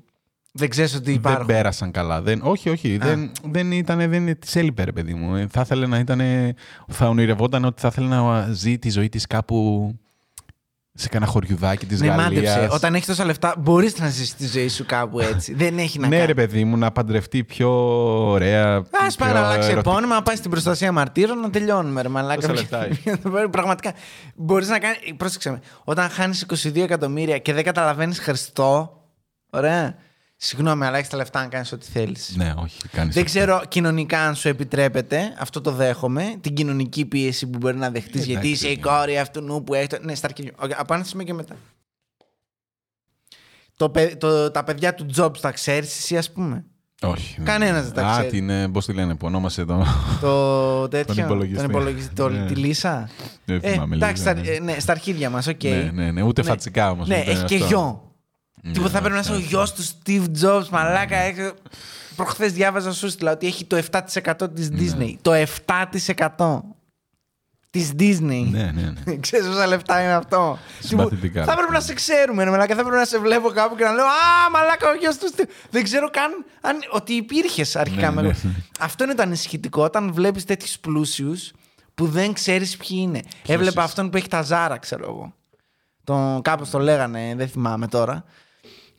Δεν 0.53 0.69
ξέρεις 0.69 0.95
ότι 0.95 1.05
δεν 1.05 1.15
υπάρχουν. 1.15 1.47
πέρασαν 1.47 1.91
καλά. 1.91 2.23
Δεν, 2.23 2.41
όχι, 2.43 2.69
όχι. 2.69 2.97
Δεν, 2.97 3.33
δεν 3.51 3.73
ήταν, 3.73 4.11
δεν 4.11 4.39
της 4.39 4.57
έλειπε, 4.57 4.85
ρε 4.85 4.93
παιδί 4.93 5.15
μου. 5.15 5.35
Ε, 5.37 5.47
Θα 5.51 5.61
ήθελε 5.61 5.87
να 5.87 5.99
ήταν, 5.99 6.21
θα 6.89 7.09
ονειρευόταν 7.09 7.65
ότι 7.65 7.81
θα 7.81 7.89
ήθελε 7.89 8.07
να 8.09 8.53
ζει 8.53 8.79
τη 8.79 8.91
ζωή 8.91 9.09
της 9.09 9.27
κάπου 9.27 9.91
σε 10.95 11.09
κανένα 11.09 11.31
χωριουδάκι 11.31 11.87
της 11.87 12.01
Ναι, 12.01 12.07
Γαλλίας. 12.07 12.27
μάντεψε. 12.29 12.69
Όταν 12.75 12.95
έχεις 12.95 13.07
τόσα 13.07 13.25
λεφτά, 13.25 13.55
μπορείς 13.59 13.99
να 13.99 14.09
ζήσεις 14.09 14.35
τη 14.35 14.47
ζωή 14.47 14.69
σου 14.69 14.87
κάπου 14.87 15.21
έτσι. 15.21 15.55
δεν 15.63 15.79
έχει 15.79 15.99
να 15.99 16.09
ναι, 16.09 16.15
κάνει. 16.15 16.27
ρε 16.27 16.35
παιδί 16.35 16.65
μου, 16.65 16.77
να 16.77 16.93
παντρευτεί 16.93 17.45
πιο 17.45 17.71
ωραία. 18.31 18.75
Α 18.77 18.83
πιο 18.83 19.11
πάει 19.19 19.33
να 19.33 19.39
αλλάξει 19.39 19.71
ερωτικά. 19.71 19.91
επώνυμα, 19.91 20.15
να 20.15 20.23
πάει 20.23 20.37
στην 20.37 20.51
προστασία 20.51 20.93
μαρτύρων, 20.93 21.39
να 21.41 21.51
τελειώνουμε. 21.51 22.03
Ρε, 22.03 22.09
μαλάκα. 22.09 22.41
Πόσα 22.41 22.53
λεπτά 22.61 22.85
έχει; 22.87 23.11
Πραγματικά. 23.51 23.93
Μπορείς 24.35 24.69
να 24.69 24.79
κάνει. 24.79 24.97
Πρόσεξε 25.17 25.51
με. 25.51 25.61
Όταν 25.85 26.09
χάνεις 26.09 26.47
22 26.67 26.77
εκατομμύρια 26.77 27.39
και 27.39 27.53
δεν 27.53 27.65
καταλαβαίνεις 27.65 28.19
Χριστό. 28.19 29.01
Ωραία. 29.51 29.95
Συγγνώμη, 30.45 30.85
αλλά 30.85 30.97
έχεις 30.97 31.09
τα 31.09 31.17
λεφτά 31.17 31.41
να 31.41 31.47
κάνεις 31.47 31.73
ό,τι 31.73 31.87
θέλεις. 31.87 32.33
Ναι, 32.37 32.53
όχι, 32.57 32.89
κάνεις. 32.93 33.15
Δεν 33.15 33.25
ξέρω 33.25 33.63
κοινωνικά 33.69 34.21
αν 34.21 34.35
σου 34.35 34.49
επιτρέπεται, 34.49 35.35
αυτό 35.39 35.61
το 35.61 35.71
δέχομαι. 35.71 36.35
Την 36.41 36.55
κοινωνική 36.55 37.05
πίεση 37.05 37.47
που 37.47 37.59
μπορεί 37.59 37.77
να 37.77 37.91
δεχτείς, 37.91 38.21
Ε, 38.23 38.25
γιατί 38.25 38.49
είσαι 38.49 38.69
η 38.69 38.73
εντάξει, 38.73 38.97
κόρη 38.99 39.19
αυτού 39.19 39.41
νου 39.41 39.65
που 39.65 39.75
έχει. 39.75 39.87
το- 39.87 39.99
Ναι, 40.03 40.15
στα 40.15 40.27
αρχίδια. 40.27 40.53
Okay, 40.65 40.71
από 40.77 40.95
ένα 40.95 41.05
σημείο 41.05 41.25
και 41.27 41.33
μετά. 41.35 41.55
Το, 43.77 43.91
παι- 43.91 44.17
το, 44.17 44.51
τα 44.51 44.65
παιδιά 44.65 44.95
του 44.95 45.07
Jobs 45.17 45.39
τα 45.41 45.51
ξέρεις 45.51 45.97
εσύ, 45.99 46.17
ας 46.17 46.31
πούμε; 46.33 46.65
Όχι. 47.03 47.39
ναι. 47.39 47.45
Κανένας 47.45 47.85
δεν 47.85 47.93
τα 47.93 48.07
Α, 48.09 48.13
ξέρει. 48.13 48.29
την. 48.29 48.73
Πώς 48.73 48.87
τη 48.87 48.93
λένε, 48.93 49.15
που 49.15 49.27
ονόμασε 49.27 49.65
το. 49.65 49.85
Το 50.21 50.89
τέτοιο. 50.89 51.25
υπολογιστή. 51.25 51.61
Τον 51.63 51.71
υπολογιστή. 51.71 52.15
Το, 52.15 52.29
Ναι. 52.29 52.47
Τη 52.47 52.55
Lisa. 52.55 53.09
Δεν 53.45 53.61
Ε, 53.63 53.71
θυμάμαι 53.71 53.95
εντάξει, 53.97 54.23
λίγο, 54.23 54.35
στα, 54.37 54.43
ναι. 54.43 54.49
ε, 54.57 54.61
ναι, 54.61 54.79
στα 54.79 54.93
αρχίδια 54.93 55.31
μας, 55.31 55.47
οκ. 55.47 55.63
Ναι, 55.63 55.91
ναι, 55.95 56.11
ναι, 56.11 56.23
ούτε 56.23 56.43
Ναι. 56.43 56.49
φατσικά 56.49 56.91
όμως. 56.91 57.09
Ναι, 57.09 57.17
έχει 57.27 57.45
και 57.45 57.57
γιο. 57.57 58.12
Ναι, 58.65 58.73
Τίποτα 58.73 58.91
θα 58.91 59.01
ναι, 59.01 59.07
πρέπει 59.09 59.15
να 59.15 59.21
είσαι 59.21 59.33
ο 59.33 59.35
ναι, 59.35 59.41
γιος 59.49 59.73
του 59.73 59.83
Steve 59.85 60.25
Jobs, 60.43 60.69
μαλάκα. 60.69 61.17
έχει- 61.17 61.53
Προχθές 62.17 62.53
διάβαζα 62.53 62.93
σου 62.93 63.09
'στειλα 63.11 63.33
ότι 63.33 63.47
έχει 63.47 63.65
το 63.65 63.77
7% 63.77 64.55
της 64.55 64.71
Ναι. 64.71 64.79
Disney. 64.99 65.15
Το 65.23 65.33
7% 65.33 66.61
της 67.71 67.91
Disney. 67.99 68.47
Ναι, 68.51 68.71
ναι, 68.75 68.93
ναι. 69.05 69.17
Ξέρεις 69.21 69.47
πόσα 69.47 69.67
λεφτά 69.67 70.03
είναι 70.03 70.13
αυτό. 70.13 70.59
Συμπαθητικά 70.81 71.33
Τύπου, 71.41 71.45
Θα 71.47 71.53
έπρεπε 71.53 71.73
να 71.73 71.81
σε 71.81 71.93
ξέρουμε, 71.95 72.45
ρε 72.45 72.51
μαλάκα. 72.51 72.75
Θα 72.75 72.81
έπρεπε 72.81 72.99
να 72.99 73.05
σε 73.05 73.19
βλέπω 73.19 73.49
κάπου 73.49 73.77
και 73.77 73.85
να 73.85 73.93
λέω 73.93 74.05
Α, 74.05 74.51
μαλάκα, 74.53 74.89
ο 74.91 74.95
γιος 74.95 75.17
του 75.19 75.33
Steve. 75.37 75.49
Δεν 75.71 75.83
ξέρω 75.83 76.11
καν 76.11 76.45
αν, 76.61 76.77
ότι 76.93 77.13
υπήρχες 77.13 77.77
αρχικά. 77.77 78.11
Ναι, 78.11 78.23
με- 78.23 78.29
ναι. 78.43 78.51
Αυτό 78.81 79.05
είναι 79.05 79.15
το 79.15 79.23
ανησυχητικό 79.23 79.83
όταν 79.83 80.13
βλέπεις 80.13 80.45
τέτοιους 80.45 80.79
πλούσιους 80.79 81.53
που 81.95 82.07
δεν 82.07 82.33
ξέρεις 82.33 82.77
ποιοι 82.77 82.99
είναι. 83.01 83.21
Έβλεπα 83.47 83.83
αυτόν 83.83 84.11
που 84.11 84.17
έχει 84.17 84.29
τα 84.29 84.43
ζάρα, 84.43 84.77
ξέρω 84.79 85.05
εγώ. 85.09 85.35
Τον, 86.05 86.43
κάπως 86.43 86.71
το 86.71 86.79
λέγανε, 86.79 87.35
δεν 87.37 87.49
θυμάμαι 87.49 87.89
τώρα. 87.89 88.25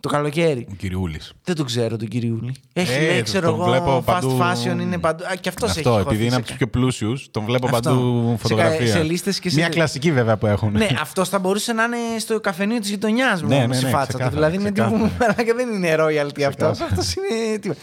Το 0.04 0.10
καλοκαίρι. 0.10 0.68
Ο 0.72 0.76
κυριούλης. 0.78 1.34
Δεν 1.44 1.56
τον 1.56 1.66
ξέρω 1.66 1.98
τον 1.98 2.08
Κυριούλη. 2.08 2.56
Έχει 2.74 2.94
Ε, 2.94 3.00
λέει, 3.00 3.16
τον 3.16 3.24
ξέρω 3.24 3.48
εγώ, 3.50 3.64
βλέπω 3.64 3.98
fast 3.98 4.04
παντού. 4.06 4.40
fashion 4.42 4.80
είναι 4.82 4.98
παντού. 4.98 5.24
Α, 5.26 5.36
και 5.36 5.50
αυτός 5.50 5.70
έχει 5.70 5.80
Αυτό, 5.80 5.92
επειδή 5.94 6.06
χωθεί 6.10 6.22
είναι 6.22 6.30
σε 6.30 6.36
από 6.36 6.46
τους 6.46 6.56
πιο 6.56 6.68
πλούσιους, 6.68 7.28
τον 7.32 7.46
βλέπω 7.46 7.68
Αυτό. 7.76 7.90
παντού 7.90 8.28
Σε 8.32 8.38
φωτογραφία. 8.42 8.86
κα- 8.86 8.92
σε 8.92 9.04
λίστες 9.04 9.40
και 9.40 9.50
σε- 9.50 9.56
Μια 9.56 9.70
κλασική 9.70 10.12
βέβαια 10.12 10.38
που 10.38 10.48
έχουν. 10.48 10.72
ναι, 10.72 10.88
αυτός 11.02 11.30
θα 11.30 11.40
μπορούσε 11.40 11.74
να 11.74 11.84
είναι 11.84 11.98
στο 12.20 12.40
καφενείο 12.40 12.80
της 12.80 12.90
γειτονιάς 12.90 13.42
μου. 13.42 13.48
Ναι, 13.48 13.58
ναι, 13.58 13.64
όμως, 13.64 13.82
η 13.82 13.84
ναι, 13.84 13.90
φάτσα 13.90 14.06
του. 14.12 14.18
ξεκάθαρα, 14.18 14.36
Δηλαδή 14.50 14.56
είναι 14.56 14.72
τύπου. 14.72 14.88
ξεκάθαρα. 15.04 15.34
μαλάκα, 15.38 15.54
δεν 15.66 15.74
είναι 15.74 15.96
royalty 16.00 16.42
αυτός. 16.42 16.72
Ξεκάθαρα. 16.72 16.86
Αυτός 16.86 17.14
είναι. 17.16 17.58
τίποτα. 17.60 17.80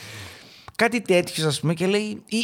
Κάτι 0.76 1.00
τέτοιος, 1.00 1.46
ας 1.46 1.60
πούμε, 1.60 1.74
και 1.74 1.86
λέει. 1.86 2.22
ή, 2.28 2.36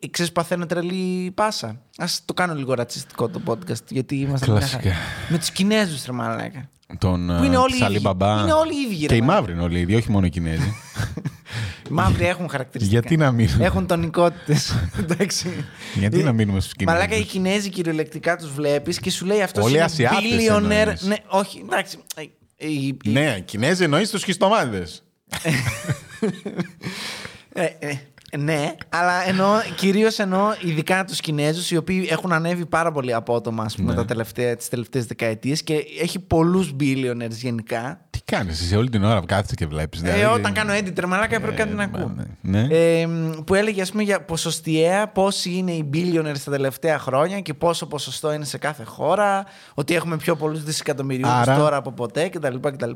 ή 0.00 0.08
ξέρεις, 0.10 0.32
παθαίνω 0.32 0.66
τρελή 0.66 1.30
πάσα. 1.34 1.66
Α 1.96 2.04
το 2.24 2.34
κάνω 2.34 2.54
λίγο 2.54 2.74
ρατσιστικό 2.74 3.28
το 3.28 3.40
podcast, 3.46 3.84
γιατί 3.88 4.16
είμαστε. 4.16 4.50
μια 4.50 4.60
χαρά. 4.60 4.70
Κλασικά. 4.82 4.94
Με 5.28 5.38
τους 5.38 5.50
Κινέζους, 5.50 6.04
ρε 6.04 6.12
μαλάκα. 6.12 6.68
Τον 6.98 7.36
Που 7.38 7.44
είναι 7.44 7.56
όλοι 7.56 7.74
ε, 7.74 7.78
Σαλί 7.78 7.94
ίδιοι. 7.94 8.02
Μπαμπά. 8.04 8.40
Είναι 8.42 8.52
όλοι 8.52 8.74
ίδιοι, 8.86 9.00
ρε, 9.00 9.06
Και 9.06 9.14
οι 9.14 9.20
μάλλον. 9.20 9.34
μαύροι 9.34 9.52
είναι 9.52 9.62
όλοι 9.62 9.78
ίδιοι, 9.80 9.94
όχι 9.94 10.10
μόνο 10.10 10.26
οι 10.26 10.30
Κινέζοι. 10.30 10.74
Οι 11.88 11.92
μαύροι 11.92 12.24
έχουν 12.26 12.48
χαρακτηριστικά. 12.48 13.00
Γιατί 13.00 13.16
να 13.16 13.30
μην. 13.32 13.48
Έχουν 13.60 13.86
τονικότητες. 13.86 14.74
Εντάξει. 15.02 15.64
Γιατί 15.94 16.22
να 16.22 16.32
μείνουμε 16.32 16.60
στους 16.60 16.72
Κινέζους; 16.74 17.00
Μαλάκα 17.00 17.20
οι 17.20 17.24
Κινέζοι 17.24 17.68
κυριολεκτικά 17.68 18.36
τους 18.36 18.52
βλέπεις 18.52 18.98
και 19.00 19.10
σου 19.10 19.26
λέει 19.26 19.42
αυτός 19.42 19.64
Όλοι 19.64 19.74
είναι 19.74 19.82
Ασιάτες 19.82 20.18
billionaire. 20.22 20.70
εννοείς. 20.70 21.02
Ναι, 21.02 21.16
όχι, 21.28 21.60
εντάξει. 21.70 21.98
Ε, 22.16 22.22
ε, 22.56 22.66
οι- 22.68 22.96
οι- 23.04 23.10
Ναι, 23.10 23.40
Κινέζοι 23.44 23.84
εννοείς 23.84 24.10
τους 24.10 24.24
χιστομάδε. 24.24 24.86
Ε, 27.52 27.64
ε, 27.78 27.92
ναι, 28.38 28.74
αλλά 28.88 29.28
εννοώ, 29.28 29.48
κυρίως 29.76 30.18
εννοώ 30.18 30.52
ειδικά 30.60 31.04
τους 31.04 31.20
Κινέζους 31.20 31.70
οι 31.70 31.76
οποίοι 31.76 32.08
έχουν 32.10 32.32
ανέβει 32.32 32.66
πάρα 32.66 32.92
πολύ 32.92 33.14
απότομα 33.14 33.62
ας 33.64 33.74
πούμε, 33.74 33.90
Ναι. 33.90 33.96
τα 33.96 34.04
τελευταία, 34.04 34.56
τις 34.56 34.68
τελευταίες 34.68 35.06
δεκαετίες 35.06 35.62
και 35.62 35.84
έχει 36.00 36.18
πολλούς 36.18 36.74
billionaires 36.80 37.30
γενικά. 37.30 38.08
Τι 38.24 38.36
κάνεις 38.36 38.60
εσύ 38.60 38.76
όλη 38.76 38.88
την 38.90 39.04
ώρα 39.04 39.20
που 39.20 39.26
κάθεσαι 39.26 39.54
και 39.54 39.66
βλέπεις. 39.66 40.02
Ε, 40.02 40.24
όταν 40.24 40.52
κάνω 40.52 40.72
editor, 40.72 41.04
μαλάκα 41.06 41.40
πρέπει 41.40 41.56
κάτι 41.56 41.74
να 41.74 41.82
ακούω. 41.82 42.14
Ναι. 42.40 42.66
Ε, 42.70 43.08
που 43.44 43.54
έλεγε 43.54 43.82
ας 43.82 43.90
πούμε 43.90 44.02
για 44.02 44.20
ποσοστιαία 44.22 45.08
πόσοι 45.08 45.50
είναι 45.50 45.72
οι 45.72 45.90
billionaires 45.94 46.38
τα 46.44 46.50
τελευταία 46.50 46.98
χρόνια 46.98 47.40
και 47.40 47.54
πόσο 47.54 47.86
ποσοστό 47.86 48.32
είναι 48.32 48.44
σε 48.44 48.58
κάθε 48.58 48.84
χώρα, 48.84 49.44
ότι 49.74 49.94
έχουμε 49.94 50.16
πιο 50.16 50.36
πολλούς 50.36 50.62
δισεκατομμυριούς 50.64 51.28
Άρα- 51.30 51.56
τώρα 51.56 51.76
από 51.76 51.92
ποτέ 51.92 52.28
κτλ. 52.28 52.56
κτλ. 52.60 52.90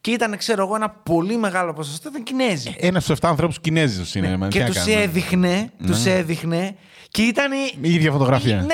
Και 0.00 0.10
ήταν, 0.10 0.36
ξέρω 0.36 0.62
εγώ, 0.64 0.74
ένα 0.74 0.88
πολύ 0.90 1.36
μεγάλο 1.36 1.72
ποσοστό 1.72 2.08
ήταν 2.08 2.22
Κινέζοι. 2.22 2.74
Ένας 2.78 3.02
στου 3.02 3.12
7 3.12 3.28
ανθρώπους 3.28 3.60
Κινέζους 3.60 4.14
είναι. 4.14 4.36
μα, 4.36 4.48
τι 4.48 4.52
και 4.56 4.60
να 4.62 4.66
τους 4.70 4.76
κάνουμε. 4.84 5.02
έδειχνε, 5.02 5.70
τους 5.86 6.04
έδειχνε 6.06 6.74
και 7.18 7.24
ήταν. 7.24 7.52
Η 7.80 7.94
ίδια 7.94 8.12
φωτογραφία. 8.12 8.56
ναι, 8.60 8.64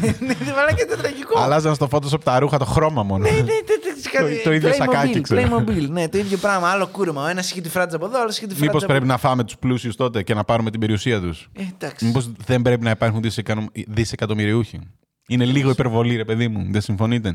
ναι, 0.00 0.34
δεν 0.34 0.74
και 0.76 0.82
ήταν 0.82 0.98
τραγικό. 0.98 1.38
Αλλάζαν 1.40 1.74
στο 1.74 1.88
Photoshop 1.90 2.20
τα 2.24 2.38
ρούχα, 2.38 2.58
το 2.58 2.64
χρώμα 2.64 3.02
μόνο. 3.02 3.24
Ναι, 3.24 3.30
ναι, 3.30 3.36
ναι, 3.36 3.42
ναι, 3.42 4.36
Το- 4.36 4.42
το 4.44 4.52
ίδιο 4.52 4.70
Playmobil, 4.70 4.74
σακάκι, 4.74 5.20
ξέρω. 5.20 5.40
Playmobil, 5.66 5.88
ναι, 5.88 6.08
το 6.08 6.18
ίδιο 6.18 6.38
πράγμα. 6.38 6.68
Άλλο 6.68 6.86
κούρεμα. 6.86 7.22
Ο 7.24 7.26
ένας 7.26 7.50
είχε 7.50 7.60
τη 7.60 7.68
φράτζα 7.68 7.96
από 7.96 8.06
εδώ, 8.06 8.18
ο 8.18 8.20
άλλος 8.20 8.36
είχε 8.36 8.46
τη 8.46 8.50
φράτζα 8.54 8.66
Μήπως 8.66 8.82
από 8.82 8.92
πρέπει 8.92 9.06
να 9.06 9.16
φάμε 9.18 9.44
τους 9.44 9.56
πλούσιους 9.56 9.96
τότε 9.96 10.22
και 10.22 10.34
να 10.34 10.44
πάρουμε 10.44 10.70
την 10.70 10.80
περιουσία 10.80 11.20
τους; 11.20 11.48
Ε, 11.52 11.62
εντάξει. 11.74 12.04
Μήπως 12.04 12.30
δεν 12.46 12.62
πρέπει 12.62 12.84
να 12.84 12.90
υπάρχουν 12.90 13.22
δισεκανο- 13.22 13.70
δισεκατομμυριούχοι; 13.88 14.80
Είναι 15.28 15.44
λίγο 15.44 15.70
υπερβολή, 15.70 16.16
ρε 16.16 16.24
παιδί 16.24 16.48
μου. 16.48 16.66
Δεν 16.70 16.80
συμφωνείτε; 16.80 17.30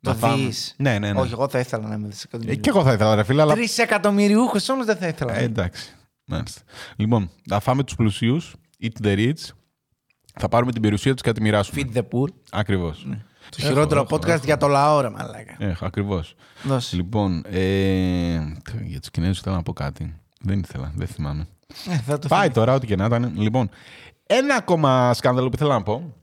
Το 0.00 0.10
Να 0.10 0.16
φάμε. 0.16 0.36
δεις. 0.44 0.74
Ναι, 0.78 0.98
ναι, 0.98 1.12
ναι. 1.12 1.20
Όχι, 1.20 1.32
εγώ 1.32 1.48
θα 1.48 1.58
ήθελα 1.58 1.88
να 1.88 1.94
είμαι 1.94 2.06
Ε, 2.06 2.10
δισεκατομμυριούχο. 2.10 2.60
και 2.60 2.68
εγώ 2.70 2.82
θα 2.82 2.92
ήθελα, 2.92 3.14
ρε 3.14 3.24
φίλε, 3.24 3.42
αλλά. 3.42 3.54
Τρισεκατομμυριούχος 3.54 4.68
όμως 4.68 4.86
δεν 4.86 4.96
θα 4.96 5.06
ήθελα. 5.06 5.36
Ε, 5.38 5.42
εντάξει. 5.44 5.94
Μάλιστα. 6.24 6.60
Λοιπόν, 6.96 7.30
θα 7.48 7.60
φάμε 7.60 7.84
τους 7.84 7.94
πλουσίους, 7.94 8.54
eat 8.82 9.06
the 9.06 9.16
rich. 9.16 9.55
Θα 10.40 10.48
πάρουμε 10.48 10.72
την 10.72 10.82
περιουσία 10.82 11.12
τους 11.12 11.22
και 11.22 11.28
θα 11.28 11.34
τη 11.34 11.42
μοιράσουμε. 11.42 11.82
Feed 11.82 11.96
the 11.96 12.02
poor. 12.02 12.28
Ακριβώς. 12.50 13.06
Το 13.50 13.60
χειρότερο 13.60 14.06
podcast 14.10 14.44
για 14.44 14.56
το 14.56 14.66
λαό, 14.66 15.00
ρε 15.00 15.10
μαλάκα. 15.10 15.56
Έχω, 15.58 15.86
ακριβώς. 15.86 16.34
Δώσε. 16.62 16.96
Λοιπόν, 16.96 17.42
ε, 17.50 18.38
για 18.84 19.00
τους 19.00 19.10
Κινέζους 19.10 19.40
θέλω 19.40 19.54
να 19.54 19.62
πω 19.62 19.72
κάτι. 19.72 20.14
Δεν 20.40 20.58
ήθελα, 20.58 20.92
δεν 20.96 21.06
θυμάμαι. 21.06 21.46
Ε, 21.88 21.96
θα 21.96 22.18
το 22.18 22.28
Πάει 22.28 22.50
τώρα, 22.50 22.74
ό,τι 22.74 22.86
και 22.86 22.96
να 22.96 23.04
ήταν. 23.04 23.32
Λοιπόν, 23.36 23.68
ένα 24.26 24.54
ακόμα 24.54 25.14
σκάνδαλο 25.14 25.48
που 25.48 25.54
ήθελα 25.56 25.74
να 25.74 25.82
πω 25.82 26.14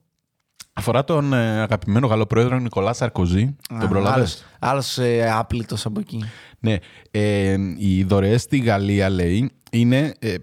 αφορά 0.74 1.04
τον 1.04 1.34
ε, 1.34 1.62
αγαπημένο 1.62 2.08
Γάλλο 2.08 2.26
πρόεδρο 2.26 2.60
Νικολά 2.60 2.94
Σαρκοζή. 2.94 3.56
τον 3.80 3.90
πρόλαβε. 3.90 4.28
Άλλος 4.60 4.98
ε, 4.98 5.32
άπληστος 5.32 5.86
από 5.86 6.00
εκεί. 6.00 6.24
Ναι. 6.60 6.78
Ε, 7.12 7.58
οι 7.78 8.04
δωρεές 8.04 8.42
στη 8.42 8.58
Γαλλία, 8.58 9.10
λέει, 9.10 9.52
είναι 9.72 10.14
ε, 10.20 10.36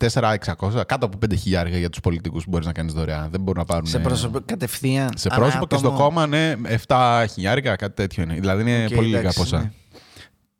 4-600, 0.00 0.36
κάτω 0.86 1.06
από 1.06 1.18
5.000 1.22 1.34
για 1.78 1.90
τους 1.90 2.00
πολιτικούς 2.00 2.44
που 2.44 2.50
μπορείς 2.50 2.66
να 2.66 2.72
κάνεις 2.72 2.92
δωρεά. 2.92 3.28
Δεν 3.30 3.40
μπορούν 3.40 3.60
να 3.60 3.66
πάρουν. 3.66 3.86
Σε 3.86 3.98
πρόσωπο 3.98 4.40
κατευθείαν. 4.44 5.10
σε 5.16 5.28
ανά 5.30 5.40
πρόσωπο 5.40 5.66
και 5.66 5.76
στο 5.76 5.88
άτομο. 5.88 6.02
κόμμα, 6.04 6.26
ναι, 6.26 6.54
7 6.86 7.24
χιλιάρικα, 7.32 7.76
κάτι 7.76 7.94
τέτοιο 7.94 8.22
είναι. 8.22 8.34
Δηλαδή 8.34 8.62
είναι 8.62 8.84
Οκ, 8.84 8.94
πολύ 8.94 9.06
λίγα 9.06 9.18
εντάξει, 9.18 9.38
ποσά. 9.38 9.58
ναι. 9.58 9.72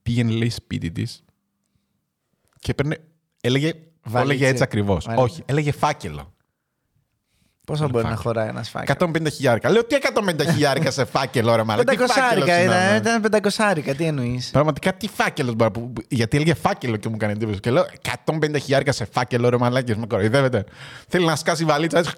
Πήγαινε, 0.03 0.31
λέει, 0.33 0.51
σπίτι 0.51 0.91
της 0.91 1.25
και 2.61 2.75
παίρνε. 2.75 2.97
Έλεγε. 3.41 3.73
Το 3.73 3.79
Βαλίτσα. 4.11 4.33
έλεγε 4.35 4.47
έτσι 4.51 4.63
ακριβώς. 4.63 5.05
Βαλίτσα. 5.05 5.25
Όχι, 5.25 5.43
έλεγε 5.47 5.73
φάκελο. 5.73 6.33
Πόσο 7.71 7.89
μπορεί 7.89 8.05
να 8.05 8.11
φάκελο. 8.11 8.23
χωράει 8.23 8.49
ένας 8.49 8.69
φάκελος; 8.71 8.97
150 9.01 9.29
χιλιάρικα. 9.33 9.71
Λέω 9.71 9.85
τι 9.85 9.95
150 9.95 10.45
χιλιάρικα 10.53 10.91
σε 10.91 11.05
φάκελο, 11.05 11.57
ρε 11.57 11.63
μαλάκα. 11.63 11.91
Τι 11.93 11.97
φάκελος 11.97 12.15
Πεντακοσάρικα 12.15 12.63
είναι, 12.63 12.75
ήταν, 12.75 12.91
ναι. 12.91 12.97
ήταν 12.97 13.21
πεντακοσάρικα, 13.23 13.95
τι 13.95 14.05
εννοείς; 14.05 14.51
Πραγματικά 14.51 14.95
τι 14.95 15.09
φάκελος 15.09 15.55
μπορεί 15.55 15.71
που- 15.71 15.93
που- 15.93 16.03
Γιατί 16.09 16.37
έλεγε 16.37 16.55
φάκελο 16.55 16.97
και 16.97 17.09
μου 17.09 17.15
έκανε 17.15 17.33
εντύπωση. 17.33 17.61
Και 17.61 17.71
λέω 17.71 17.87
150 18.03 18.59
χιλιάρικα 18.59 18.93
σε 18.93 19.05
φάκελο, 19.05 19.49
ρε 19.49 19.57
μαλάκες, 19.59 19.97
με 19.97 20.07
κοροϊδεύετε. 20.07 20.65
Θέλει 21.09 21.25
να 21.27 21.37
σκάσει 21.37 21.65
βαλίτσα 21.65 21.99
έτσι. 21.99 22.13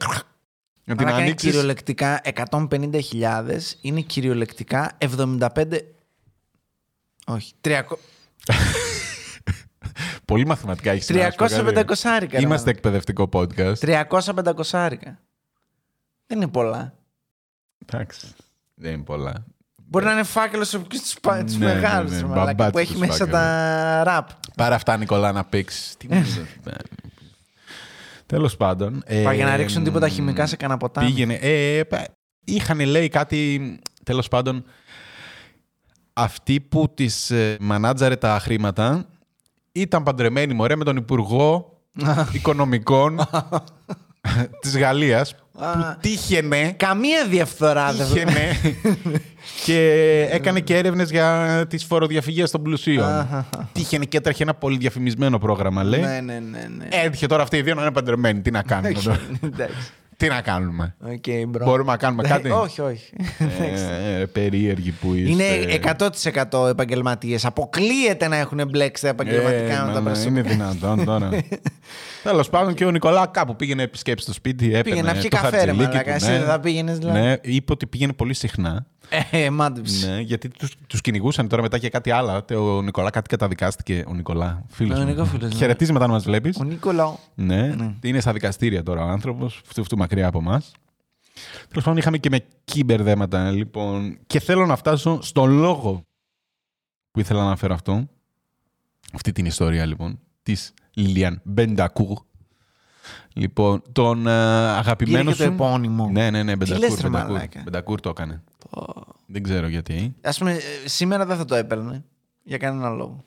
Να 0.85 0.97
την 0.97 1.07
Αλλά 1.07 1.17
είναι 1.17 1.25
ανοίξεις. 1.25 1.51
κυριολεκτικά 1.51 2.21
150.000 2.25 3.77
είναι 3.81 4.01
κυριολεκτικά 4.01 4.91
75. 4.99 5.65
Όχι, 7.27 7.53
300. 7.61 7.99
Πολύ 10.25 10.47
μαθηματικά 10.47 10.91
έχεις 10.91 11.07
300-500 11.07 12.41
Είμαστε 12.41 12.71
εκπαιδευτικό 12.71 13.29
podcast. 13.33 13.75
300-500. 13.79 15.19
Δεν 16.33 16.41
είναι 16.43 16.51
πολλά. 16.51 16.95
Εντάξει. 17.87 18.27
Δεν 18.75 18.93
είναι 18.93 19.03
πολλά. 19.03 19.45
Μπορεί 19.87 20.05
να 20.05 20.13
είναι 20.13 20.23
φάκελος 20.23 20.75
από 20.75 20.89
τους 20.89 21.17
Ναι, 21.27 21.43
ναι, 21.43 21.75
μεγάλους 21.75 22.13
ναι, 22.13 22.21
που 22.21 22.27
μπαμπάτσικους 22.29 22.81
έχει 22.81 22.99
μέσα 22.99 23.13
φάκελους. 23.13 23.33
τα 23.33 24.03
ραπ. 24.05 24.29
Πάρε 24.57 24.75
αυτά, 24.75 24.97
Νικολά, 24.97 25.33
να 25.33 25.45
παίξει. 25.45 25.97
Τι 25.97 26.09
μου 26.11 26.25
Τέλος 28.27 28.57
πάντων. 28.57 29.03
ε, 29.07 29.23
Πάει 29.23 29.37
για 29.37 29.45
να 29.47 29.57
ρίξουν 29.57 29.85
τίποτα 29.85 30.09
χημικά 30.09 30.47
σε 30.47 30.57
κανένα 30.57 30.79
ποτάμι. 30.79 31.07
Πήγαινε. 31.07 31.35
Ε, 31.35 31.83
πα- 31.85 32.09
είχαν 32.45 32.81
λέει 32.81 33.09
κάτι. 33.09 33.79
Τέλος 34.05 34.29
πάντων. 34.29 34.65
Αυτοί 36.13 36.61
που 36.61 36.95
τη 36.95 37.07
μανάτζαρε 37.61 38.17
τα 38.17 38.39
χρήματα 38.43 39.07
ήταν 39.73 40.03
παντρεμένοι 40.03 40.55
μωρέ 40.55 40.77
με 40.77 40.85
τον 40.85 40.97
Υπουργό 40.97 41.79
Οικονομικών 42.33 43.21
της 44.61 44.79
Γαλλίας 44.79 45.35
που 45.53 45.97
τύχαινε 46.01 46.75
Καμία 46.77 47.27
διαφθορά 47.27 47.93
δεν 47.93 48.07
τύχαινε 48.07 48.57
και 49.65 49.79
έκανε 50.31 50.61
και 50.61 50.77
έρευνες 50.77 51.11
για 51.11 51.65
τις 51.69 51.85
φοροδιαφυγές 51.85 52.51
των 52.51 52.63
πλουσίων. 52.63 53.29
τύχαινε 53.73 54.05
και 54.05 54.17
έτρεχε 54.17 54.43
ένα 54.43 54.55
πολύ 54.55 54.77
διαφημισμένο 54.77 55.39
πρόγραμμα, 55.39 55.85
λέει. 55.85 56.01
Ναι, 56.01 56.21
ναι, 56.21 56.39
ναι. 56.39 56.69
ναι. 56.79 56.89
Έτυχε 56.91 57.27
τώρα 57.27 57.43
αυτοί 57.43 57.57
οι 57.57 57.63
δύο 57.63 57.75
να 57.75 57.83
είναι 57.83 57.93
παντρεμένοι. 57.93 58.41
Τι 58.41 58.51
να 58.51 58.63
κάνουμε 58.63 58.93
τώρα. 58.93 59.21
Εντάξει. 59.45 59.93
Τι 60.23 60.29
να 60.29 60.41
κάνουμε; 60.41 60.95
Οκ, 61.05 61.49
bro. 61.49 61.65
Μπορούμε 61.65 61.91
να 61.91 61.97
κάνουμε 61.97 62.23
Ε, 62.25 62.29
κάτι; 62.29 62.51
όχι, 62.51 62.81
όχι. 62.81 63.13
Ε, 63.39 64.21
ε, 64.21 64.25
περίεργοι 64.27 64.91
που 64.91 65.15
είστε. 65.15 65.45
Είναι 65.45 65.79
100% 66.53 66.69
επαγγελματίες. 66.69 67.45
Αποκλείεται 67.45 68.29
να 68.29 68.37
έχουν 68.37 68.61
μπλέξει 68.69 69.03
τα 69.03 69.09
επαγγελματικά 69.09 69.83
Ε, 69.83 69.87
με 69.87 69.93
τα 69.93 70.01
μα, 70.01 70.11
προσωπικά. 70.11 70.29
Είναι 70.41 70.43
δυνατόν 70.43 71.05
τώρα. 71.05 71.31
Τέλος 72.23 72.49
πάντων 72.51 72.75
και 72.75 72.85
ο 72.85 72.91
Νικολά 72.91 73.27
κάπου 73.27 73.57
πήγαινε 73.57 73.83
επισκέψει 73.83 74.25
στο 74.25 74.33
σπίτι. 74.33 74.67
Έπαιρνε 74.67 74.83
Πήγαινε 74.83 75.13
να 75.13 75.21
πιει 75.21 75.29
το 75.29 75.37
καφέ, 75.37 75.51
ρε 75.51 75.57
χαρτζηλίκι 75.57 75.89
μαλάκα. 75.89 76.11
του, 76.11 76.25
Εσύ 76.25 76.31
ναι. 76.31 76.39
δεν 76.39 76.47
θα 76.47 76.61
πήγαινες, 76.61 76.99
δηλαδή. 76.99 77.21
Ναι, 77.21 77.37
είπε 77.43 77.73
ότι 77.73 77.87
πήγαινε 77.87 78.13
πολύ 78.13 78.35
συχνά. 78.35 78.87
Ε, 79.31 79.51
μάντεψε. 79.51 80.07
Ναι, 80.07 80.21
γιατί 80.21 80.49
τους 80.49 80.75
τους 80.87 81.01
κυνηγούσαν 81.01 81.49
τώρα 81.49 81.63
μετά 81.63 81.79
και 81.79 81.89
κάτι 81.89 82.11
άλλο. 82.11 82.45
Ο 82.57 82.83
Νικολά 82.83 83.11
κάτι 83.11 83.29
καταδικάστηκε. 83.29 84.05
Ο 84.09 84.15
Νικολά, 84.15 84.65
φίλος. 84.69 84.99
Ο 84.99 85.05
Νικό 85.05 85.25
φίλος, 85.25 85.51
ναι. 85.51 85.57
Χαιρετίζεις 85.57 85.93
μετά 85.93 86.07
να 86.07 86.13
μας 86.13 86.25
βλέπεις. 86.25 86.57
Ο 86.57 86.65
Νίκολαο. 86.65 87.17
Ναι, 87.35 87.75
είναι 88.03 88.21
στα 88.21 88.33
δικαστήρια 88.33 88.83
τώρα 88.83 89.05
ο 89.05 89.09
άνθρωπος, 89.09 89.61
αυτού, 89.67 89.81
αυτού 89.81 89.97
μακριά 89.97 90.27
από 90.27 90.39
εμάς. 90.39 90.73
Τέλος 91.69 91.85
πάντων, 91.85 91.97
είχαμε 91.97 92.19
και 92.19 92.29
μακριμπερδέματα, 92.31 93.51
λοιπόν. 93.51 94.19
Και 94.27 94.41
θέλω 94.41 94.67
να 94.67 94.77
φτάσω 94.77 95.23
στον 95.23 95.51
λόγο 95.51 96.05
που 97.11 97.21
ήθελα 97.21 97.41
να 97.41 97.47
αναφέρω 97.47 97.75
αυτό. 97.75 98.09
Αυτή 99.13 99.33
την 99.33 99.47
ιστορία, 99.47 99.87
λοιπόν, 99.87 100.19
της 100.43 100.75
Λιλιάν 100.95 101.41
Μπεντακούρ. 101.45 102.19
Λοιπόν, 103.33 103.83
τον 103.93 104.27
ε, 104.27 104.31
αγαπημένο 104.69 105.19
Πήρε 105.19 105.33
και 105.33 105.39
το 105.39 105.45
σου. 105.45 105.53
επώνυμο. 105.53 106.09
Ναι, 106.13 106.31
ναι, 106.31 106.43
ναι, 106.43 106.55
λες, 106.55 106.69
Μπεντακούρ. 106.69 107.01
ρε 107.01 107.09
Μπεντακούρ. 107.09 107.33
μαλάκα. 107.33 107.61
Μπεντακούρ 107.65 108.01
το 108.01 108.09
έκανε. 108.09 108.43
Δεν 109.27 109.43
ξέρω 109.43 109.69
γιατί. 109.69 110.15
Ας 110.23 110.31
πούμε, 110.33 110.53
ε, 110.53 110.59
σήμερα 110.89 111.27
δεν 111.27 111.37
θα 111.37 111.45
το 111.45 111.55
έπαιρνε. 111.55 112.05
Για 112.43 112.57
κανένα 112.57 112.89
λόγο. 112.89 113.25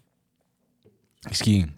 Ισχύει. 1.29 1.73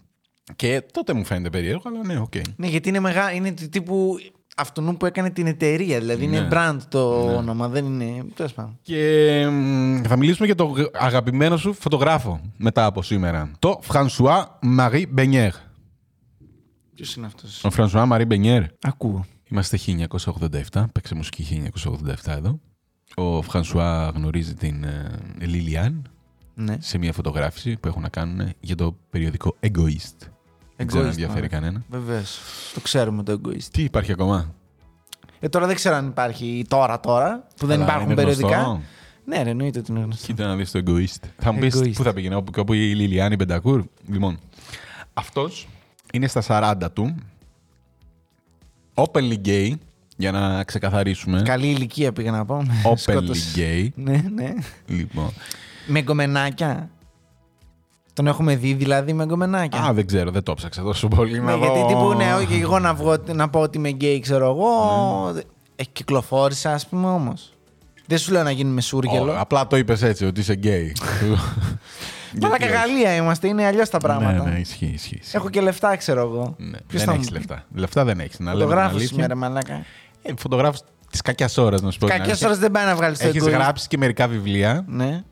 Και 0.56 0.82
τότε 0.92 1.12
μου 1.12 1.24
φαίνεται 1.24 1.50
περίεργο, 1.50 1.82
αλλά 1.86 2.04
ναι, 2.04 2.18
οκ. 2.18 2.32
Ναι, 2.56 2.66
γιατί 2.66 2.88
είναι 2.88 3.00
μεγάλο. 3.00 3.36
Είναι 3.36 3.52
του 3.52 3.68
τύπου 3.68 4.16
αυτού 4.56 4.96
που 4.96 5.06
έκανε 5.06 5.30
την 5.30 5.46
εταιρεία. 5.46 5.98
Δηλαδή 6.00 6.24
είναι 6.24 6.40
Ναι. 6.40 6.48
brand 6.52 6.76
το 6.88 7.24
όνομα, 7.36 7.68
δεν 7.68 7.84
είναι. 7.84 8.24
Τέλος 8.34 8.52
πάντων. 8.52 8.78
Και 8.82 9.46
μ, 9.50 10.00
θα 10.08 10.16
μιλήσουμε 10.16 10.46
για 10.46 10.54
το 10.54 10.74
αγαπημένο 10.92 11.56
σου 11.56 11.72
φωτογράφο 11.72 12.40
μετά 12.56 12.84
από 12.84 13.02
σήμερα. 13.02 13.50
Το 13.58 13.80
François 13.92 14.44
Marie 14.78 15.04
Μπενιέρ. 15.08 15.52
Ποιος 16.98 17.14
είναι 17.14 17.26
αυτός; 17.26 17.64
Ο 17.64 17.68
François 17.76 18.08
Marie 18.12 18.26
Μπενιέρ. 18.26 18.62
Ακούω. 18.80 19.24
Είμαστε 19.50 19.78
1987, 20.72 20.84
παίξε 20.92 21.14
μουσική 21.14 21.70
1987 21.84 22.14
εδώ. 22.26 22.60
Ο 23.16 23.38
François 23.52 24.10
γνωρίζει 24.14 24.54
την 24.54 24.84
ε, 24.84 25.18
Lilian 25.40 25.92
Ναι. 26.54 26.76
σε 26.80 26.98
μια 26.98 27.12
φωτογράφηση 27.12 27.76
που 27.80 27.88
έχουν 27.88 28.02
να 28.02 28.08
κάνουν 28.08 28.52
για 28.60 28.74
το 28.76 28.96
περιοδικό 29.10 29.56
Egoist. 29.60 30.28
Δεν 30.76 30.86
ξέρω 30.86 31.02
αν 31.02 31.08
Egoist, 31.08 31.12
ενδιαφέρει 31.12 31.32
μάλλον. 31.34 31.48
κανένα. 31.48 31.84
Βεβαίως. 31.90 32.38
Το 32.74 32.80
ξέρουμε 32.80 33.22
το 33.22 33.40
egoist. 33.44 33.62
Τι 33.72 33.82
υπάρχει 33.82 34.12
ακόμα; 34.12 34.54
Ε, 35.40 35.48
τώρα 35.48 35.66
δεν 35.66 35.74
ξέρω 35.74 35.94
αν 35.96 36.06
υπάρχει 36.06 36.64
τώρα 36.68 37.00
τώρα 37.00 37.46
που 37.56 37.66
δεν 37.66 37.76
Αλλά 37.76 37.84
υπάρχουν 37.84 38.06
είναι 38.06 38.14
περιοδικά. 38.14 38.48
γνωστό. 38.62 38.82
Ναι, 39.24 39.42
ρε, 39.42 39.50
εννοείται 39.50 39.78
ότι 39.78 39.90
είναι 39.90 40.00
γνωστό. 40.00 40.26
Κοίτα 40.26 40.46
να 40.46 40.56
δεις 40.56 40.70
το 40.70 40.82
Egoist. 40.86 41.28
Θα 41.38 41.52
μου 41.52 41.58
πεις 41.58 41.76
Egoist. 41.76 41.92
πού 41.94 42.02
θα 42.02 42.12
πήγαινε, 42.12 42.34
όπου, 42.34 42.50
και 42.50 42.60
όπου 42.60 42.72
η 42.72 42.94
Λιλιάνη 42.94 43.36
Μπεντακούρ. 43.36 43.84
Λοιπόν, 44.08 44.38
αυτός 45.14 45.68
είναι 46.12 46.26
στα 46.26 46.42
40 46.82 46.88
του. 46.92 47.14
Openly 48.94 49.36
gay, 49.44 49.70
για 50.16 50.30
να 50.32 50.64
ξεκαθαρίσουμε. 50.64 51.42
Καλή 51.42 51.66
ηλικία 51.66 52.12
πήγα 52.12 52.30
να 52.30 52.44
πω. 52.44 52.62
Openly 52.84 52.92
Σκότωσε. 53.12 53.50
gay. 53.56 53.88
Ναι, 53.94 54.24
ναι. 54.34 54.54
Λοιπόν. 54.86 55.30
Με 55.86 56.02
γκομενάκια. 56.02 56.90
Τον 58.12 58.26
έχουμε 58.26 58.56
δει 58.56 58.74
δηλαδή 58.74 59.12
με 59.12 59.24
γκομενάκια. 59.24 59.80
Α, 59.80 59.92
δεν 59.92 60.06
ξέρω, 60.06 60.30
δεν 60.30 60.42
το 60.42 60.54
'ψαξα 60.54 60.82
τόσο 60.82 61.08
πολύ. 61.08 61.32
Ναι, 61.40 61.44
να 61.44 61.56
γιατί 61.56 61.78
δω. 61.78 61.86
τύπου, 61.86 62.12
ναι, 62.14 62.34
όχι, 62.34 62.60
εγώ 62.60 62.78
να, 62.78 62.94
βγω, 62.94 63.16
να 63.32 63.48
πω 63.48 63.60
ότι 63.60 63.78
είμαι 63.78 63.88
γκέι, 63.88 64.20
ξέρω 64.20 64.50
εγώ. 64.50 64.70
Ναι. 65.32 65.40
Ε, 65.76 65.84
κυκλοφόρησα, 65.92 66.72
ας 66.72 66.86
πούμε 66.86 67.06
όμως. 67.08 67.52
Δεν 68.06 68.18
σου 68.18 68.32
λέω 68.32 68.42
να 68.42 68.50
γίνουμε 68.50 68.78
Ω, 68.78 68.82
σούργελο. 68.82 69.34
απλά 69.40 69.66
το 69.66 69.76
είπες 69.76 70.02
έτσι, 70.02 70.24
ότι 70.26 70.40
είσαι 70.40 70.58
gay. 70.62 70.92
Μαλάκα 72.40 72.66
Γιατί 72.66 72.74
όχι; 72.84 72.92
Γαλλία 72.92 73.14
είμαστε, 73.14 73.48
είναι 73.48 73.66
αλλιώς 73.66 73.88
τα 73.88 73.98
πράγματα. 73.98 74.44
Ναι, 74.44 74.50
ναι, 74.50 74.58
ισχύει, 74.58 74.86
ισχύει. 74.94 75.18
ισχύει. 75.20 75.36
Έχω 75.36 75.50
και 75.50 75.60
λεφτά, 75.60 75.96
ξέρω 75.96 76.20
εγώ. 76.20 76.54
Ναι. 76.58 76.78
Ποιος 76.86 77.00
Δεν 77.02 77.10
θα 77.10 77.12
έχεις 77.12 77.26
μου- 77.26 77.32
λεφτά. 77.36 77.64
Λεφτά 77.74 78.04
δεν 78.04 78.20
έχεις. 78.20 78.38
Να 78.38 78.44
λέμε 78.44 78.58
την 78.58 78.64
Φωτογράφος 78.68 78.96
αλήθεια. 78.96 79.14
σήμερα, 79.14 79.34
μαλάκα. 79.34 79.84
Ε, 80.22 80.32
Φωτογράφος 80.38 80.80
της 81.10 81.20
κακιάς 81.22 81.56
ώρας, 81.58 81.80
να 81.82 81.90
σου 81.90 81.98
πω. 81.98 82.06
την 82.06 82.16
Κακέ 82.16 82.28
αλήθεια. 82.30 82.48
ώρε 82.48 82.56
δεν 82.56 82.70
πάει 82.70 82.84
να 82.86 82.96
βγάλεις 82.96 83.18
το 83.18 83.26
Έχεις 83.28 83.42
egoist. 83.44 83.50
γράψει 83.50 83.88
και 83.88 83.98
μερικά 83.98 84.28
βιβλία. 84.28 84.84
Ναι, 84.88 85.22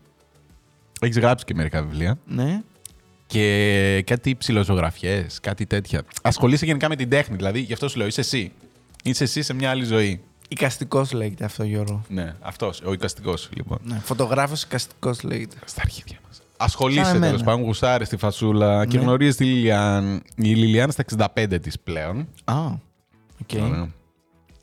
Έχεις 1.00 1.18
γράψει 1.18 1.44
και 1.44 1.54
μερικά 1.54 1.82
βιβλία. 1.82 2.18
ναι. 2.26 2.60
Και 3.26 4.02
κάτι 4.06 4.36
ψηλοζωγραφιέ, 4.36 5.26
κάτι 5.42 5.66
τέτοια. 5.66 6.02
Ασχολείσαι 6.22 6.64
γενικά 6.64 6.88
με 6.88 6.96
την 6.96 7.08
τέχνη, 7.10 7.36
δηλαδή 7.36 7.60
γι' 7.60 7.72
αυτό 7.72 7.88
σου 7.88 7.98
λέω, 7.98 8.06
είσαι 8.06 8.20
εσύ. 8.20 8.52
Είσαι 9.02 9.24
εσύ 9.24 9.42
σε 9.42 9.54
μια 9.54 9.70
άλλη 9.70 9.84
ζωή. 9.84 10.20
Οικαστικός 10.48 11.12
λέγεται 11.12 11.44
αυτό, 11.44 11.64
Γιώργο. 11.64 12.02
Ναι, 12.08 12.34
αυτός, 12.40 12.82
ο 12.84 12.92
οικαστικός 12.92 13.48
λοιπόν. 13.56 13.78
Ναι, 13.82 14.00
Φωτογράφος 14.04 14.62
οικαστικός 14.62 15.22
λέγεται. 15.22 15.56
Στα 15.64 15.80
αρχίδια 15.84 16.16
μας. 16.28 16.42
Ασχολείσαι 16.58 17.04
Σαν 17.04 17.16
εμένα. 17.16 17.32
τέλο 17.32 17.44
πάντων, 17.44 17.62
γουσάρει 17.64 18.06
τη 18.06 18.16
φασούλα 18.16 18.86
και 18.86 18.96
Ναι. 18.96 19.02
γνωρίζεις 19.04 19.36
τη 19.36 19.44
Λιλιάν. 19.44 20.22
Η 20.36 20.48
Λιλιάν 20.54 20.90
στα 20.90 21.04
65 21.36 21.58
της 21.62 21.80
πλέον. 21.80 22.28
Α, 22.44 22.54
οκ. 23.42 23.62
Ωραία. 23.62 23.88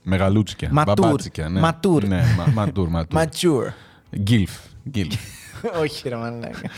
Μεγαλούτσικια. 0.04 0.70
Mature. 0.72 0.94
μπαμπάτσικια, 1.06 1.50
Ναι. 1.50 1.60
Mature. 1.60 2.04
Ναι, 2.04 2.24
μα, 2.38 2.46
mature, 2.54 2.88
mature. 2.90 3.22
Mature. 3.22 3.72
GILF. 4.20 4.52
GILF. 4.90 5.16
Όχι, 5.82 6.10
ρε 6.10 6.16
μαλάκα. 6.16 6.70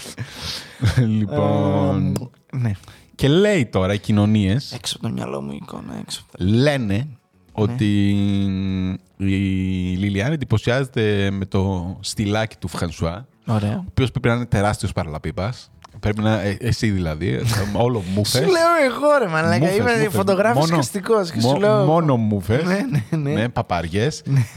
λοιπόν. 1.17 2.13
Ε, 2.54 2.58
Ναι. 2.58 2.71
και 3.15 3.28
λέει 3.28 3.65
τώρα 3.65 3.93
οι 3.93 3.99
κοινωνοί 3.99 4.71
Έξω 4.71 4.93
από 4.97 5.08
το 5.08 5.13
μυαλό 5.13 5.41
μου 5.41 5.51
η 5.51 5.60
εικόνα, 5.62 5.97
έξω 6.01 6.21
από 6.28 6.38
το... 6.38 6.43
λένε 6.45 7.08
ότι 7.51 8.10
η 9.17 9.25
Λιλιάν 9.97 10.32
εντυπωσιάζεται 10.32 11.30
με 11.32 11.45
το 11.45 11.95
στυλάκι 12.01 12.56
του 12.58 12.67
Φρανσουά, 12.67 13.28
ο 13.47 13.53
Ωραία. 13.53 13.84
οποίος 13.89 14.12
πρέπει 14.12 14.27
να 14.27 14.34
είναι 14.34 14.45
τεράστιος 14.45 14.91
παραλαπίπας. 14.91 15.69
Πρέπει 15.99 16.21
να. 16.21 16.41
ε, 16.41 16.58
εσύ 16.60 16.89
δηλαδή. 16.89 17.27
ε, 17.34 17.41
όλο 17.73 18.03
μούφες. 18.15 18.38
Σου 18.38 18.43
λέω 18.43 18.91
εγώ 18.91 19.17
ρε 19.23 19.27
μαλάκα, 19.27 19.71
είμαι 19.73 20.10
φωτογράφος 20.10 20.69
εικαστικός 20.69 21.32
και 21.31 21.41
σου 21.41 21.55
λέω... 21.55 21.86
Μόνο 21.86 22.17
μούφες. 22.17 22.62
Ναι, 22.65 22.79
ναι, 22.91 23.17
ναι. 23.17 23.34
Ναι, 23.41 23.49
παπαριές. 23.49 24.08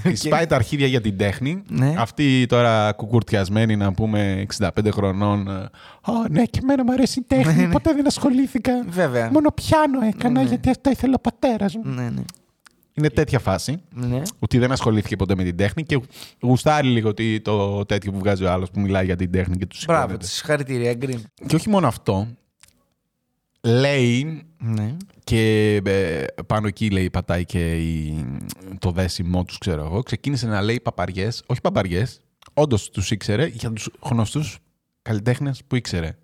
οκ. 0.07 0.17
Σπάει 0.17 0.47
τα 0.47 0.57
αρχίδια 0.57 0.87
για 0.87 1.01
την 1.01 1.17
τέχνη. 1.17 1.63
Ναι. 1.69 1.95
Αυτή 1.99 2.47
τώρα 2.49 2.93
κουκουρδιασμένη 2.93 3.77
να 3.77 3.93
πούμε 3.93 4.47
65 4.59 4.69
χρονών. 4.93 5.49
ε, 5.49 5.53
Α, 6.03 6.13
ναι, 6.31 6.45
και 6.45 6.59
εμένα 6.63 6.85
μου 6.85 6.93
αρέσει 6.93 7.19
η 7.19 7.25
τέχνη. 7.27 7.69
Ποτέ 7.69 7.93
δεν 7.95 8.07
ασχολήθηκα. 8.07 8.73
Βέβαια. 8.89 9.31
Μόνο 9.33 9.51
πιάνο 9.51 9.99
έκανα 10.07 10.43
Ναι. 10.43 10.49
γιατί 10.49 10.71
αυτό 10.71 10.91
ήθελε 10.91 11.15
ο 11.15 11.21
πατέρας 11.21 11.77
μου. 11.77 11.83
Ναι, 13.01 13.07
ναι. 13.07 13.07
Είναι 13.07 13.15
τέτοια 13.15 13.39
φάση. 13.39 13.83
Ναι. 13.95 14.23
Ότι 14.39 14.59
δεν 14.59 14.73
ασχολήθηκε 14.73 15.17
ποτέ 15.17 15.35
με 15.35 15.45
την 15.45 15.57
τέχνη 15.57 15.83
και 15.83 16.01
γουστάρει 16.41 16.89
λίγο 16.89 17.09
ότι 17.09 17.41
το 17.41 17.85
τέτοιο 17.87 18.13
που 18.13 18.19
βγάζει 18.19 18.45
ο 18.45 18.51
άλλος 18.51 18.71
που 18.71 18.81
μιλάει 18.81 19.05
για 19.05 19.17
την 19.17 19.31
τέχνη 19.31 19.57
και 19.57 19.67
τους 19.67 19.85
Μπράβο, 19.85 20.01
σηκώνεται. 20.03 20.25
τη 20.27 20.31
συγχαρητήρια, 20.33 20.95
γκριν. 20.95 21.21
Και 21.47 21.55
όχι 21.57 21.69
μόνο 21.69 21.87
αυτό. 21.87 22.29
Λέει 23.61 24.43
Ναι. 24.59 24.97
και 25.25 25.75
ε, 25.85 26.25
πάνω 26.47 26.67
εκεί 26.67 26.91
λέει 26.91 27.11
πατάει 27.11 27.45
και 27.45 27.77
η- 27.77 28.25
το 28.79 28.91
δέσιμό 28.91 29.45
τους 29.45 29.59
ξέρω 29.59 29.85
εγώ. 29.85 30.03
Ξεκίνησε 30.03 30.47
να 30.47 30.63
λέει 30.63 30.81
παπαριές, 30.81 31.43
όχι 31.47 31.61
παπαριές, 31.61 32.21
όντως 32.55 32.91
τους 32.91 33.11
ήξερε 33.11 33.47
για 33.47 33.73
τους 33.73 33.89
γνωστούς 34.01 34.59
καλλιτέχνες 35.03 35.63
που 35.67 35.77
ήξερε. 35.77 36.17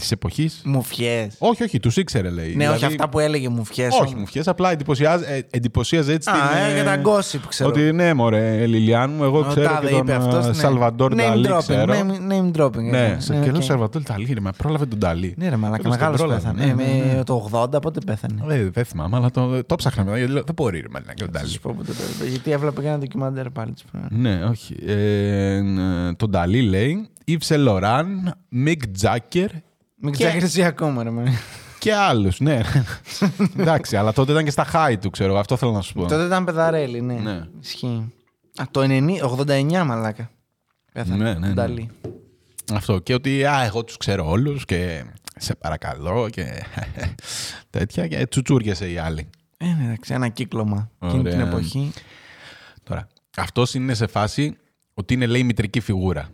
Της 0.00 0.10
εποχής. 0.10 0.60
Μουφιές. 0.64 1.34
Όχι, 1.38 1.62
όχι, 1.62 1.80
τους 1.80 1.96
ήξερε 1.96 2.30
λέει. 2.30 2.54
Ναι, 2.56 2.68
όχι 2.68 2.84
αυτά 2.84 3.08
που 3.08 3.18
έλεγε 3.18 3.48
μουφιές. 3.48 3.88
Όχι, 3.92 4.00
όμως. 4.00 4.14
μου 4.14 4.26
φιές, 4.26 4.48
απλά 4.48 4.70
εντυπωσιάζ, 4.70 5.20
ε, 5.20 5.46
εντυπωσίαζε 5.50 6.12
έτσι 6.12 6.30
Α, 6.30 6.32
την... 6.32 6.42
ε, 6.70 6.74
για 6.74 6.84
τα 6.84 7.00
gossip, 7.04 7.40
ξέρω. 7.48 7.68
Ότι 7.68 7.92
ναι, 7.92 8.14
μωρέ, 8.14 8.66
Λιλιάν 8.66 9.12
μου, 9.16 9.24
εγώ 9.24 9.38
Ο 9.38 9.42
ξέρω 9.42 9.66
τάδε 9.66 9.86
και 9.86 9.92
τον 9.92 10.00
είπε 10.02 10.14
αυτός, 10.14 10.44
ε, 10.44 10.48
ναι. 10.48 10.54
Σαλβαντόρ 10.54 11.12
Name 11.12 11.16
Νταλή 11.16 11.48
dropping, 11.50 11.58
ξέρω. 11.58 11.92
name- 11.94 12.32
Name 12.32 12.60
dropping. 12.60 12.82
Ναι, 12.90 12.98
έκανε. 13.04 13.20
σε 13.20 13.32
Ναι, 13.34 13.40
και 13.44 13.46
λέω 13.50 13.56
οκ. 13.56 13.62
Σαλβαντόρ 13.62 14.02
Νταλή, 14.02 14.32
ρε, 14.34 14.40
με 14.40 14.50
πρόλαβε 14.56 14.86
τον 14.86 14.98
Νταλή. 14.98 15.34
Ναι, 15.38 15.48
ρε 15.48 15.56
μαλάκα, 15.56 15.82
Τέλος, 15.82 15.96
τον 15.98 16.06
μεγάλος 16.08 16.18
πρόλαβε. 16.20 16.40
πέθανε. 16.40 16.64
Ναι, 16.64 16.70
Ε, 16.70 16.74
ναι, 16.98 17.04
ναι. 17.10 17.14
με 17.16 17.24
το 17.24 17.48
80 17.52 17.82
πότε 17.82 18.00
πέθανε; 18.06 18.42
Δεν, 18.46 18.70
δεν 18.72 18.84
θυμάμαι, 18.84 19.16
αλλά 19.16 19.30
το, 19.30 19.64
το 19.64 19.74
'ψαχνα 19.74 20.04
μετά. 20.04 20.16
γιατί 20.16 20.32
λέω, 20.32 20.42
Δεν 20.42 20.54
μπορεί, 20.54 20.80
ρε, 20.80 20.86
μαλάκα, 20.90 21.14
τον 21.14 21.26
Θα 21.26 21.32
Νταλή. 21.32 21.48
σου 21.48 21.60
πω 21.60 21.74
πότε 21.76 21.92
το 21.92 21.98
είπε. 22.14 22.30
Γιατί 22.30 22.50
έβλεπα 22.52 22.80
και 22.82 22.88
ένα 22.88 22.98
ντοκιμαντέρ 22.98 23.50
πάλι 23.50 23.72
τις 23.72 23.84
προάλλες. 23.90 24.18
Ναι, 24.18 24.44
όχι. 24.44 24.76
Ε, 24.86 24.94
ε, 25.56 25.62
τον 26.16 26.30
Νταλή 26.30 26.60
λέει 26.62 27.08
Yves 27.28 27.54
Saint 27.54 27.68
Laurent, 27.68 28.30
Mick 28.66 28.82
Jagger 29.02 29.46
Μην 30.00 30.12
Και- 30.14 30.24
ξέρεις 30.24 30.44
εσύ 30.44 30.64
ακόμα, 30.64 31.02
ρε 31.02 31.10
μαλάκα. 31.10 31.36
και 31.78 31.94
άλλους, 31.94 32.40
ναι. 32.40 32.60
Εντάξει, 33.58 33.96
αλλά 33.96 34.12
τότε 34.12 34.32
ήταν 34.32 34.44
και 34.44 34.50
στα 34.50 34.66
high 34.72 34.96
του, 35.00 35.10
ξέρω. 35.10 35.38
Αυτό 35.38 35.56
θέλω 35.56 35.72
να 35.72 35.80
σου 35.80 35.92
πω. 35.92 36.06
Τότε 36.06 36.24
ήταν 36.24 36.44
παιδαρέλι, 36.44 37.00
ναι. 37.00 37.14
Ναι. 37.14 37.40
Ισχύει. 37.60 38.12
Α, 38.56 38.64
το 38.70 38.80
90 38.80 39.20
89 39.22 39.84
μαλάκα. 39.84 40.30
Πέθανε. 40.92 41.24
Ναι, 41.24 41.32
ναι, 41.38 41.46
ναι. 41.46 41.52
Νταλή. 41.54 41.90
Αυτό. 42.72 42.98
Και 42.98 43.14
ότι 43.14 43.44
α, 43.44 43.62
εγώ 43.64 43.84
τους 43.84 43.96
ξέρω 43.96 44.28
όλους 44.30 44.64
και 44.64 45.04
σε 45.36 45.54
παρακαλώ 45.54 46.28
και 46.28 46.44
τέτοια. 47.70 48.06
Και 48.06 48.26
τσουτσούριασε 48.26 48.90
οι 48.90 48.98
άλλοι. 48.98 49.30
Ε, 49.56 49.64
ναι, 49.66 49.84
εντάξει, 49.84 50.14
ένα 50.14 50.28
κύκλωμα. 50.28 50.90
Εκείνη 51.02 51.22
την 51.22 51.32
Ωραία. 51.32 51.46
εποχή. 51.48 51.92
Τώρα, 52.82 53.06
αυτός 53.36 53.74
είναι 53.74 53.94
σε 53.94 54.06
φάση 54.06 54.56
ότι 54.94 55.14
είναι 55.14 55.26
λέει 55.26 55.42
μητρική 55.44 55.80
φιγούρα. 55.80 56.28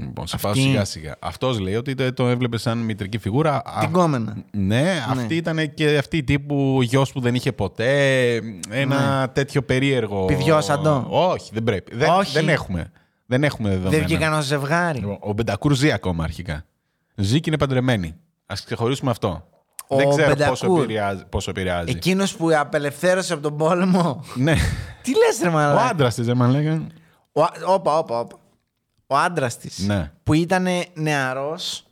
Λοιπόν, 0.00 0.26
σε 0.26 0.36
πάω 0.36 0.50
Αυτή. 0.52 0.62
σιγά 0.64 0.84
σιγά. 0.84 1.16
Αυτός 1.18 1.58
λέει 1.58 1.74
ότι 1.74 1.94
το, 1.94 2.12
το 2.12 2.28
έβλεπες 2.28 2.60
σαν 2.62 2.78
μητρική 2.78 3.18
φιγούρα. 3.18 3.54
Α, 3.64 3.80
Την 3.80 3.92
κόμενα. 3.92 4.36
ναι, 4.50 5.04
αυτή 5.10 5.36
ήταν 5.36 5.74
και 5.74 5.96
αυτή 5.98 6.22
τύπου 6.24 6.78
γιος 6.82 7.12
που 7.12 7.20
δεν 7.20 7.34
είχε 7.34 7.52
ποτέ. 7.52 8.40
Ένα 8.70 9.30
τέτοιο 9.32 9.62
περίεργο. 9.62 10.24
Πιδιόσαντο. 10.24 11.06
Όχι, 11.10 11.50
δεν 11.54 11.62
πρέπει. 11.64 11.96
Δεν, 11.96 12.08
Όχι. 12.10 12.32
δεν 12.32 12.48
έχουμε. 12.48 12.90
Δεν 13.26 13.44
έχουμε 13.44 13.68
δεδομένα. 13.68 13.96
Δεν 13.96 14.04
βγήκαν 14.06 14.32
ως 14.32 14.44
ζευγάρι. 14.44 14.98
Λοιπόν, 14.98 15.16
Ο 15.20 15.32
Μπεντακούρ 15.32 15.72
ζει 15.74 15.92
ακόμα 15.92 16.24
αρχικά. 16.24 16.64
Ζει 17.14 17.40
και 17.40 17.50
είναι 17.50 17.58
παντρεμένη. 17.58 18.08
Α 18.46 18.54
ξεχωρίσουμε 18.64 19.10
αυτό. 19.10 19.48
Ο 19.86 19.96
δεν 19.96 20.08
ξέρω 20.08 20.34
πόσο 20.34 20.46
Μπεντακούρ. 20.66 20.82
επηρεάζει. 20.82 21.22
Πόσο 21.28 21.50
επηρεάζει. 21.50 21.90
Εκείνος 21.90 22.36
που 22.36 22.48
απελευθέρωσε 22.58 23.32
από 23.32 23.42
τον 23.42 23.56
πόλεμο. 23.56 24.24
Ναι. 24.34 24.54
Τι 25.02 25.10
λες, 25.10 25.40
ρε 25.42 25.48
Ο 25.48 25.52
μαλάκα. 25.52 25.84
άντρας 25.88 26.14
της, 26.14 26.26
δεν 26.26 26.36
μα 26.36 26.48
λέγανε. 26.48 26.86
Ο 27.32 27.42
α- 27.42 27.52
Όπα, 27.66 27.98
όπα, 27.98 28.18
όπα. 28.18 28.36
Ο 29.10 29.16
άντρας 29.16 29.56
της. 29.58 29.78
Ναι. 29.78 30.10
Που 30.22 30.34
ήταν 30.34 30.66
νεαρός 30.94 31.84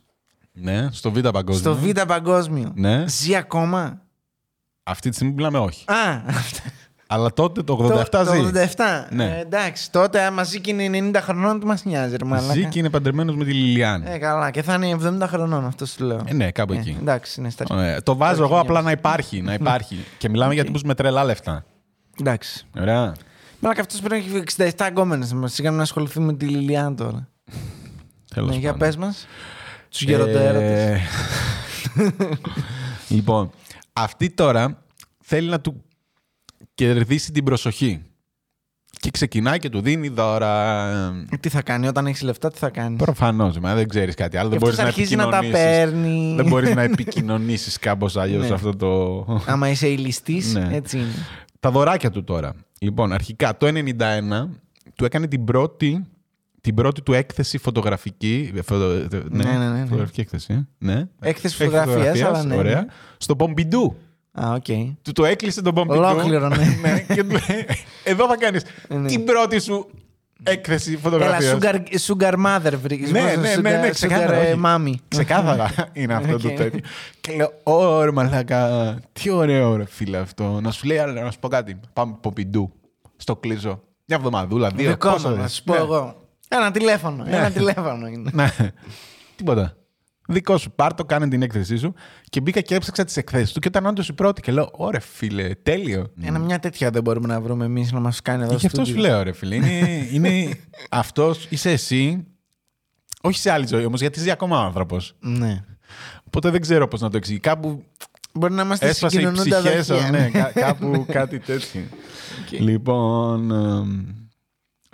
Ναι, 0.51 0.87
στο 0.91 1.11
Β' 1.11 1.19
Παγκόσμιο. 1.27 1.73
στο 1.73 1.75
Β' 1.75 1.99
Παγκόσμιο. 2.07 2.71
Ναι. 2.75 3.03
Ζει 3.07 3.35
ακόμα; 3.35 4.01
Αυτή 4.83 5.09
τη 5.09 5.15
στιγμή 5.15 5.33
μιλάμε 5.33 5.57
όχι. 5.57 5.83
Α, 5.91 6.21
Αλλά 7.07 7.33
τότε 7.33 7.63
το 7.63 7.73
87 7.73 8.05
το, 8.09 8.23
ζει. 8.33 8.51
το 8.51 8.59
87. 8.75 9.07
Ναι. 9.09 9.25
Ε, 9.37 9.39
εντάξει, 9.39 9.91
τότε 9.91 10.21
άμα 10.21 10.43
ζει 10.43 10.61
και 10.61 10.71
είναι 10.71 11.11
90 11.13 11.19
χρονών, 11.21 11.59
τι 11.59 11.65
μας 11.65 11.83
νοιάζει, 11.85 12.15
ρε 12.15 12.25
μαλάκα. 12.25 12.53
Ζει 12.53 12.65
και 12.65 12.79
είναι 12.79 12.89
παντρεμένος 12.89 13.35
με 13.35 13.43
τη 13.43 13.53
Λιλιάν. 13.53 14.03
Ε, 14.05 14.17
καλά. 14.17 14.51
Και 14.51 14.61
θα 14.61 14.73
είναι 14.73 14.97
70 15.21 15.27
χρονών, 15.27 15.65
αυτό 15.65 15.85
σου 15.85 16.03
λέω. 16.05 16.21
Ε, 16.25 16.33
ναι, 16.33 16.51
κάπου 16.51 16.73
Ε, 16.73 16.77
εκεί. 16.77 16.97
εντάξει, 16.99 17.39
είναι 17.39 17.49
στα 17.49 17.65
Ωραία. 17.69 18.03
Το 18.03 18.15
βάζω 18.15 18.43
εγώ 18.43 18.59
απλά 18.59 18.81
να 18.81 18.91
υπάρχει. 18.91 19.41
Να 19.41 19.53
υπάρχει. 19.53 19.95
και 20.19 20.29
μιλάμε 20.29 20.53
για 20.53 20.65
τύπους 20.65 20.83
με 20.83 20.93
τρελά 20.95 21.23
λεφτά. 21.23 21.65
Εντάξει. 22.19 22.65
Ωραία. 22.79 23.13
Μαλάκα 23.59 23.81
αυτός 23.81 23.99
πρέπει 24.01 24.25
να 24.29 24.37
έχει 24.37 24.43
67 24.77 24.87
γκόμενες. 24.89 25.33
Μας 25.33 25.53
σιγά 25.53 25.71
να 25.71 25.81
ασχοληθεί 25.81 26.19
με 26.19 26.33
τη 26.33 26.45
Λιλιάν 26.45 26.95
τώρα. 26.95 27.29
Τέλος 28.33 28.49
Ναι, 28.49 28.55
για 28.55 28.71
πάντων. 28.71 28.87
πες 28.87 28.97
μας. 28.97 29.27
Τους 29.89 30.01
γεροντοέρωτε. 30.01 30.91
Ε, 30.91 30.99
λοιπόν, 33.07 33.49
αυτή 33.93 34.29
τώρα 34.29 34.83
θέλει 35.23 35.49
να 35.49 35.61
του 35.61 35.83
κερδίσει 36.75 37.31
την 37.31 37.43
προσοχή. 37.43 38.01
Και 38.99 39.11
ξεκινάει 39.11 39.59
και 39.59 39.69
του 39.69 39.81
δίνει 39.81 40.07
δώρα. 40.07 41.13
Τι 41.39 41.49
θα 41.49 41.61
κάνει, 41.61 41.87
όταν 41.87 42.05
έχεις 42.07 42.21
λεφτά, 42.21 42.51
τι 42.51 42.57
θα 42.57 42.69
κάνεις; 42.69 42.97
Προφανώς, 43.03 43.57
δεν 43.59 43.87
ξέρεις 43.87 44.15
κάτι 44.15 44.37
άλλο. 44.37 44.49
Και 44.49 44.57
Δεν 44.57 44.67
αυτός 44.67 44.85
μπορείς 44.85 44.95
να 44.95 45.01
αρχίζει 45.01 45.15
να 45.15 45.29
τα 45.29 45.37
επικοινωνήσεις. 45.37 45.75
παίρνει. 45.77 46.33
Δεν 46.35 46.47
μπορείς 46.47 46.75
να 46.75 46.81
επικοινωνήσεις 46.81 47.77
κάπως 47.79 48.17
αλλιώς 48.21 48.47
Ναι. 48.47 48.53
αυτό 48.55 48.75
το. 48.75 49.25
Άμα 49.45 49.69
είσαι 49.69 49.87
ηλιστής, 49.87 50.53
Ναι. 50.53 50.69
έτσι 50.71 50.97
είναι. 50.97 51.13
Τα 51.59 51.71
δωράκια 51.71 52.11
του 52.11 52.23
τώρα. 52.23 52.53
Λοιπόν, 52.79 53.13
αρχικά 53.13 53.57
το 53.57 53.67
91 53.67 54.47
του 54.95 55.05
έκανε 55.05 55.27
την 55.27 55.43
πρώτη, 55.43 56.03
την 56.61 56.75
πρώτη 56.75 57.01
του 57.01 57.13
έκθεση 57.13 57.57
φωτογραφική. 57.57 58.51
ε, 58.55 58.61
φωτο- 58.61 58.91
ε, 58.91 59.07
Ναι, 59.29 59.43
ναι, 59.43 59.57
ναι, 59.57 59.69
ναι. 59.69 59.83
Φωτογραφική 59.83 60.21
έκθεση. 60.21 60.53
ε. 60.53 60.67
Ναι. 60.77 61.07
Έκθεση 61.19 61.55
φωτογραφίας, 61.55 62.21
αλλά 62.21 62.43
ναι, 62.43 62.55
Ωραία. 62.55 62.79
ναι. 62.81 62.85
Στο 63.17 63.35
Πομπιντού. 63.35 63.95
Α, 64.31 64.51
οκ. 64.53 64.65
Του 65.01 65.11
το 65.11 65.25
έκλεισε 65.25 65.61
τον 65.61 65.73
Πομπιντού. 65.73 65.99
Ολόκληρο, 66.03 66.47
ναι. 66.47 66.75
και 67.15 67.23
του 67.23 67.29
λέει, 67.29 67.65
Εδώ 68.03 68.27
θα 68.27 68.37
κάνεις 68.37 68.63
Ναι. 68.89 69.07
την 69.07 69.23
πρώτη 69.23 69.59
σου 69.59 69.89
έκθεση 70.43 70.91
Έλα, 70.91 70.99
φωτογραφίας. 70.99 71.57
sugar, 71.61 71.75
sugar 72.07 72.33
mother 72.45 72.73
βρήκες. 72.81 73.11
Ναι, 73.11 73.21
ναι, 73.21 73.55
ναι, 73.55 73.77
ναι, 73.77 73.89
ξεκάθαρα, 73.89 74.39
όχι. 74.39 74.61
mommy. 74.65 74.93
Ξεκάθαρα 75.07 75.69
είναι 75.93 76.13
αυτό 76.13 76.33
Οκ. 76.33 76.41
το 76.41 76.49
τέτοιο. 76.49 76.79
Και 77.21 77.31
λέω, 77.35 77.51
ωραία 77.63 78.11
μαλάκα, 78.11 78.95
τι 79.13 79.29
ωραίο 79.29 79.75
ρε 79.75 79.85
φίλε 79.85 80.17
αυτό. 80.17 80.59
Να 80.61 80.71
σου 80.71 80.85
λέει, 80.87 80.97
αλλά 80.97 81.21
να 81.21 81.31
σου 81.31 81.39
πω 81.39 81.47
κάτι. 81.47 81.79
Πάμε 81.93 82.17
Πομπιντού. 82.21 82.71
Στο 83.17 83.35
κλείσω. 83.35 83.81
Μια 84.05 84.17
εβδομαδούλα, 84.17 84.69
δύο. 84.69 84.89
Δικό 84.89 85.09
πόσο 85.11 85.27
μου, 85.27 85.33
δεν- 85.33 85.43
να 85.43 85.47
σου 85.49 85.63
πω 85.63 85.73
Ναι. 85.73 85.79
εγώ. 85.79 86.15
Ένα 86.47 86.71
τηλέφωνο. 86.71 87.23
Ένα 87.27 87.51
τηλέφωνο 87.51 88.07
είναι. 88.07 88.29
Ναι. 88.33 88.51
Τίποτα. 89.35 89.73
Δικό 90.29 90.57
σου. 90.57 90.71
Πάρ 90.71 90.93
το, 90.93 91.05
κάνε 91.05 91.27
την 91.27 91.41
έκθεσή 91.41 91.77
σου. 91.77 91.93
Και 92.29 92.41
μπήκα 92.41 92.61
και 92.61 92.75
έψαξα 92.75 93.03
τις 93.03 93.17
εκθέσεις 93.17 93.51
του 93.51 93.59
και 93.59 93.67
ήταν 93.67 93.85
όντως 93.85 94.07
η 94.09 94.13
πρώτη. 94.13 94.41
Και 94.41 94.51
λέω, 94.51 94.69
ωραία 94.71 94.99
φίλε, 95.01 95.55
τέλειο. 95.55 96.13
Ένα 96.21 96.39
μια 96.39 96.59
τέτοια 96.59 96.89
δεν 96.89 97.01
μπορούμε 97.03 97.27
να 97.27 97.41
βρούμε 97.41 97.65
εμείς 97.65 97.91
να 97.91 97.99
μας 97.99 98.21
κάνει 98.21 98.41
εδώ 98.43 98.51
Και 98.51 98.57
γι' 98.59 98.65
αυτό 98.65 98.83
στούντιο. 98.85 99.01
σου 99.03 99.07
λέω, 99.09 99.23
ρε 99.23 99.31
φίλε. 99.31 99.55
Είναι, 99.55 100.07
είναι 100.11 100.59
αυτός, 100.89 101.47
είσαι 101.49 101.71
εσύ. 101.71 102.25
Όχι 103.21 103.37
σε 103.39 103.51
άλλη 103.51 103.67
ζωή 103.67 103.85
όμως, 103.85 103.99
γιατί 104.01 104.19
ζει 104.19 104.31
ακόμα 104.31 104.59
άνθρωπος. 104.61 105.15
Ναι. 105.19 105.63
Οπότε 106.23 106.49
δεν 106.49 106.61
ξέρω 106.61 106.87
πώς 106.87 107.01
να 107.01 107.09
το 107.09 107.17
εξηγεί. 107.17 107.39
Κάπου 107.39 107.83
Μπορεί 108.33 108.53
να 108.53 108.61
είμαστε 108.61 108.87
έσπασε 108.87 109.17
οι 109.17 109.19
συγκοινωνούντα 109.19 109.59
ψυχές 109.61 109.87
δοχεία. 109.87 110.09
ναι, 110.09 110.29
κά- 110.29 110.53
κάπου 110.59 111.05
κάτι 111.11 111.39
τέτοιο. 111.39 111.81
Λοιπόν. 112.59 113.51
εμ, 113.51 114.05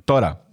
τώρα. 0.03 0.45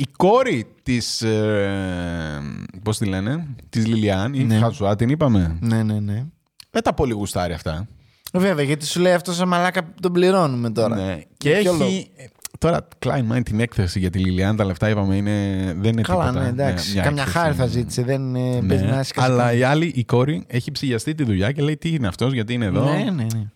Η 0.00 0.06
κόρη 0.16 0.66
της, 0.82 1.22
ε, 1.22 2.40
πώς 2.82 2.98
τη 2.98 3.04
λένε, 3.04 3.46
της 3.68 3.86
Λιλιάν, 3.86 4.34
η 4.34 4.44
Ναι. 4.44 4.58
Χατσουά, 4.58 4.96
την 4.96 5.08
είπαμε; 5.08 5.56
Ναι, 5.60 5.82
ναι, 5.82 6.00
ναι. 6.00 6.24
Δεν 6.70 6.82
τα 6.82 6.94
πολύ 6.94 7.12
γουστάρει 7.12 7.52
αυτά. 7.52 7.86
Βέβαια, 8.32 8.64
γιατί 8.64 8.86
σου 8.86 9.00
λέει 9.00 9.12
αυτός 9.12 9.36
σε 9.36 9.44
μαλάκα 9.44 9.84
που 9.84 9.90
τον 10.00 10.12
πληρώνουμε 10.12 10.70
τώρα. 10.70 10.96
Ναι. 10.96 11.18
Και 11.36 11.48
Για 11.50 11.58
ποιο 11.60 11.72
λόγο; 11.72 11.84
έχει. 11.84 12.10
ε, 12.16 12.24
Τώρα, 12.58 12.88
Klein 13.06 13.32
Mind 13.36 13.42
την 13.44 13.60
έκθεση 13.60 13.98
για 13.98 14.10
τη 14.10 14.18
Λιλιάν, 14.18 14.56
τα 14.56 14.64
λεφτά 14.64 14.88
είπαμε 14.88 15.16
είναι, 15.16 15.30
δεν 15.78 15.92
είναι 15.92 16.02
Καλά, 16.02 16.26
τίποτα. 16.26 16.42
ναι, 16.42 16.48
εντάξει. 16.48 16.92
μια 16.92 17.02
Καμιά 17.02 17.22
έκθεση 17.22 17.38
χάρη 17.38 17.54
θα 17.54 17.62
είναι. 17.62 17.72
ζήτησε. 17.72 18.02
Δεν 18.02 18.34
ε, 18.34 18.60
Ναι, 18.60 18.68
παίζει 18.68 18.84
να 18.84 19.00
είσαι 19.00 19.12
αλλά 19.16 19.52
η 19.52 19.62
άλλη, 19.62 19.92
η 19.94 20.04
κόρη, 20.04 20.44
έχει 20.46 20.70
ψηλιαστεί 20.72 21.14
τη 21.14 21.24
δουλειά 21.24 21.52
και 21.52 21.62
λέει 21.62 21.76
τι 21.76 21.88
είναι 21.94 22.06
αυτός, 22.06 22.32
γιατί 22.32 22.52
είναι 22.52 22.64
εδώ. 22.64 22.84
Ναι, 22.84 22.98
ναι, 23.04 23.10
ναι. 23.34 23.50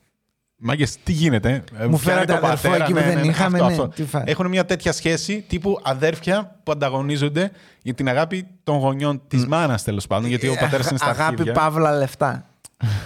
Μάγκες, 0.57 0.97
τι 1.05 1.13
γίνεται. 1.13 1.51
ε, 1.79 1.87
Μου 1.87 1.99
πιάνει 1.99 1.99
φέρατε 1.99 2.27
τον 2.27 2.45
αδερφό 2.45 2.69
πατέρα, 2.69 2.85
εκεί 2.85 2.93
που 2.93 2.99
δεν 3.01 3.29
είχαμε, 3.29 3.59
αυτό, 3.59 3.67
ναι, 3.69 3.73
αυτό. 3.73 3.89
τι 3.89 4.05
φάση. 4.05 4.25
Έχουν 4.29 4.47
μια 4.49 4.65
τέτοια 4.65 4.93
σχέση 4.93 5.45
τύπου 5.49 5.81
αδέρφια 5.83 6.61
που 6.63 6.73
ανταγωνίζονται 6.73 7.51
για 7.83 7.95
την 7.95 8.09
αγάπη 8.09 8.47
των 8.65 8.77
γονιών 8.77 9.23
της 9.29 9.47
μάνας 9.47 9.83
τέλος 9.83 10.07
πάντων. 10.07 10.29
Γιατί 10.29 10.49
ο 10.49 10.55
πατέρας 10.61 10.89
είναι 10.89 10.99
στα 10.99 11.07
Αγάπη, 11.09 11.33
αρχίδια. 11.33 11.53
παύλα, 11.53 11.97
λεφτά. 11.97 12.45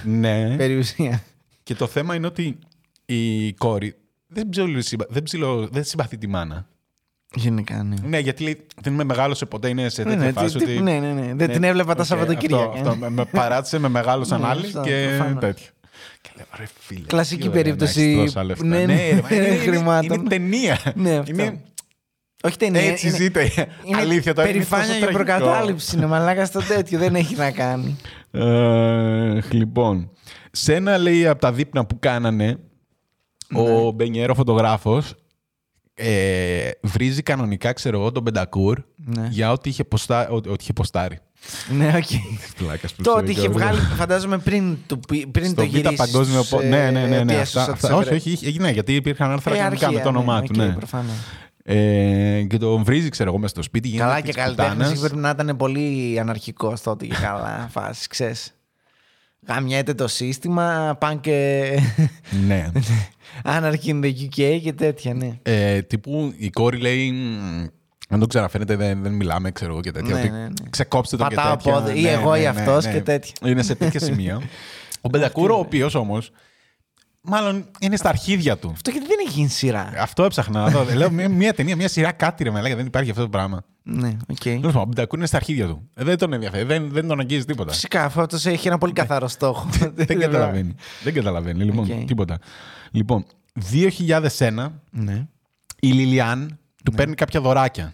Ναι. 0.05 0.57
Περιουσία. 0.57 1.23
Και 1.63 1.75
το 1.75 1.87
θέμα 1.87 2.15
είναι 2.15 2.27
ότι 2.27 2.59
η 3.05 3.53
κόρη 3.53 3.95
δεν, 4.27 4.49
ψιλο, 4.49 4.83
δεν, 5.09 5.23
ψιλο, 5.23 5.69
δεν 5.73 5.85
συμπαθεί 5.85 6.19
τη 6.19 6.27
μάνα. 6.27 6.67
Γενικά, 7.35 7.83
ναι. 7.83 7.95
Ναι, 8.05 8.19
γιατί 8.19 8.43
λέει, 8.43 8.67
δεν 8.83 8.93
με 8.93 9.05
μεγάλωσε 9.05 9.47
ποτέ, 9.47 9.69
είναι 9.69 9.89
σε 9.89 10.03
Ναι, 10.03 10.09
τέτοια 10.11 10.25
ναι, 10.27 10.33
φάση. 10.33 10.57
τι- 10.59 10.63
ότι... 10.65 10.81
ναι, 10.83 10.99
ναι, 10.99 11.13
ναι. 11.13 11.35
Δεν 11.35 11.51
την 11.53 11.65
έβλεπα 11.65 11.95
τα 11.95 12.01
οκ, 12.01 12.07
Σαββατοκύριακα. 12.07 12.63
Αυτό, 12.73 12.79
αυτό, 12.79 12.97
με- 12.97 13.11
με 13.11 13.25
παράτησε, 13.25 13.79
με 13.79 13.89
μεγάλωσαν 13.89 14.41
Ναι, 14.41 14.47
άλλοι 14.47 14.67
αυτό, 14.67 14.81
και 14.81 15.07
προφανώς. 15.17 15.41
τέτοιο. 15.41 15.67
Και 16.23 16.31
λέω, 16.37 16.47
ρε 16.59 16.65
φίλε. 16.79 17.07
Κλασική 17.07 17.41
τι 17.43 17.49
ωραία 17.49 17.61
να 17.61 17.65
περίπτωση, 17.65 18.03
έχεις 18.03 18.17
τόσα 18.33 18.45
λεφτά. 18.45 18.65
ναι, 18.67 18.77
Ναι, 18.79 18.85
ναι, 18.95 19.11
ρε, 19.11 19.21
μα 19.23 19.29
είναι- 19.37 19.47
είναι- 19.47 19.57
χρημάτων. 19.57 20.19
Είναι 20.21 20.29
ταινία. 20.29 20.79
Ναι, 20.95 21.17
αυτό. 21.17 21.33
Είναι, 21.33 21.61
Όχι 22.43 22.57
ταινία. 22.57 22.81
έτσι 22.81 23.07
είναι- 23.09 23.17
ζείτε. 23.17 23.51
Είναι 23.85 23.97
Αλήθεια 24.01 24.35
τώρα. 24.35 24.49
είναι 24.49 24.57
περηφάνεια 24.59 24.87
τόσο 24.87 24.99
για 24.99 25.07
τραγικό. 25.09 25.25
προκατάληψη. 25.39 25.97
Είναι 25.97 26.07
μαλάκα 26.07 26.45
στο 26.45 26.61
τέτοιο. 26.63 26.99
Δεν 26.99 27.15
έχει 27.15 27.35
να 27.37 27.51
κάνει. 27.51 27.97
Ε, 28.31 29.41
λοιπόν, 29.51 30.11
σε 30.51 30.75
ένα 30.75 30.99
λέει 30.99 31.27
από 31.27 31.41
τα 31.41 31.53
δείπνα 31.53 31.87
που 31.87 31.99
κάνανε, 31.99 32.59
Ναι. 33.49 33.61
ο 33.61 33.91
Μπενιέρο 33.91 34.35
φωτογράφος 34.35 35.15
ε, 35.95 36.71
βρίζει 36.83 37.23
κανονικά, 37.23 37.73
ξέρω 37.73 38.01
εγώ, 38.01 38.13
τον 38.13 38.23
Μπεντακούρ 38.23 38.79
Ναι. 38.97 39.29
για 39.31 39.53
ό,τι 39.53 39.69
είχε, 39.69 39.85
posτα... 39.85 40.29
ό,τι 40.29 40.49
ό,τι 40.49 40.63
είχε 40.63 40.73
ποστάρει. 40.73 41.19
Ναι, 41.71 41.87
οκ. 41.97 42.05
Πλάκας 42.59 42.95
που 42.95 43.03
Το 43.03 43.11
ξέρω 43.11 43.17
ότι 43.25 43.31
είχε 43.31 43.45
εγώ. 43.47 43.53
βγάλει, 43.53 43.79
φαντάζομαι 43.81 44.39
πριν, 44.39 44.77
του, 44.87 45.01
πριν 45.31 45.45
Στο 45.45 45.55
το 45.55 45.63
Β' 45.63 45.75
γυρίσει. 45.75 45.95
Παγκόσμιο 45.95 46.43
στους, 46.43 46.49
Πο- 46.61 46.61
Ναι, 46.67 46.91
ναι, 46.91 47.07
ναι. 47.07 47.17
ε, 47.17 47.25
ναι. 47.25 47.33
πιέσεις 47.35 47.57
Αυτά, 47.57 47.63
από 47.63 47.73
αυτά, 47.73 47.89
τους 47.89 47.97
όχι, 47.97 48.07
Εβραίους. 48.07 48.25
όχι, 48.25 48.47
είχε- 48.49 48.61
ναι, 48.61 48.71
γιατί 48.71 48.95
υπήρχαν 48.95 49.31
άρθρα 49.31 49.55
Ε, 49.55 49.59
κανονικά 49.59 49.81
με 49.81 49.87
αρχεία, 49.97 50.03
το 50.13 50.19
όνομά 50.19 50.41
ναι, 50.41 50.47
του. 50.47 50.55
οκ, 50.59 50.67
Ναι. 50.67 50.73
προφανώς. 50.73 51.15
Ε, 51.65 52.43
και 52.49 52.57
τον 52.57 52.83
βρίζει, 52.85 53.09
ξέρω 53.09 53.29
εγώ, 53.29 53.39
μέσα 53.39 53.53
στο 53.55 53.63
σπίτι. 53.63 53.89
γίνεται 53.89 54.05
Καλά 54.09 54.21
και 54.21 54.27
της 54.27 54.37
καλλιτέχνη 54.37 54.75
πουτάνας. 54.77 54.99
πρέπει 54.99 55.17
να 55.17 55.29
ήταν 55.31 55.57
πολύ 55.57 56.17
αναρχικό 56.21 56.75
τότε 56.83 57.07
και 57.07 57.15
καλά 57.21 57.69
φάση, 57.75 58.09
ξέρεις. 58.09 58.53
Γαμιέται 59.49 59.95
το 59.95 60.09
σύστημα, 60.09 60.97
πάνε 61.01 61.19
και 61.21 61.67
Ναι. 62.47 62.71
Anarchy 63.59 63.87
in 63.89 64.01
the 64.05 64.13
UK 64.29 64.59
και 64.63 64.73
τέτοια, 64.73 65.15
ναι. 65.15 65.39
Ε, 65.43 65.83
τύπου 65.83 66.33
η 66.37 66.51
κόρη 66.51 66.79
λέει. 66.79 67.13
«Μ, 68.09 68.15
Αν 68.15 68.21
το 68.21 68.27
ξαναφέρετε, 68.27 68.77
δεν, 68.77 69.03
δεν 69.03 69.13
μιλάμε, 69.13 69.51
ξέρω 69.51 69.73
εγώ 69.73 69.81
και 69.81 69.91
τέτοια. 69.93 70.15
Ναι, 70.15 70.21
ότι 70.21 70.31
ναι, 70.31 70.39
ναι. 70.39 70.49
Ξεκόψτε 70.71 71.17
το 71.17 71.23
Πατάω 71.25 71.57
και 71.57 71.63
τέτοια. 71.63 71.81
πόδι, 71.81 72.01
ή 72.01 72.07
εγώ 72.07 72.35
ή 72.35 72.47
αυτός 72.47 72.87
και 72.87 73.01
τέτοια. 73.03 73.33
Είναι 73.45 73.63
σε 73.63 73.75
τέτοια 73.75 74.01
σημεία. 74.01 74.41
ο 75.01 75.09
Μπεντακούρ, 75.09 75.57
ο 75.57 75.59
οποίος 75.61 75.95
όμως. 75.95 76.31
Μάλλον 77.23 77.65
είναι 77.81 77.97
στα 77.97 78.09
αρχίδια 78.09 78.57
του. 78.59 78.71
Αυτό 78.73 78.91
γιατί 78.91 79.07
δεν 79.07 79.17
έχει 79.27 79.33
γίνει 79.39 79.49
σειρά. 79.49 79.93
Αυτό 79.99 80.25
έψαχνα 80.25 80.61
να 80.61 80.69
δω. 80.69 80.85
Λέω 80.97 81.11
μια, 81.11 81.29
μια 81.29 81.55
ταινία, 81.55 81.77
μια 81.77 81.89
σειρά, 81.89 82.13
κάτι 82.13 82.45
ρε 82.45 82.51
μαλάκα, 82.51 82.77
δεν 82.77 82.87
υπάρχει 82.87 83.11
αυτό 83.11 83.23
το 83.23 83.29
πράγμα. 83.29 83.65
Ναι, 83.83 84.17
οκ. 84.29 84.37
Τέλος 84.39 84.61
πάντων, 84.63 84.81
Ο 84.81 84.85
Μπεντακούρ 84.85 85.19
είναι 85.19 85.27
στα 85.27 85.37
αρχίδια 85.37 85.67
του. 85.67 85.89
Ε, 85.95 86.05
δεν 86.05 86.19
τον 86.19 86.33
ενδιαφέρει, 86.33 86.65
δεν, 86.65 86.89
δεν 86.91 87.07
τον 87.09 87.21
αγγίζει 87.21 87.45
τίποτα. 87.45 87.73
Φυσικά, 87.73 88.05
αυτό 88.05 88.21
αυτός 88.21 88.47
έχει 88.47 88.69
ένα 88.69 88.79
πολύ 88.79 88.93
καθαρό 88.93 89.29
στόχο. 89.29 89.69
δεν 89.95 90.19
καταλαβαίνει. 90.19 90.75
δεν 91.03 91.15
καταλαβαίνει, 91.15 91.65
λοιπόν, 91.65 91.91
Οκ. 91.91 92.05
τίποτα. 92.07 92.39
Λοιπόν, 92.91 93.25
2001 93.73 94.69
Ναι. 94.91 95.27
η 95.81 95.89
Λιλιάν 95.93 96.59
του 96.91 96.97
παίρνει 96.97 97.15
κάποια 97.15 97.41
δωράκια. 97.41 97.93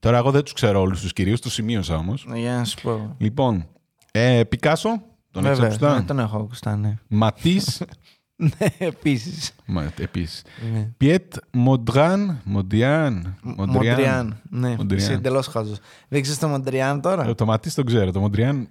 Τώρα 0.00 0.16
εγώ 0.18 0.30
δεν 0.30 0.42
τους 0.42 0.52
ξέρω 0.52 0.80
όλους 0.80 1.00
τους 1.00 1.12
κυρίους, 1.12 1.40
τους 1.40 1.52
σημείωσα 1.52 1.96
όμως. 1.96 2.26
Για 2.34 2.56
να 2.56 2.64
σου 2.64 2.80
πω. 2.82 3.14
Λοιπόν, 3.18 3.66
ε, 4.10 4.42
Πικάσο, 4.48 4.88
τον 5.30 5.44
έχεις 5.44 5.58
Βέβαια, 5.58 5.74
ακουστά; 5.74 5.98
ναι, 5.98 6.02
τον 6.04 6.18
έχω 6.18 6.36
ακουστά, 6.38 6.76
ναι. 6.76 6.94
Ματίς, 7.08 7.82
Ναι, 8.40 8.66
επίσης. 8.78 9.52
Επίσης. 9.96 10.42
Ναι. 10.72 10.90
Πιέτ 10.96 11.34
Μοντράν. 11.52 12.40
Μοντριάν. 12.44 13.36
Μοντριάν. 13.42 14.40
Ναι, 14.50 14.68
Μοντριάν. 14.76 15.02
είσαι 15.02 15.12
εντελώς 15.12 15.46
χαζό. 15.46 15.74
Δεν 16.08 16.22
ξέρεις 16.22 16.38
το 16.40 16.48
Μοντριάν 16.48 17.00
τώρα; 17.00 17.26
Ε, 17.26 17.34
Το 17.34 17.44
Ματίς 17.44 17.74
το 17.74 17.84
ξέρω. 17.84 18.12
Το 18.12 18.20
Μοντριάν 18.20 18.68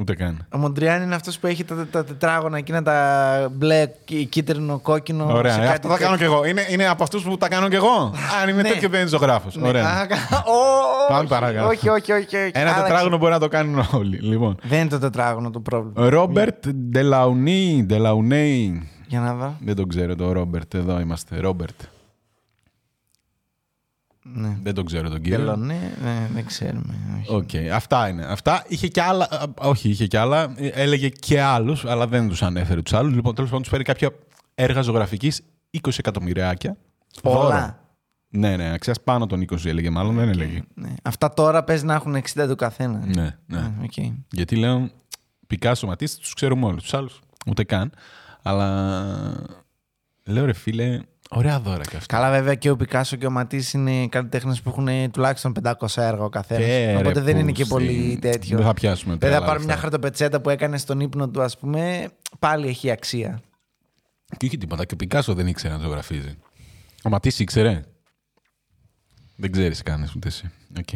ούτε 0.00 0.14
καν. 0.14 0.46
Ο 0.52 0.58
Μοντριάν 0.58 1.02
είναι 1.02 1.14
αυτός 1.14 1.38
που 1.38 1.46
έχει 1.46 1.64
τα, 1.64 1.86
τα 1.90 2.04
τετράγωνα 2.04 2.58
εκείνα 2.58 2.82
τα 2.82 3.48
μπλε, 3.52 3.86
κύ- 4.04 4.28
κίτρινο, 4.28 4.78
κόκκινο. 4.78 5.26
Ωραία. 5.32 5.52
σε 5.52 5.60
ε, 5.60 5.64
κάτι 5.64 5.72
Αυτό 5.76 5.88
θα 5.88 5.98
κάνω 5.98 6.16
κι 6.16 6.22
εγώ. 6.22 6.44
Είναι, 6.44 6.66
είναι 6.70 6.88
από 6.88 7.02
αυτούς 7.02 7.22
που 7.22 7.36
τα 7.36 7.48
κάνω 7.48 7.68
κι 7.68 7.74
εγώ. 7.74 8.12
Αν 8.42 8.48
είμαι 8.48 8.62
Ναι. 8.62 8.68
τέτοιο 8.68 8.88
δεν 8.88 9.00
είναι 9.00 9.08
ζωγράφος. 9.08 9.56
Ναι, 9.56 9.68
Ωραία. 9.68 9.86
α, 9.88 10.06
κα- 10.06 10.16
Ω, 10.46 11.08
Πάμε 11.08 11.18
όχι, 11.20 11.28
παρακάτω. 11.28 11.66
Όχι, 11.68 11.88
όχι, 11.88 12.12
όχι. 12.12 12.36
όχι. 12.36 12.50
Ένα 12.52 12.60
Άλλαξε. 12.60 12.82
τετράγωνο 12.82 13.16
μπορεί 13.18 13.32
να 13.32 13.38
το 13.38 13.48
κάνουν 13.48 13.86
όλοι. 13.92 14.18
Λοιπόν. 14.18 14.56
Δεν 14.62 14.80
είναι 14.80 14.88
το 14.88 14.98
τετράγωνο 14.98 15.50
το 15.50 15.60
πρόβλημα. 15.60 16.08
Ρόμπερτ 16.10 16.68
Ντελαουνί. 16.68 17.82
Ντελαουνέι. 17.86 18.88
Για 19.08 19.20
να 19.20 19.34
δω. 19.34 19.56
Δεν 19.64 19.74
τον 19.76 19.88
ξέρω 19.88 20.14
το 20.16 20.32
Ρόμπερτ. 20.32 20.74
Εδώ 20.74 21.00
είμαστε. 21.00 21.40
Ρόμπερτ. 21.40 21.80
Ναι. 24.34 24.56
Δεν 24.62 24.74
τον 24.74 24.84
ξέρω 24.84 25.08
τον 25.08 25.20
κύριο. 25.20 25.38
Τελωνέ, 25.38 25.96
ναι, 26.02 26.28
δεν 26.34 26.46
ξέρουμε. 26.46 26.94
όχι. 27.20 27.34
Οκ, 27.34 27.72
αυτά 27.74 28.08
είναι. 28.08 28.24
Αυτά 28.24 28.64
είχε 28.68 28.88
και 28.88 29.02
άλλα. 29.02 29.24
α, 29.30 29.44
Όχι, 29.58 29.88
είχε 29.88 30.06
και 30.06 30.18
άλλα. 30.18 30.54
ε, 30.56 30.66
Έλεγε 30.68 31.08
και 31.08 31.40
άλλους, 31.40 31.84
αλλά 31.84 32.06
δεν 32.06 32.28
τους 32.28 32.42
ανέφερε 32.42 32.82
τους 32.82 32.92
άλλους. 32.92 33.14
Λοιπόν, 33.14 33.34
τέλος 33.34 33.48
πάντων, 33.50 33.62
τους 33.62 33.72
φέρει 33.72 33.84
κάποια 33.84 34.10
έργα 34.54 34.80
ζωγραφικής 34.80 35.42
20 35.70 35.98
εκατομμυριάκια. 35.98 36.76
Όλα. 37.22 37.40
Δώρο. 37.60 37.84
Ναι, 38.28 38.56
ναι, 38.56 38.72
αξίας 38.72 39.00
πάνω 39.04 39.26
των 39.26 39.40
20 39.50 39.64
έλεγε, 39.64 39.90
μάλλον 39.90 40.14
δεν 40.14 40.28
έλεγε. 40.28 40.62
Ναι. 40.74 40.94
Αυτά 41.02 41.34
τώρα 41.34 41.64
παίζει 41.64 41.84
να 41.84 41.94
έχουν 41.94 42.16
60 42.16 42.46
του 42.48 42.56
καθένα. 42.56 43.02
Ναι, 43.06 43.36
ναι. 43.46 43.58
Ε, 43.58 43.72
οκ. 43.84 44.14
Γιατί 44.30 44.56
λέω, 44.56 44.90
Πικάσο, 45.46 45.86
Ματίς, 45.86 46.20
τους 46.20 46.34
ξέρουμε 46.34 46.66
όλους. 46.66 46.82
Τους 46.82 46.94
άλλους 46.94 47.20
ούτε 47.46 47.64
καν. 47.64 47.92
Αλλά 48.42 48.86
λέω 50.24 50.44
ρε 50.44 50.52
φίλε, 50.52 51.00
ωραία 51.30 51.60
δώρα 51.60 51.82
κι 51.84 51.96
αυτά. 51.96 52.16
Καλά, 52.16 52.30
βέβαια 52.30 52.54
και 52.54 52.70
ο 52.70 52.76
Πικάσο 52.76 53.16
και 53.16 53.26
ο 53.26 53.30
Ματίς 53.30 53.72
είναι 53.72 54.08
καλλιτέχνες 54.08 54.62
που 54.62 54.68
έχουν 54.68 55.10
τουλάχιστον 55.10 55.52
500 55.64 55.72
έργα 55.96 56.22
ο 56.24 56.28
καθένας. 56.28 56.62
Ε, 56.64 56.92
ρε, 56.92 56.96
Οπότε 56.96 57.20
δεν 57.20 57.36
είναι 57.38 57.52
και 57.52 57.64
πούστη. 57.64 57.74
πολύ 57.86 58.18
τέτοιο. 58.20 58.56
Δεν 58.56 58.66
θα 58.66 58.74
πιάσουμε 58.74 59.12
Βέβαια, 59.12 59.28
τώρα 59.28 59.40
πάρουμε 59.40 59.56
λεφτά. 59.58 59.72
μια 59.72 59.76
χαρτοπετσέτα 59.82 60.40
που 60.40 60.50
έκανε 60.50 60.78
στον 60.78 61.00
ύπνο 61.00 61.28
του, 61.28 61.42
ας 61.42 61.58
πούμε, 61.58 62.08
πάλι 62.38 62.68
έχει 62.68 62.90
αξία. 62.90 63.40
Και 64.36 64.46
όχι 64.46 64.58
τίποτα. 64.58 64.84
Και 64.84 64.94
ο 64.94 64.96
Πικάσο 64.96 65.34
δεν 65.34 65.46
ήξερε 65.46 65.74
να 65.74 65.80
ζωγραφίζει. 65.80 66.34
Ο 67.04 67.08
Ματίς 67.08 67.38
ήξερε. 67.38 67.82
Δεν 69.36 69.52
ξέρεις 69.52 69.82
κανείς 69.82 70.14
ούτε 70.14 70.28
εσύ. 70.28 70.50
Οκ. 70.78 70.88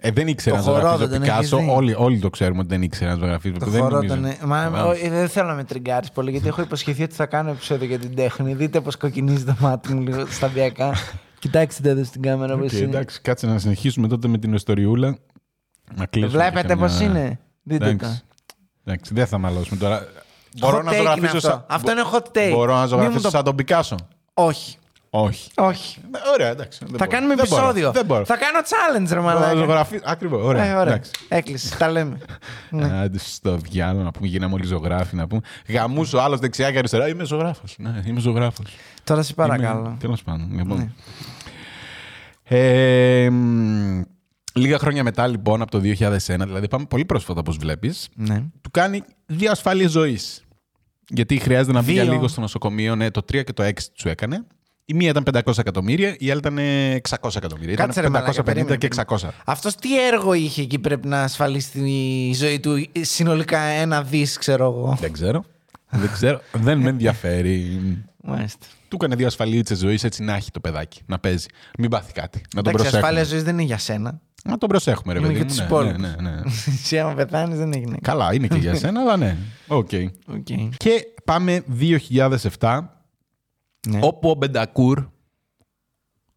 Ε, 0.00 0.10
δεν 0.10 0.28
ήξερε 0.28 0.56
Το 0.56 0.62
να 0.62 0.68
ζωγραφίζει 0.68 0.92
χορό 0.94 1.04
ο 1.04 1.08
δεν 1.08 1.20
Πικάσο. 1.20 1.56
έχεις 1.56 1.66
δει. 1.66 1.72
Όλοι, 1.76 1.94
όλοι 1.98 2.18
το 2.18 2.30
ξέρουμε 2.30 2.58
ότι 2.58 2.68
δεν 2.68 2.82
ήξερε 2.82 3.10
να 3.10 3.16
ζωγραφίζει. 3.16 3.54
Το 3.58 3.66
δεν 3.66 3.82
χορό 3.82 3.94
νομίζω. 3.96 4.14
τον. 4.14 4.48
Μα, 4.48 4.70
Βεβαίως. 4.70 4.86
ο- 5.02 5.06
ε, 5.06 5.10
δεν 5.10 5.28
θέλω 5.28 5.48
να 5.48 5.54
με 5.54 5.64
τριγκάρεις 5.64 6.10
πολύ, 6.10 6.30
γιατί 6.30 6.48
έχω 6.48 6.62
υποσχεθεί 6.62 7.02
ότι 7.02 7.14
θα 7.14 7.26
κάνω 7.26 7.50
επεισόδιο 7.50 7.86
για 7.86 7.98
την 7.98 8.14
τέχνη. 8.14 8.54
Δείτε 8.54 8.80
πώς 8.80 8.96
κοκκινίζει 8.96 9.44
το 9.44 9.56
μάτι 9.60 9.94
μου 9.94 10.00
λίγο 10.00 10.26
σταδιακά. 10.26 10.92
Κοιτάξτε 11.38 11.88
εδώ 11.90 12.04
στην 12.04 12.22
κάμερα 12.22 12.56
πώς 12.58 12.72
Οκ, 12.72 12.78
είναι. 12.78 12.84
εντάξει, 12.84 13.20
κάτσε 13.20 13.46
να 13.46 13.58
συνεχίσουμε 13.58 14.08
τότε 14.08 14.28
με 14.28 14.38
την 14.38 14.52
ιστοριούλα. 14.52 15.18
Να 15.94 16.06
κλείσουμε 16.06 16.42
και 16.44 16.50
Βλέπετε 16.50 16.76
πώς 16.76 16.92
καμιά- 16.98 17.20
είναι. 17.20 17.38
Δείτε 17.62 17.84
το. 17.84 17.90
Εντάξει. 17.90 18.22
Εντάξει, 18.84 19.14
δεν 19.14 19.26
θα 19.26 19.38
μαλώσουμε 19.38 19.78
τώρα. 19.78 20.06
Μπορώ 20.58 20.78
Hot 20.78 20.84
να 20.84 20.90
take 20.90 20.94
είναι 20.94 21.02
ζωγραφίσω 21.02 21.26
αυτό. 21.36 21.40
σαν... 21.48 21.64
Αυτό 21.68 21.90
είναι 21.90 22.02
hot 22.12 22.38
take. 22.38 22.50
Μπορώ 22.52 22.72
να 22.72 22.76
Μη 22.76 22.82
μου 22.82 22.88
ζωγραφίσω 22.88 23.20
το- 23.22 23.30
σαν 23.30 23.44
τον 23.44 23.54
Πικάσο. 23.56 23.96
Όχι. 24.34 24.76
Όχι. 25.10 25.50
Όχι. 25.56 26.00
Ε, 26.14 26.28
Ωραία, 26.34 26.48
εντάξει. 26.48 26.78
δεν 26.78 26.88
Θα 26.88 26.96
μπορώ. 26.98 27.10
κάνουμε 27.10 27.34
Δεν 27.34 27.46
μπορώ. 27.48 27.60
επεισόδιο. 27.62 27.92
Δεν 27.92 28.04
μπορώ. 28.04 28.24
Θα 28.24 28.36
κάνω 28.36 28.58
challenge, 28.58 29.08
ρε 29.08 29.20
Μπορώ 29.20 29.28
να 29.34 29.34
μαλάκα. 29.40 29.58
ζωγραφίσω. 29.58 30.02
Ακριβώς. 30.06 30.42
Ωραία. 30.44 30.64
Ε, 30.64 30.74
ωραία. 30.74 30.92
εντάξει. 30.94 31.10
Έκλεισε. 31.28 31.76
Τα 31.76 31.90
λέμε. 31.90 32.18
Ναι. 32.70 32.84
Άντε 33.00 33.18
στο 33.18 33.56
διάλογο 33.56 34.02
να 34.04 34.10
πούμε, 34.10 34.26
γίναμε 34.26 34.54
όλοι 34.54 34.66
ζωγράφοι 34.66 35.16
να 35.16 35.26
πούμε. 35.26 35.40
Γαμούσου 35.68 36.20
άλλος 36.20 36.40
δεξιά 36.40 36.70
και 36.72 36.78
αριστερά. 36.78 37.08
Είμαι 37.08 37.24
ζωγράφος. 37.24 37.74
Ναι, 37.78 38.02
είμαι 38.06 38.20
ζωγράφος. 38.20 38.66
Τώρα 39.04 39.22
σε 39.22 39.34
παρακαλώ. 39.34 39.96
Τέλος 40.00 40.22
πάντων. 40.22 40.50
Λοιπόν. 40.56 40.76
Ναι. 40.78 40.88
Ε, 42.50 43.30
μ, 43.30 44.02
λίγα 44.52 44.78
χρόνια 44.78 45.02
μετά, 45.02 45.26
λοιπόν, 45.26 45.62
από 45.62 45.70
το 45.70 45.78
2001, 45.78 46.46
δηλαδή 46.46 46.68
πάμε 46.68 46.84
πολύ 46.88 47.04
πρόσφατα, 47.04 47.40
όπως 47.40 47.56
βλέπεις, 47.56 48.08
Ναι. 48.14 48.42
του 48.60 48.70
κάνει 48.70 49.02
δύο 49.26 49.50
ασφάλειες 49.50 49.90
ζωής. 49.90 50.42
Γιατί 51.10 51.38
χρειάζεται 51.38 51.72
να 51.72 51.80
βγει 51.82 51.92
για 51.92 52.02
Δύο. 52.02 52.12
λίγο 52.12 52.28
στο 52.28 52.40
νοσοκομείο. 52.40 52.96
Ναι, 52.96 53.10
το 53.10 53.20
3 53.32 53.42
και 53.44 53.52
το 53.52 53.62
6 53.62 53.72
του 53.94 54.08
έκανε. 54.08 54.44
Η 54.90 54.94
μία 54.94 55.08
ήταν 55.08 55.24
500 55.44 55.58
εκατομμύρια, 55.58 56.16
η 56.18 56.30
άλλη 56.30 56.38
ήταν 56.38 56.58
ε, 56.58 57.00
600 57.20 57.36
εκατομμύρια. 57.36 57.74
Κάτσε, 57.74 58.00
ρε, 58.00 58.06
ήταν 58.06 58.20
μαλάκα, 58.22 58.40
550 58.42 58.44
περίμενε. 58.44 58.76
και 58.76 58.88
600. 59.08 59.16
Αυτός 59.44 59.74
τι 59.74 60.06
έργο 60.06 60.32
είχε 60.32 60.62
εκεί 60.62 60.78
πρέπει 60.78 61.08
να 61.08 61.22
ασφαλίσει 61.22 61.70
τη 61.70 62.32
ζωή 62.34 62.60
του 62.60 62.86
συνολικά 63.00 63.58
ένα 63.58 64.02
δις, 64.02 64.38
ξέρω 64.38 64.64
εγώ. 64.64 64.96
Δεν 65.00 65.12
ξέρω. 65.12 65.44
Δεν 65.90 66.10
ξέρω. 66.12 66.40
Δεν 66.52 66.78
με 66.78 66.88
ενδιαφέρει. 66.88 67.80
Μάλιστα. 68.22 68.66
Του 68.88 68.96
έκανε 69.00 69.14
δύο 69.14 69.26
ασφαλίτσες 69.26 69.78
ζωής 69.78 70.04
έτσι 70.04 70.22
να 70.22 70.34
έχει 70.34 70.50
το 70.50 70.60
παιδάκι. 70.60 71.00
Να 71.06 71.18
παίζει. 71.18 71.46
Μην 71.78 71.90
πάθει 71.90 72.12
κάτι. 72.12 72.40
Να 72.54 72.62
τον 72.62 72.72
Εντάξει, 72.74 72.94
η 72.94 72.96
ασφάλεια 72.98 73.18
προσέχουμε. 73.18 73.24
ζωής 73.30 73.42
δεν 73.42 73.54
είναι 73.54 73.62
για 73.62 73.78
σένα. 73.78 74.20
Να 74.44 74.58
τον 74.58 74.68
προσέχουμε, 74.68 75.12
ρε 75.12 75.18
Είναι 75.18 75.28
παιδί 75.28 75.38
για 75.38 75.46
μου. 75.48 75.50
τους 75.54 75.60
Ναι, 75.60 75.64
υπόλοιπους. 75.66 76.00
ναι, 76.00 76.30
ναι, 76.30 76.30
ναι. 76.30 76.40
Εσύ, 76.82 76.98
άμα 76.98 77.14
πεθάνεις, 77.14 77.58
δεν 77.58 77.72
έγινε. 77.72 77.96
Καλά, 78.02 78.34
είναι 78.34 78.46
και 78.46 78.56
για 78.58 78.74
σένα, 78.82 79.00
αλλά 79.00 79.16
ναι. 79.16 79.36
Οκ. 79.66 79.90
Οκ. 80.26 80.46
Και 80.76 81.06
πάμε 81.24 81.62
2007, 82.58 82.78
Ναι. 83.88 83.98
όπου 84.02 84.30
ο 84.30 84.34
Μπεντακούρ 84.34 85.06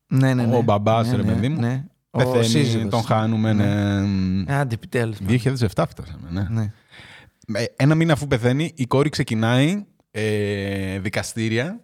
Ναι, 0.08 0.34
ναι, 0.34 0.46
ναι. 0.46 0.56
ο 0.56 0.62
μπαμπάς, 0.62 1.10
Ναι, 1.10 1.16
ρε 1.16 1.24
ναι, 1.24 1.34
παιδί 1.34 1.50
μου, 1.50 1.60
Ναι. 1.60 1.86
Ο 2.10 2.18
πεθαίνει, 2.18 2.44
σύζυγος. 2.44 2.90
τον 2.90 3.02
χάνουμε. 3.04 3.54
Ναι. 3.54 4.56
Άντε, 4.56 4.74
επιτέλους. 4.74 5.18
2007 5.28 5.84
φτάσαμε, 5.88 6.30
ναι. 6.30 6.48
Ναι. 6.50 6.72
Ε, 7.60 7.66
Ένα 7.76 7.96
μήνα 7.96 8.14
αφού 8.14 8.28
πεθαίνει, 8.28 8.72
η 8.76 8.86
κόρη 8.86 9.10
ξεκινάει 9.10 9.86
ε, 10.12 11.00
δικαστήρια. 11.00 11.80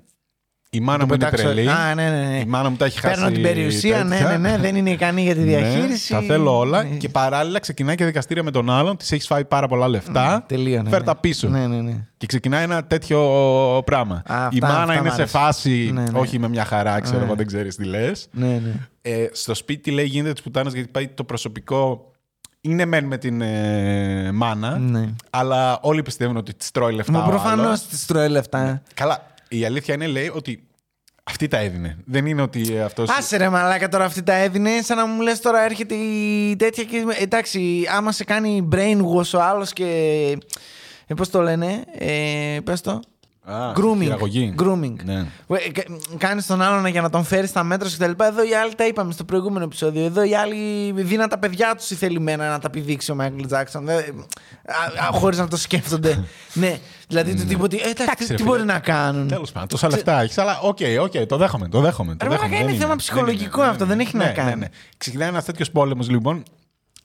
Η 0.77 0.79
μάνα 0.79 1.05
μου 1.05 1.13
είναι 1.13 1.23
πετάξω- 1.23 1.47
τρελή. 1.51 1.69
Α, 1.69 1.95
ναι, 1.95 2.09
ναι, 2.09 2.25
ναι. 2.29 2.39
Η 2.39 2.45
μάνα 2.45 2.69
μου 2.69 2.75
τα 2.75 2.85
έχει 2.85 2.99
χάσει. 2.99 3.13
Παίρνω 3.15 3.31
την 3.31 3.41
περιουσία, 3.41 4.03
ναι, 4.03 4.15
τέτοια. 4.17 4.37
ναι, 4.37 4.49
ναι, 4.49 4.57
δεν 4.57 4.75
είναι 4.75 4.89
ικανή 4.89 5.21
για 5.21 5.33
τη 5.35 5.41
διαχείριση. 5.41 6.13
Ναι, 6.13 6.19
τα 6.19 6.25
θέλω 6.25 6.57
όλα. 6.57 6.83
Ναι. 6.83 6.95
Και 6.95 7.09
παράλληλα 7.09 7.59
ξεκινάει 7.59 7.95
και 7.95 8.05
δικαστήρια 8.05 8.43
με 8.43 8.51
τον 8.51 8.69
άλλον. 8.69 8.97
Της 8.97 9.11
έχεις 9.11 9.25
φάει 9.27 9.45
πάρα 9.45 9.67
πολλά 9.67 9.87
λεφτά. 9.87 10.43
Τελείωνε. 10.47 10.89
Φέρ 10.89 10.99
ναι. 10.99 11.05
τα 11.05 11.15
πίσω. 11.15 11.47
Ναι, 11.47 11.67
ναι, 11.67 11.81
ναι. 11.81 12.05
Και 12.17 12.25
ξεκινάει 12.25 12.63
ένα 12.63 12.83
τέτοιο 12.85 13.19
πράγμα. 13.85 14.15
Α, 14.15 14.21
αυτά- 14.45 14.49
η 14.51 14.59
μάνα 14.61 14.73
αυτά 14.79 14.93
μ' 14.93 14.97
είναι 14.97 15.09
σε 15.09 15.13
αρέσουν. 15.13 15.39
φάση. 15.39 15.89
Ναι, 15.93 16.01
ναι. 16.01 16.19
Όχι 16.19 16.39
με 16.39 16.47
μια 16.49 16.65
χαρά, 16.65 16.99
ξέρω 16.99 17.17
Ναι. 17.19 17.25
εγώ, 17.25 17.35
δεν 17.35 17.45
ξέρεις 17.47 17.75
τι 17.75 17.83
λες. 17.83 18.27
Ναι, 18.31 18.47
ναι. 18.47 18.73
Ε, 19.01 19.27
στο 19.31 19.53
σπίτι 19.55 19.91
λέει 19.91 20.05
γίνεται 20.05 20.33
τη 20.33 20.41
πουτάνα 20.41 20.69
γιατί 20.69 20.87
πάει 20.87 21.07
το 21.07 21.23
προσωπικό. 21.23 22.11
Είναι 22.61 22.85
μεν 22.85 23.05
με 23.05 23.17
την 23.17 23.41
ε, 23.41 24.31
μάνα, 24.33 24.77
Ναι. 24.77 25.09
αλλά 25.29 25.79
όλοι 25.81 26.01
πιστεύουν 26.01 26.37
ότι 26.37 26.53
της 26.53 26.71
τρώει 26.71 26.93
λεφτά. 26.93 27.11
Μα 27.11 27.23
ο 27.23 27.29
προφανώς 27.29 27.65
άλλος. 27.65 27.81
της 27.87 28.05
τρώει 28.05 28.29
λεφτά. 28.29 28.81
Καλά. 28.93 29.25
Η 29.49 29.65
αλήθεια 29.65 29.93
είναι, 29.93 30.07
λέει, 30.07 30.31
ότι 30.35 30.66
αυτή 31.27 31.47
τα 31.47 31.57
έδινε. 31.57 31.97
Δεν 32.05 32.25
είναι 32.25 32.41
ότι 32.41 32.79
αυτό. 32.79 33.05
Άσε 33.17 33.37
ρε 33.37 33.49
μαλάκα 33.49 33.89
τώρα 33.89 34.05
αυτή 34.05 34.23
τα 34.23 34.33
έδινε, 34.33 34.69
σαν 34.81 34.97
να 34.97 35.05
μου 35.05 35.21
λες 35.21 35.39
τώρα 35.39 35.63
έρχεται 35.63 35.95
η 35.95 36.55
τέτοια 36.55 36.83
και 36.83 37.03
εντάξει, 37.19 37.87
άμα 37.95 38.11
σε 38.11 38.23
κάνει 38.23 38.67
brainwash 38.71 39.31
ο 39.33 39.41
άλλος 39.41 39.73
και... 39.73 39.85
Ε, 41.09 41.13
πώς 41.13 41.29
το 41.29 41.41
λένε, 41.41 41.83
ε, 41.97 42.57
πες 42.63 42.81
το. 42.81 42.99
Grooming. 43.75 44.01
χειραγωγή. 44.01 44.55
grooming. 44.59 44.93
Ναι. 45.03 45.25
Κάνεις 46.17 46.45
τον 46.45 46.61
άλλον 46.61 46.85
για 46.85 47.01
να 47.01 47.09
τον 47.09 47.23
φέρεις 47.23 47.49
στα 47.49 47.63
μέτρα 47.63 47.89
σου 47.89 47.97
κτλ. 47.97 48.23
Εδώ 48.23 48.43
οι 48.43 48.53
άλλοι 48.55 48.75
τα 48.75 48.87
είπαμε 48.87 49.11
στο 49.11 49.23
προηγούμενο 49.23 49.65
επεισόδιο. 49.65 50.05
Εδώ 50.05 50.23
οι 50.23 50.35
άλλοι 50.35 50.91
δίναν 50.95 51.29
τα 51.29 51.37
παιδιά 51.37 51.75
τους 51.75 51.85
θελημένα 51.87 52.49
να 52.49 52.59
τα 52.59 52.69
πηδήξει 52.69 53.11
ο 53.11 53.15
Μάικλ 53.15 53.45
Τζάξον. 53.45 53.87
Χωρίς 55.11 55.37
να 55.37 55.47
το 55.47 55.57
σκέφτονται. 55.57 56.23
ναι, 56.53 56.77
δηλαδή 57.07 57.35
το 57.35 57.45
τύπο 57.45 57.63
ότι. 57.63 57.75
Ε, 57.75 57.79
εντάξει, 57.81 58.01
Εντάξει, 58.03 58.27
τι 58.27 58.35
ρε 58.35 58.43
μπορεί 58.43 58.59
φίλε. 58.59 58.73
να 58.73 58.79
κάνουν; 58.79 59.27
Τέλος 59.27 59.51
πάντων, 59.51 59.67
τόσα 59.67 59.87
λεφτά 59.89 60.21
έχεις, 60.21 60.37
αλλά 60.37 60.59
οκ, 60.61 60.77
οκ, 61.01 61.25
το 61.27 61.37
δέχομαι. 61.37 61.67
Το 61.67 61.79
δέχομαι. 61.81 62.15
Το 62.15 62.25
Ρε, 62.25 62.29
δέχομαι. 62.29 62.47
μαλάκα, 62.47 62.57
δεν 62.59 62.67
είναι 62.67 62.77
θέμα 62.77 62.87
δεν 62.89 62.97
ψυχολογικό 62.97 63.61
είναι. 63.61 63.69
αυτό, 63.71 63.85
δεν 63.85 63.99
έχει 63.99 64.17
να 64.17 64.25
Ναι, 64.25 64.31
κάνει. 64.31 64.49
Ναι, 64.49 64.55
ναι. 64.55 64.67
Ξεκινάει 64.97 65.27
ένας 65.27 65.45
τέτοιος 65.45 65.71
πόλεμος 65.71 66.09
λοιπόν. 66.09 66.43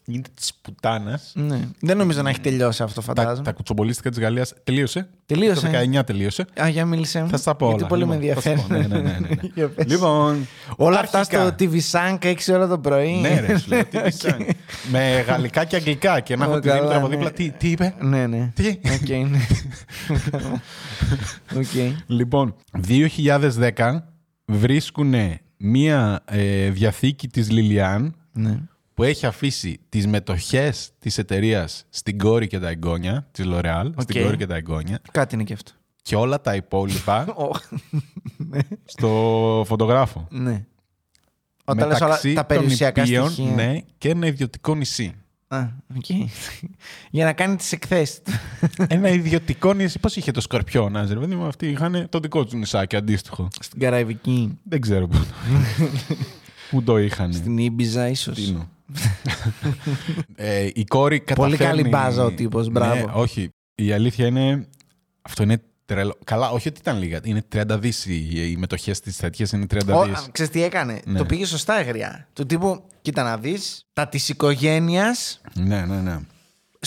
Γίνεται 0.05 0.31
της 0.35 0.55
πουτάνας. 0.63 1.33
Ναι. 1.35 1.61
Δεν 1.81 1.97
νομίζω 1.97 2.23
να 2.23 2.31
έχει 2.31 2.41
τελειώσει 2.41 2.83
αυτό, 2.83 3.01
Τα, 3.01 3.07
φαντάζομαι. 3.07 3.43
τα 3.45 3.53
κουτσομπολίστικα 3.53 4.11
της 4.11 4.19
Γαλλίας 4.19 4.55
τελείωσε. 4.65 5.09
Τελείωσε. 5.27 5.67
Το 5.67 5.79
19 6.01 6.07
τελείωσε. 6.07 6.45
Α, 6.63 6.69
για 6.69 6.85
μίλησε 6.87 7.21
μου. 7.23 7.29
Θα 7.29 7.37
στα 7.37 7.55
πω 7.55 7.67
Γιατί 7.67 7.81
όλα. 7.81 7.89
πολύ 7.89 8.07
με 8.07 8.17
Λοιπόν, 8.17 8.43
θα 8.43 8.51
ενδιαφέρει. 8.51 8.81
στα 8.81 8.89
πω. 8.89 8.95
Ναι, 8.97 9.01
ναι, 9.03 9.11
ναι, 9.11 9.19
ναι. 9.19 9.29
Για 9.55 9.69
πες. 9.69 9.87
λοιπόν. 9.87 10.47
Όλα 10.77 10.99
αυτά 10.99 11.19
αρχικά- 11.19 11.47
στο 11.47 11.55
TV 11.59 11.75
Sank 11.91 12.19
6 12.25 12.35
ώρα 12.53 12.67
το 12.69 12.79
πρωί. 12.79 13.13
Ναι, 13.21 13.41
ρε, 13.47 13.59
σου 13.59 13.69
λέω, 13.69 13.85
τι 13.91 13.99
pisang. 14.05 14.49
Με 14.91 15.25
γαλλικά 15.27 15.65
και 15.65 15.77
αγγλικά. 15.77 16.21
Και 16.21 16.37
να 16.37 16.45
έχω 16.45 16.55
Ω, 16.55 16.59
τη 16.59 16.69
Δήμητρα 16.69 16.87
καλά, 16.89 16.97
από 16.99 17.09
ναι. 17.09 17.15
δίπλα. 17.15 17.33
Τι, 17.33 17.51
τι 17.51 17.71
είπε; 17.71 17.95
Ναι, 18.01 18.27
ναι. 18.27 18.53
Τι; 18.55 18.67
Οκ, 18.69 19.09
ναι. 19.09 19.39
Οκ. 21.61 21.95
Λοιπόν, 22.07 22.55
2010 22.89 23.71
βρίσκουν 24.45 25.15
μία 25.57 26.23
ε, 26.25 26.69
διαθήκη 26.71 27.29
της 27.29 27.51
Λιλιάν 27.51 28.15
Ναι. 28.33 28.59
Που 28.95 29.03
έχει 29.03 29.27
αφήσει 29.27 29.81
τις 29.89 30.07
μετοχές 30.07 30.91
της 30.99 31.19
εταιρείας 31.19 31.85
στην 31.89 32.19
κόρη 32.19 32.47
και 32.47 32.59
τα 32.59 32.69
εγγόνια, 32.69 33.29
της 33.33 33.45
L'Oreal, 33.49 33.91
στην 33.99 34.21
Οκ. 34.21 34.25
κόρη 34.25 34.37
και 34.37 34.47
τα 34.47 34.55
εγγόνια 34.57 35.01
Κάτι 35.11 35.35
είναι 35.35 35.45
και 35.45 35.53
αυτό. 35.53 35.73
και 36.03 36.17
όλα 36.17 36.41
τα 36.41 36.55
υπόλοιπα 36.55 37.27
Ω, 37.37 37.51
στο 38.85 39.09
φωτογράφο. 39.67 40.27
Ναι. 40.31 40.65
Όταν 41.65 41.89
λες 41.89 41.97
όλα 42.01 42.07
Μεταξύ 42.09 42.33
τα 42.33 42.47
των 42.47 42.57
περιουσιακά 42.57 43.03
οποίων, 43.03 43.31
στοιχεία. 43.31 43.55
Ναι, 43.55 43.79
και 43.99 44.09
ένα 44.09 44.27
ιδιωτικό 44.27 44.75
νησί. 44.75 45.15
Α, 45.49 45.67
οκ. 45.97 46.05
Για 47.11 47.25
να 47.25 47.33
κάνει 47.33 47.57
τις 47.57 47.73
εκθέσεις 47.73 48.23
του. 48.23 48.33
Ένα 48.89 49.09
ιδιωτικό 49.09 49.73
νησί. 49.73 49.99
Πώς 49.99 50.17
είχε 50.17 50.31
το 50.31 50.41
Σκορπιό, 50.41 50.91
ρε 51.09 51.15
παιδί 51.19 51.35
μου, 51.35 51.45
αυτοί 51.47 51.69
είχαν 51.69 52.07
το 52.09 52.19
δικό 52.19 52.45
τους 52.45 52.53
νησάκι 52.53 52.97
αντίστοιχο. 52.97 53.49
Στην 53.61 53.81
Καραϊβική. 53.81 54.59
Δεν 54.63 54.81
ξέρω 54.81 55.07
πού. 55.09 55.19
Πού 56.71 56.83
το 56.83 56.99
είχαν. 56.99 57.33
Στην 57.43 57.59
Ήμπιζα, 57.59 58.09
ίσως. 58.09 58.55
Ε, 60.35 60.69
η 60.75 60.85
κόρη 60.85 61.21
καταφέρνει... 61.21 61.57
Πολύ 61.57 61.71
καλή 61.71 61.89
μπάζα 61.89 62.25
ο 62.25 62.31
τύπος, 62.31 62.69
μπράβο. 62.69 62.95
Ναι, 62.95 63.13
όχι. 63.13 63.49
Η 63.75 63.93
αλήθεια 63.93 64.27
είναι... 64.27 64.69
Αυτό 65.23 65.43
είναι 65.43 65.63
τρελό. 65.85 66.19
Καλά, 66.25 66.51
όχι 66.51 66.69
ότι 66.69 66.81
ήταν 66.81 66.99
λίγα. 66.99 67.21
Είναι 67.23 67.45
30 67.55 67.63
δις 67.69 68.07
οι, 68.07 68.51
οι 68.51 68.57
μετοχές 68.59 69.01
της 69.01 69.17
τέτοιες, 69.17 69.53
είναι 69.53 69.67
30 69.75 70.05
δις. 70.07 70.29
Ξέρεις 70.33 70.53
τι 70.53 70.63
έκανε; 70.63 71.01
Ναι. 71.05 71.19
Το 71.19 71.25
πήγε 71.25 71.47
σωστά 71.47 71.81
η 71.81 71.85
γριά. 71.85 72.29
Του 72.33 72.47
τύπου, 72.47 72.85
κοίτα 73.03 73.23
να 73.23 73.37
δεις, 73.37 73.87
τα 73.93 74.09
της 74.09 74.29
οικογένειας... 74.29 75.41
Ναι, 75.55 75.85
ναι, 75.85 76.01
ναι 76.01 76.21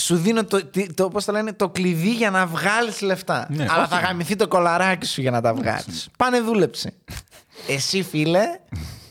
σου 0.00 0.16
δίνω 0.16 0.44
το, 0.44 0.60
το, 0.94 1.08
πώς 1.08 1.24
το, 1.24 1.32
λένε, 1.32 1.52
το 1.52 1.68
κλειδί 1.68 2.12
για 2.12 2.30
να 2.30 2.46
βγάλεις 2.46 3.00
λεφτά. 3.00 3.46
Ναι, 3.50 3.66
Αλλά 3.68 3.88
θα 3.88 3.98
γαμηθεί 3.98 4.36
το 4.36 4.48
κολαράκι 4.48 5.06
σου 5.06 5.20
για 5.20 5.30
να 5.30 5.40
τα 5.40 5.54
βγάλεις. 5.54 6.08
Πάνε 6.18 6.40
δούλεψε. 6.40 6.92
Εσύ 7.76 8.02
φίλε, 8.02 8.44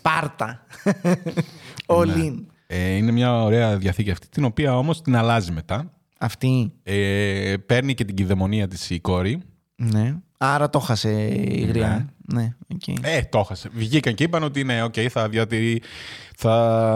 πάρτα. 0.01 0.65
All 1.85 2.07
ναι. 2.07 2.13
in. 2.17 2.45
Ε, 2.67 2.95
είναι 2.95 3.11
μια 3.11 3.43
ωραία 3.43 3.77
διαθήκη 3.77 4.11
αυτή, 4.11 4.27
την 4.29 4.45
οποία 4.45 4.77
όμως 4.77 5.01
την 5.01 5.15
αλλάζει 5.15 5.51
μετά. 5.51 5.91
Αυτή. 6.19 6.71
Ε, 6.83 7.53
παίρνει 7.65 7.93
και 7.93 8.05
την 8.05 8.15
κυδαιμονία 8.15 8.67
της 8.67 8.89
η 8.89 8.99
κόρη. 8.99 9.41
Ναι. 9.75 10.15
Άρα 10.37 10.69
το 10.69 10.79
χάσε 10.79 11.11
η 11.31 11.65
γριά. 11.67 12.09
Ναι. 12.33 12.41
ναι 12.41 12.55
okay. 12.75 12.93
Ε, 13.01 13.21
το 13.21 13.43
χάσε. 13.43 13.69
Βγήκαν 13.73 14.13
και 14.13 14.23
είπαν 14.23 14.43
ότι 14.43 14.63
ναι, 14.63 14.83
okay, 14.83 15.07
θα 15.07 15.29
διατηρεί. 15.29 15.81
Θα... 16.37 16.49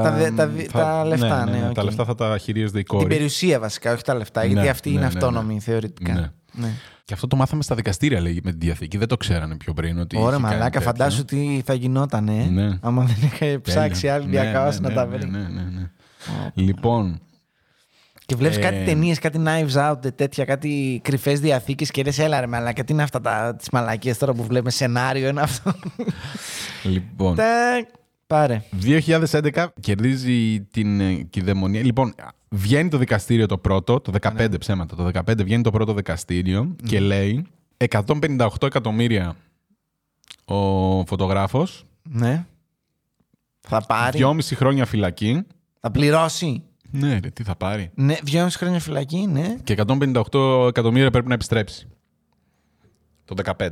Τα, 0.03 0.34
τα, 0.36 0.51
θα... 0.70 0.80
τα 0.80 1.05
λεφτά, 1.05 1.45
ναι. 1.45 1.51
ναι, 1.51 1.57
ναι 1.57 1.70
okay. 1.70 1.74
Τα 1.74 1.84
λεφτά 1.84 2.05
θα 2.05 2.15
τα 2.15 2.38
χειρίζεται 2.38 2.80
η 2.80 2.84
κόρη. 2.84 3.05
Την 3.05 3.13
περιουσία 3.13 3.59
βασικά, 3.59 3.93
όχι 3.93 4.03
τα 4.03 4.13
λεφτά. 4.13 4.45
γιατί 4.45 4.61
ναι, 4.61 4.70
αυτή 4.70 4.89
ναι, 4.89 4.95
είναι 4.95 5.03
ναι, 5.03 5.07
αυτόνομη 5.07 5.53
ναι. 5.53 5.59
θεωρητικά. 5.59 6.34
Ναι. 6.53 6.74
Ναι. 7.10 7.16
Και 7.16 7.16
αυτό 7.16 7.28
το 7.28 7.36
μάθαμε 7.36 7.64
στα 7.64 7.76
δικαστήρια, 7.76 8.22
λέγει 8.22 8.39
με 8.43 8.51
τη 8.51 8.57
διαθήκη. 8.57 8.97
Δεν 8.97 9.07
το 9.07 9.18
ξέρανε 9.18 9.55
πιο 9.55 9.74
πριν. 9.74 9.99
Ότι 9.99 10.18
Ωραία, 10.18 10.39
μαλάκα, 10.39 10.82
φαντάσου 10.82 11.26
τι 11.26 11.62
θα 11.66 11.74
γινόταν, 11.74 12.28
ε. 12.28 12.45
Ναι. 12.45 12.78
Άμα 12.82 13.03
δεν 13.03 13.16
είχε 13.24 13.60
ψάξει 13.60 14.07
άλλη 14.07 14.26
ναι, 14.26 14.32
διακάωση 14.32 14.82
ναι, 14.82 14.88
να 14.88 14.93
τα 14.93 15.05
ναι, 15.05 15.18
βρει. 15.18 15.30
Ναι, 15.30 15.39
ναι, 15.39 15.62
ναι. 15.62 15.91
Λοιπόν. 16.53 17.22
Και 18.26 18.36
βλέπεις 18.36 18.57
Ε, 18.57 18.62
κάτι 18.62 18.84
ταινίες, 18.86 19.20
κάτι 19.20 19.41
knives 19.45 19.91
out, 19.91 20.16
τέτοια, 20.16 20.45
κάτι 20.45 20.99
κρυφές 21.03 21.39
διαθήκες 21.39 21.91
και 21.91 22.03
λες, 22.03 22.20
έλα 22.20 22.39
ρε 22.39 22.47
μαλάκα, 22.47 22.84
τι 22.84 22.93
είναι 22.93 23.03
αυτά 23.03 23.22
τα, 23.22 23.55
τις 23.55 23.70
μαλακίες 23.70 24.18
τώρα 24.18 24.34
που 24.34 24.43
βλέπουμε 24.43 24.72
σενάριο, 24.72 25.28
είναι 25.28 25.41
αυτό. 25.41 25.74
Λοιπόν. 26.84 27.36
Τάκ, 27.36 27.88
Πάρε. 28.28 28.64
2011 28.84 29.68
κερδίζει 29.80 30.62
την 30.62 30.99
ε, 31.01 31.14
κυδαιμονία. 31.14 31.84
Λοιπόν, 31.84 32.16
βγαίνει 32.50 32.89
το 32.89 32.97
δικαστήριο 32.97 33.45
το 33.45 33.58
πρώτο, 33.58 34.00
το 34.00 34.12
15 34.22 34.60
ψέματα. 34.60 34.95
Το 34.95 35.10
15 35.14 35.43
βγαίνει 35.43 35.64
το 35.64 35.72
πρώτο 35.72 35.93
δικαστήριο 35.93 36.76
και 36.86 37.00
λέει 37.00 37.45
158 37.89 38.47
εκατομμύρια 38.62 39.36
ο 40.45 40.56
φωτογράφος, 41.06 41.84
Ναι. 42.04 42.45
Θα 43.62 43.82
πάρει. 43.88 44.20
2,5 44.22 44.39
χρόνια 44.56 44.86
φυλακή. 44.86 45.43
Θα 45.80 45.91
πληρώσει. 45.91 46.64
Ναι, 46.91 47.20
ρε, 47.24 47.30
τι 47.30 47.43
θα 47.43 47.56
πάρει. 47.56 47.91
Ναι, 47.95 48.16
δυόμιση 48.24 48.58
χρόνια 48.58 48.80
φυλακή, 48.80 49.28
ναι. 49.28 49.56
Και 49.64 49.76
158 49.88 50.68
εκατομμύρια 50.68 51.12
πρέπει 51.12 51.28
να 51.28 51.34
επιστρέψει. 51.34 51.88
Το 53.26 53.36
15. 53.60 53.70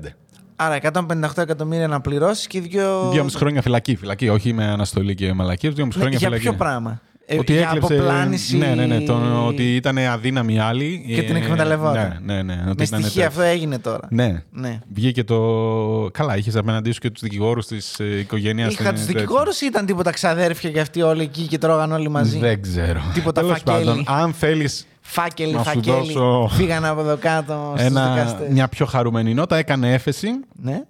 Άρα 0.56 0.80
158 0.82 1.38
εκατομμύρια 1.38 1.88
να 1.88 2.02
πληρώσει 2.02 2.48
και 2.48 2.62
δύο. 2.62 3.12
2,5 3.12 3.26
χρόνια 3.36 3.62
φυλακή. 3.62 3.96
Φυλακή, 3.96 4.30
όχι 4.30 4.54
με 4.54 4.66
αναστολή 4.66 5.16
και 5.16 5.34
μαλακίες, 5.34 5.74
2,5 5.74 5.86
Ναι, 5.86 5.92
χρόνια 5.92 6.18
για 6.18 6.28
φυλακή. 6.28 6.44
ποιο 6.44 6.54
πράγμα; 6.54 7.02
Ε, 7.30 7.38
Ότι 7.38 7.54
για 7.54 7.62
έκλεψε. 7.62 7.94
αποπλάνηση. 7.94 8.58
Ναι, 8.58 8.76
ναι, 8.76 8.86
ναι. 8.86 9.00
Το, 9.02 9.46
ότι 9.48 9.76
ήταν 9.76 9.98
αδύναμη 9.98 10.60
άλλη. 10.60 11.04
Και 11.16 11.24
την 11.24 11.36
εκμεταλλευόταν. 11.36 12.20
Ναι, 12.24 12.34
ναι, 12.34 12.42
ναι. 12.44 12.54
Ότι 12.70 12.76
Με 12.78 12.84
ήταν 12.84 13.02
στοιχεία 13.02 13.10
τέτοιο. 13.24 13.26
αυτό 13.28 13.42
έγινε 13.42 13.80
τώρα. 13.80 14.08
Ναι. 14.10 14.44
Ναι. 14.52 14.80
Βγήκε 14.94 15.24
το. 15.24 16.10
Καλά, 16.14 16.38
είχες 16.38 16.56
απέναντί 16.56 16.92
σου 16.92 17.00
και 17.00 17.10
τους 17.10 17.22
δικηγόρους 17.22 17.66
της 17.68 18.00
ε, 18.00 18.20
οικογένειας. 18.20 18.74
Είχα 18.74 18.94
τους 18.94 19.06
δικηγόρους 19.06 19.62
ή 19.62 19.66
ήταν 19.66 19.86
τίποτα 19.86 20.12
ξαδέρφια 20.12 20.72
και 20.72 20.80
αυτοί 20.80 21.02
όλοι 21.02 21.22
εκεί 21.22 21.42
και 21.48 21.58
τρώγαν 21.58 21.92
όλοι 21.92 22.10
μαζί; 22.10 22.40
Δεν 22.40 22.62
ξέρω. 22.62 23.02
Τίποτα 23.14 23.42
Τέλος 23.42 23.58
φακέλι; 23.64 23.86
πάντων, 23.86 24.04
αν 24.08 24.34
θέλεις 24.34 24.88
Φάκελοι, 25.02 25.52
Να 25.54 25.58
σου 25.64 25.64
φακέλοι. 25.66 25.96
δώσω 25.96 26.50
Φύγαν 26.52 26.86
από 26.86 27.00
εδώ 27.02 27.18
κάτω 27.18 27.74
στους 27.76 27.88
ένα, 27.88 28.14
δικαστές. 28.14 28.50
μια 28.50 28.68
πιο 28.68 28.86
χαρούμενη 28.86 29.34
νότα, 29.34 29.58
έκανε 29.58 29.94
έφεση 29.94 30.28
Ναι. 30.62 30.82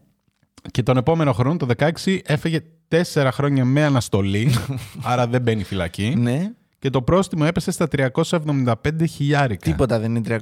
και 0.71 0.83
τον 0.83 0.97
επόμενο 0.97 1.33
χρόνο, 1.33 1.57
το 1.57 1.67
16, 1.77 2.19
έφεγε 2.25 2.59
τέσσερα 2.87 3.31
χρόνια 3.31 3.65
με 3.65 3.83
αναστολή. 3.83 4.51
άρα 5.03 5.27
δεν 5.27 5.41
μπαίνει 5.41 5.63
φυλακή. 5.63 6.13
ναι. 6.17 6.51
Και 6.79 6.89
το 6.89 7.01
πρόστιμο 7.01 7.43
έπεσε 7.47 7.71
στα 7.71 7.87
375 7.91 8.73
χιλιάρικα. 9.09 9.71
Τίποτα 9.71 9.99
δεν 9.99 10.15
είναι 10.15 10.39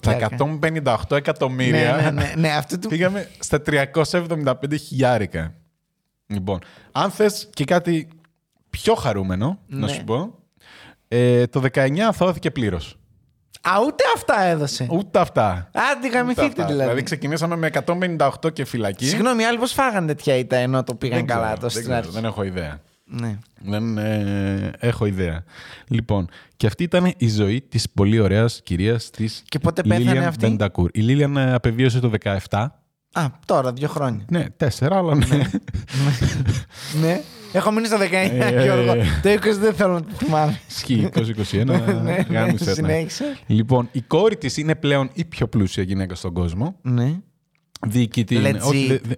Τα 0.00 0.12
χιλιάρικα. 0.12 0.98
158 1.10 1.16
εκατομμύρια. 1.16 1.96
Ναι, 1.96 2.02
ναι, 2.02 2.10
ναι, 2.10 2.32
ναι, 2.36 2.48
αυτό 2.48 2.78
του... 2.78 2.88
Πήγαμε 2.88 3.28
στα 3.38 3.62
375 3.66 4.54
χιλιάρικα. 4.86 5.54
Λοιπόν, 6.26 6.58
αν 6.92 7.10
θες 7.10 7.48
και 7.52 7.64
κάτι 7.64 8.08
πιο 8.70 8.94
χαρούμενο, 8.94 9.58
να 9.66 9.78
Ναι. 9.86 9.88
σου 9.92 10.04
πω, 10.04 10.38
ε, 11.08 11.46
το 11.46 11.62
19 11.72 11.90
θώθηκε 12.12 12.50
πλήρως. 12.50 12.96
Α, 13.68 13.70
ούτε 13.86 14.04
αυτά 14.16 14.42
έδωσε. 14.42 14.86
Ούτε 14.90 15.18
αυτά. 15.18 15.70
Άντε, 15.72 16.06
Ούτε 16.06 16.16
γαμηθείτε 16.16 16.46
αυτά. 16.46 16.64
δηλαδή. 16.64 16.82
Δηλαδή 16.82 17.02
ξεκινήσαμε 17.02 17.56
με 17.56 17.70
158 17.86 18.52
και 18.52 18.64
φυλακή. 18.64 19.06
Συγγνώμη, 19.06 19.44
άλλοι 19.44 19.58
πώς 19.58 19.72
φάγανε 19.72 20.06
τέτοια 20.06 20.36
ήττα 20.36 20.56
ενώ 20.56 20.82
το 20.82 20.94
πήγαν 20.94 21.18
Δεν 21.18 21.26
καλά 21.26 21.44
ξέρω, 21.44 21.60
τόσο 21.60 21.74
δεν, 21.74 21.82
στην 21.82 21.82
ξέρω, 21.82 21.98
αρχή; 21.98 22.10
δεν 22.10 22.24
έχω 22.24 22.42
ιδέα. 22.42 22.80
Ναι. 23.04 23.38
Δεν 23.64 23.98
ε, 23.98 24.70
έχω 24.78 25.06
ιδέα. 25.06 25.44
Λοιπόν, 25.88 26.28
και 26.56 26.66
αυτή 26.66 26.82
ήταν 26.82 27.12
η 27.16 27.28
ζωή 27.28 27.60
της 27.60 27.90
πολύ 27.90 28.20
ωραίας 28.20 28.60
κυρίας 28.64 29.10
της 29.10 29.42
Και 29.48 29.58
πότε 29.58 29.82
πέθανε 29.82 30.04
Λίλιαν 30.04 30.26
αυτή; 30.26 30.46
Μπεντακούρ. 30.46 30.90
Η 30.92 31.00
Λίλιαν 31.00 31.36
ε, 31.36 31.54
απεβίωσε 31.54 32.00
το 32.00 32.10
17. 32.48 32.66
Α, 33.12 33.26
τώρα, 33.46 33.72
δύο 33.72 33.88
χρόνια. 33.88 34.24
Ναι, 34.28 34.44
τέσσερα, 34.56 34.96
αλλά 34.96 35.14
ναι. 35.14 35.36
ναι. 37.00 37.20
Έχω 37.52 37.70
μείνει 37.70 37.86
στο 37.86 37.96
19, 37.98 38.00
Ε, 38.12 38.62
Γιώργο. 38.62 38.94
Το 39.22 39.30
20 39.30 39.40
δεν 39.60 39.74
θέλω 39.74 39.92
να 39.92 40.02
το 40.02 40.10
θυμάμαι. 40.16 40.60
Ισχύει, 40.68 41.08
2021. 41.14 41.64
ναι, 41.64 41.76
ναι, 42.02 42.16
γάμισε 42.30 42.64
τα. 42.64 42.72
συνέχισε. 42.74 43.24
Λοιπόν, 43.46 43.88
η 43.92 44.00
κόρη 44.00 44.36
της 44.36 44.56
είναι 44.56 44.74
πλέον 44.74 45.10
η 45.12 45.24
πιο 45.24 45.48
πλούσια 45.48 45.82
γυναίκα 45.82 46.14
στον 46.14 46.32
κόσμο. 46.32 46.76
Ναι. 46.82 47.20
Διοικεί 47.86 48.24
την... 48.24 48.46
Legit. 48.46 48.60
όχι, 48.62 48.86
δε- 48.86 48.98
δε- 49.08 49.14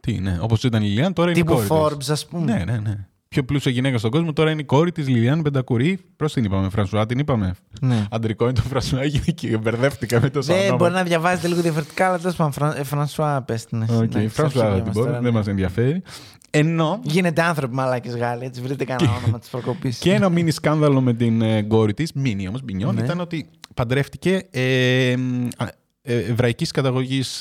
Τι 0.00 0.12
είναι, 0.14 0.38
όπως 0.40 0.64
ήταν 0.64 0.82
η 0.82 0.86
Λιλιάν, 0.86 1.12
τώρα 1.12 1.30
είναι 1.30 1.38
η 1.38 1.42
Τύπου 1.42 1.54
κόρη 1.54 1.68
της. 1.68 1.76
Forbes, 2.08 2.12
ας 2.12 2.26
πούμε. 2.26 2.52
Ναι, 2.52 2.64
ναι, 2.72 2.78
ναι. 2.78 3.06
Πιο 3.32 3.44
πλούσια 3.44 3.72
γυναίκα 3.72 3.98
στον 3.98 4.10
κόσμο 4.10 4.32
τώρα 4.32 4.50
είναι 4.50 4.60
η 4.60 4.64
κόρη 4.64 4.92
της 4.92 5.08
Λιλιάν 5.08 5.40
Μπεντακουρί. 5.40 5.98
Πώ 6.16 6.26
την 6.26 6.44
είπαμε, 6.44 6.68
Φρανσουά, 6.68 7.06
την 7.06 7.18
είπαμε. 7.18 7.54
Ναι. 7.80 8.04
Αντρικό 8.10 8.44
είναι 8.44 8.52
το 8.52 8.60
Φρανσουά, 8.62 9.04
γυναική. 9.14 9.56
Μπερδεύτηκα 9.56 10.20
με 10.20 10.30
το 10.30 10.40
Δεν 10.42 10.56
σανόμα. 10.56 10.76
μπορεί 10.76 10.92
να 10.92 11.02
διαβάζετε 11.02 11.48
λίγο 11.48 11.60
διαφορετικά, 11.60 12.06
αλλά 12.08 12.18
τέλος 12.18 12.36
πάντων. 12.36 12.52
Φραν- 12.52 12.78
ε, 12.78 12.84
Φρανσουά, 12.84 13.42
πες 13.42 13.64
την. 13.64 13.82
εσύ. 13.82 13.94
Οκ, 13.94 14.00
Ναι, 14.14 14.28
Φρανσουά 14.28 14.48
ξαφνικά 14.48 14.70
δεν 14.74 14.82
την 14.84 14.92
πω, 14.92 14.98
τώρα, 14.98 15.12
δεν 15.12 15.22
ναι. 15.22 15.30
μας 15.30 15.46
ενδιαφέρει. 15.46 16.02
Ενώ 16.50 17.00
Γίνεται 17.02 17.42
άνθρωποι 17.42 17.74
μαλάκες 17.74 18.16
Γάλλοι, 18.16 18.44
έτσι 18.44 18.60
βρείτε 18.60 18.84
κανένα 18.84 19.12
όνομα 19.16 19.38
τη 19.38 19.48
προκοπή. 19.50 19.94
και 20.00 20.12
ένα 20.12 20.28
μίνι 20.28 20.50
σκάνδαλο 20.50 21.00
με 21.00 21.12
την 21.14 21.42
ε, 21.42 21.62
κόρη 21.62 21.94
της, 21.94 22.12
μίνι 22.12 22.48
όμως, 22.48 22.62
μπινιόν, 22.62 22.94
Ναι. 22.94 23.00
ήταν 23.02 23.20
ότι 23.20 23.48
παντρεύτηκε. 23.74 24.46
Ε, 24.50 25.14
μ, 25.18 25.48
α, 25.56 25.66
ε, 26.02 26.16
Εβραϊκής 26.18 26.70
καταγωγής 26.70 27.40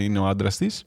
είναι 0.00 0.18
ο 0.18 0.26
άντρας 0.26 0.56
της. 0.56 0.84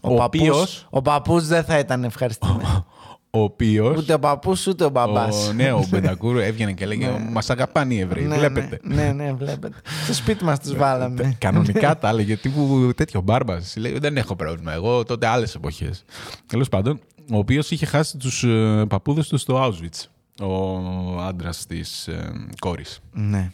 Ο, 0.00 0.12
ο 0.12 0.16
παππούς, 0.16 0.40
οποίος- 0.40 0.86
ο 0.90 1.02
παππούς 1.02 1.46
δεν 1.46 1.64
θα 1.64 1.78
ήταν 1.78 2.04
ευχαριστημένος. 2.04 2.84
Ο 3.32 3.42
οποίο. 3.42 3.94
ούτε 3.96 4.12
ο 4.12 4.18
παππούς 4.18 4.66
ούτε 4.66 4.84
ο 4.84 4.88
μπαμπάς. 4.88 5.48
Ο, 5.48 5.52
ναι, 5.52 5.72
ο 5.72 5.86
Μπεντακούρ 5.88 6.38
έβγαινε 6.40 6.72
και 6.72 6.84
έλεγε: 6.84 7.10
Μας 7.30 7.50
αγαπάνε 7.50 7.94
οι 7.94 7.98
Εβραίοι. 8.00 8.24
Ναι, 8.24 8.36
Βλέπετε. 8.36 8.78
Ναι, 8.82 8.94
ναι, 8.94 9.12
ναι, 9.12 9.32
βλέπετε. 9.32 9.76
Στο 10.04 10.14
σπίτι 10.14 10.44
μας 10.44 10.60
τους 10.60 10.76
βάλαμε. 10.76 11.36
Κανονικά 11.38 11.98
τα 11.98 12.08
έλεγε 12.08 12.36
τύπου 12.36 12.90
τέτοιο 12.96 13.20
μπάρμπας. 13.20 13.76
Λέει: 13.76 13.98
Δεν 13.98 14.16
έχω 14.16 14.36
πρόβλημα. 14.36 14.72
Εγώ 14.72 15.04
τότε 15.04 15.26
άλλες 15.26 15.54
εποχές. 15.54 16.04
Τέλος 16.46 16.68
πάντων, 16.68 17.00
ο 17.32 17.36
οποίος 17.38 17.70
είχε 17.70 17.86
χάσει 17.86 18.16
τους 18.16 18.42
ε, 18.44 18.84
παππούδες 18.88 19.28
του 19.28 19.36
στο 19.38 19.64
Auschwitz. 19.66 20.04
Ο 20.46 21.20
άντρας 21.20 21.66
της 21.66 22.08
ε, 22.08 22.32
κόρης. 22.58 23.00
Ναι, 23.12 23.50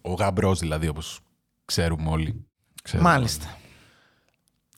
Ο 0.00 0.12
γαμπρός 0.12 0.58
δηλαδή, 0.58 0.88
όπως 0.88 1.20
ξέρουμε 1.64 2.10
όλοι. 2.10 2.44
Ξέρουμε 2.82 3.08
μάλιστα. 3.08 3.56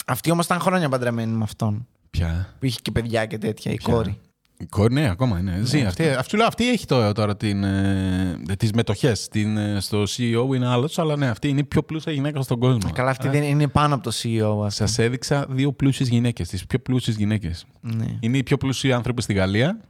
Αυτή 0.06 0.30
όμως 0.30 0.44
ήταν 0.44 0.60
χρόνια 0.60 0.88
παντρεμένη 0.88 1.32
με 1.32 1.42
αυτόν. 1.42 1.86
Όλοι. 2.22 2.32
Ποια; 2.32 2.54
Που 2.58 2.66
είχε 2.66 2.78
και 2.82 2.90
παιδιά 2.90 3.26
και 3.26 3.38
τέτοια, 3.38 3.72
η 3.72 3.76
Ποια; 3.76 3.94
κόρη. 3.94 4.18
Η 4.58 4.66
κόρη, 4.66 4.94
ναι, 4.94 5.08
ακόμα 5.10 5.38
είναι. 5.38 5.60
Ζει. 5.64 5.82
Αυτή, 5.84 6.08
αυτή, 6.08 6.36
λέω, 6.36 6.46
αυτή 6.46 6.70
έχει 6.70 6.86
το, 6.86 7.12
τώρα 7.12 7.36
την, 7.36 7.64
ε, 7.64 8.38
τις 8.58 8.72
μετοχές. 8.72 9.28
Την, 9.28 9.56
ε, 9.56 9.80
στο 9.80 10.02
CEO 10.02 10.54
είναι 10.54 10.66
άλλος, 10.68 10.98
αλλά 10.98 11.16
ναι, 11.16 11.28
αυτή 11.28 11.48
είναι 11.48 11.60
η 11.60 11.64
πιο 11.64 11.82
πλούσια 11.82 12.12
γυναίκα 12.12 12.42
στον 12.42 12.58
κόσμο. 12.58 12.90
Καλά, 12.94 13.10
αυτή 13.10 13.28
δεν 13.28 13.42
είναι 13.42 13.68
πάνω 13.68 13.94
από 13.94 14.02
το 14.04 14.12
CEO. 14.22 14.64
Ας. 14.64 14.74
Σας 14.74 14.98
έδειξα 14.98 15.46
δύο 15.48 15.72
πλούσιες 15.72 16.08
γυναίκες, 16.08 16.48
τις 16.48 16.66
πιο 16.66 16.78
πλούσιες 16.78 17.16
γυναίκες. 17.16 17.66
Ναι. 17.80 18.06
Είναι 18.20 18.36
οι 18.36 18.42
πιο 18.42 18.56
πλούσιοι 18.56 18.92
άνθρωποι 18.92 19.22
στη 19.22 19.32
Γαλλία 19.32 19.80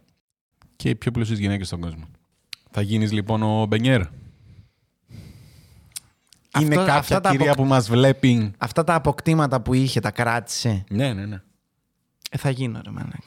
και 0.77 0.89
οι 0.89 0.95
πιο 0.95 1.11
πλούσιες 1.11 1.39
γυναίκες 1.39 1.67
στον 1.67 1.81
κόσμο. 1.81 2.05
Θα 2.71 2.81
γίνεις 2.81 3.13
λοιπόν 3.13 3.43
ο 3.43 3.67
Μπενιέρ. 3.67 4.01
Αυτό- 4.01 4.13
είναι 6.67 6.75
κάποια 6.77 6.95
αυτά 6.95 7.21
τα 7.21 7.31
κυρία 7.31 7.45
αποκ- 7.53 7.59
που 7.59 7.65
μας 7.73 7.89
βλέπει. 7.89 8.51
Αυτά 8.59 8.85
τα 8.85 8.95
αποκτήματα 8.95 9.61
που 9.61 9.75
είχε, 9.75 10.01
τα 10.01 10.11
κράτησε. 10.11 10.85
Ναι, 10.91 11.13
ναι, 11.13 11.27
ναι. 11.27 11.43
Ε, 12.35 12.39
θα 12.39 12.51
γίνω 12.51 12.81
ρε 12.85 12.91
μαλάκα. 12.91 13.19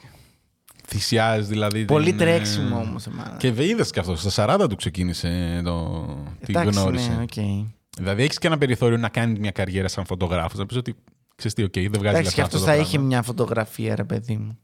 Θυσιάζεις 0.86 1.48
δηλαδή. 1.48 1.84
Πολύ 1.84 2.04
την, 2.12 2.20
ε, 2.20 2.24
τρέξιμο 2.24 2.78
όμως. 2.78 3.06
Και 3.38 3.52
δεν 3.52 3.68
είδες 3.68 3.90
και 3.90 4.00
αυτό. 4.00 4.16
Στα 4.16 4.56
40 4.60 4.68
του 4.68 4.76
ξεκίνησε 4.76 5.60
το... 5.64 6.04
την 6.44 6.56
Εντάξει, 6.56 6.80
γνώριση. 6.80 7.08
ναι, 7.10 7.22
οκ. 7.22 7.66
Δηλαδή 7.96 8.22
έχεις 8.22 8.38
και 8.38 8.46
ένα 8.46 8.58
περιθώριο 8.58 8.96
να 8.96 9.08
κάνεις 9.08 9.38
μια 9.38 9.50
καριέρα 9.50 9.88
σαν 9.88 10.04
φωτογράφος. 10.06 10.58
Να 10.58 10.66
πεις 10.66 10.76
ότι 10.76 10.94
ξέρεις 11.36 11.54
τι, 11.54 11.62
οκ, 11.62 11.72
δεν 11.90 12.00
βγάζει 12.00 12.16
Εντάξει, 12.16 12.34
και 12.34 12.40
λεφτά 12.40 12.42
αυτό 12.42 12.56
αυτό 12.56 12.68
θα 12.70 12.74
το 12.74 12.80
είχε 12.80 12.90
πράγμα. 12.90 13.06
μια 13.06 13.22
φωτογραφία, 13.22 13.94
ρε 13.94 14.04
παιδί 14.04 14.36
μου. 14.36 14.58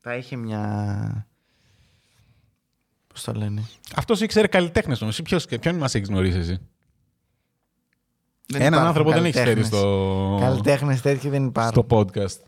Θα 0.00 0.16
είχε 0.16 0.36
μια. 0.36 1.26
Πώς 3.06 3.22
το 3.24 3.32
λένε. 3.32 3.62
Αυτός 3.94 4.20
ήξερε 4.20 4.46
καλλιτέχνες 4.46 5.02
όμως. 5.02 5.20
Ποιον 5.60 5.76
μας 5.76 5.94
έχεις 5.94 6.08
γνωρίσει 6.08 6.38
εσύ; 6.38 6.58
Δεν 8.46 8.60
Έναν 8.60 8.66
υπάρχουν 8.66 8.86
άνθρωπο 8.86 9.10
δεν 9.10 9.24
έχεις 9.24 9.36
φέρει 9.40 9.48
καλλιτέχνες. 9.54 9.80
στο, 9.80 10.36
Καλλιτέχνες 10.40 11.00
τέτοιοι 11.00 11.28
δεν 11.28 11.44
υπάρχουν. 11.44 11.72
στο 11.72 11.86
podcast. 11.98 12.38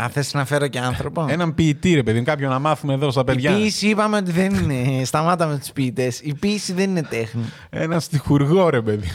Αν 0.00 0.08
θες 0.10 0.34
να 0.34 0.44
φέρω 0.44 0.66
και 0.68 0.78
άνθρωπο; 0.78 1.26
Έναν 1.28 1.54
ποιητή, 1.54 1.94
ρε 1.94 2.02
παιδί, 2.02 2.18
μου, 2.18 2.24
κάποιον 2.24 2.50
να 2.50 2.58
μάθουμε 2.58 2.92
εδώ 2.94 3.10
στα 3.10 3.20
Η 3.20 3.24
παιδιά. 3.24 3.52
ποίηση 3.54 3.88
είπαμε 3.88 4.16
ότι 4.16 4.30
δεν 4.30 4.54
είναι. 4.54 5.04
Σταμάτα 5.04 5.46
με 5.46 5.58
τους 5.58 5.72
ποιητές. 5.72 6.20
Η 6.20 6.34
ποίηση 6.34 6.72
δεν 6.72 6.90
είναι 6.90 7.02
τέχνη. 7.02 7.42
Έναν 7.70 8.00
στιχουργό, 8.00 8.68
ρε 8.68 8.82
παιδί. 8.82 9.08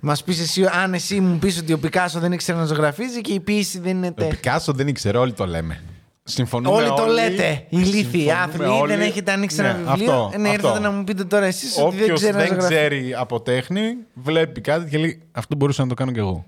Μας 0.00 0.24
πεις 0.24 0.40
εσύ, 0.40 0.64
αν 0.82 0.94
εσύ 0.94 1.20
μου 1.20 1.38
πεις 1.38 1.58
ότι 1.58 1.72
ο 1.72 1.78
Πικάσο 1.78 2.18
δεν 2.20 2.32
ήξερε 2.32 2.58
να 2.58 2.64
ζωγραφίζει 2.64 3.20
και 3.20 3.32
η 3.32 3.40
ποίηση 3.40 3.78
δεν 3.78 3.96
είναι 3.96 4.06
Ο 4.06 4.12
τέχνη. 4.12 4.34
Πικάσο 4.34 4.72
δεν 4.72 4.88
ήξερε, 4.88 5.18
όλοι 5.18 5.32
το 5.32 5.46
λέμε. 5.46 5.82
Συμφωνούμε 6.26 6.76
Όλοι 6.76 6.88
το 6.96 7.06
λέτε. 7.06 7.50
Οι 7.52 7.66
ηλίθιοι 7.70 8.02
συμφωνούμε 8.02 8.32
άνθρωποι 8.32 8.68
όλοι. 8.70 8.92
δεν 8.92 9.00
έχετε 9.00 9.32
ανοίξει 9.32 9.56
ένα 9.60 9.72
Ναι, 9.72 9.78
βιβλίο. 9.78 10.12
αυτό, 10.12 10.38
ναι, 10.38 10.48
αυτό. 10.48 10.52
ήρθατε 10.66 10.78
να 10.80 10.90
μου 10.90 11.04
πείτε 11.04 11.24
τώρα 11.24 11.44
εσείς 11.46 11.76
ότι 11.78 11.96
δεν 11.96 12.02
Όποιος 12.04 12.18
ξέρει 12.20 12.32
να 12.32 12.38
δεν 12.38 12.48
ζωγραφίζει. 12.48 12.74
ξέρει 12.80 13.14
από 13.14 13.40
τέχνη, 13.40 13.82
βλέπει 14.14 14.60
κάτι 14.60 14.90
και 14.90 14.98
λέει 14.98 15.22
Αυτό 15.32 15.56
μπορούσα 15.56 15.82
να 15.82 15.88
το 15.88 15.94
κάνω 15.94 16.12
κι 16.12 16.18
εγώ. 16.18 16.44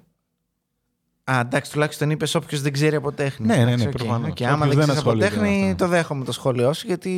Α, 1.30 1.38
εντάξει, 1.40 1.72
τουλάχιστον 1.72 2.10
είπες 2.10 2.34
όποιος 2.34 2.60
δεν 2.60 2.72
ξέρει 2.72 2.96
από 2.96 3.12
τέχνη. 3.12 3.46
Ναι, 3.46 3.56
ναι, 3.56 3.64
ναι, 3.64 3.70
Εντάξει, 3.70 3.86
οκ, 3.86 3.92
προφανώς. 3.96 4.28
οκ. 4.30 4.40
Άμα 4.42 4.54
Όποιος 4.54 4.68
δεν 4.68 4.76
δεν 4.76 4.78
ξέρεις 4.84 5.00
από 5.00 5.10
ασχολείται 5.10 5.36
με 5.40 5.46
τέχνη, 5.46 5.64
αυτό. 5.70 5.84
το 5.84 5.90
δέχομαι 5.90 6.24
το 6.24 6.32
σχόλιο 6.32 6.72
σου 6.72 6.86
γιατί 6.86 7.12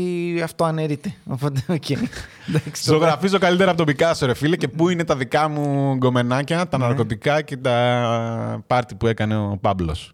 αυτό 0.44 0.64
αναιρείται. 0.64 1.14
Οπότε, 1.26 1.60
οκ. 1.68 1.90
Εντάξει, 2.48 2.84
το 2.84 2.92
Ζωγραφίζω 2.92 3.38
καλύτερα 3.38 3.68
από 3.68 3.78
τον 3.78 3.86
Πικάσο, 3.86 4.26
ρε 4.26 4.34
φίλε, 4.34 4.56
και 4.56 4.68
πού 4.68 4.88
είναι 4.88 5.04
τα 5.04 5.16
δικά 5.16 5.48
μου 5.48 5.94
γκομενάκια, 5.94 6.56
Ναι. 6.56 6.66
τα 6.66 6.78
ναρκωτικά 6.78 7.42
και 7.42 7.56
τα 7.56 8.64
πάρτι 8.66 8.94
που 8.94 9.06
έκανε 9.06 9.36
ο 9.36 9.58
Πάμπλος. 9.60 10.12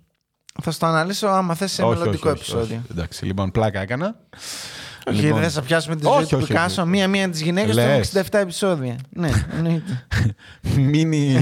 Θα 0.63 0.71
στο 0.71 0.87
αναλύσω 0.87 1.27
άμα 1.27 1.55
θες 1.55 1.73
σε 1.73 1.85
μελλοντικό 1.87 2.29
επεισόδιο. 2.29 2.83
Εντάξει, 2.91 3.25
λοιπόν, 3.25 3.51
πλάκα 3.51 3.81
έκανα. 3.81 4.17
Όχι, 5.07 5.21
Λοιπόν, 5.23 5.41
δεν 5.41 5.51
θα 5.51 5.63
πιάσουμε 5.63 5.97
τη 5.97 6.07
όχι, 6.07 6.15
ζωή 6.17 6.27
του 6.27 6.37
όχι, 6.37 6.47
Πικάσο. 6.47 6.83
όχι. 6.83 6.91
Μία-μία 6.91 7.31
τις 7.31 7.41
γυναίκες 7.43 7.71
του 7.71 7.77
Λες. 7.77 8.13
67 8.31 8.39
επεισόδια. 8.39 8.97
ναι, 9.11 9.31
εννοείται. 9.57 10.07
Mini 10.77 11.37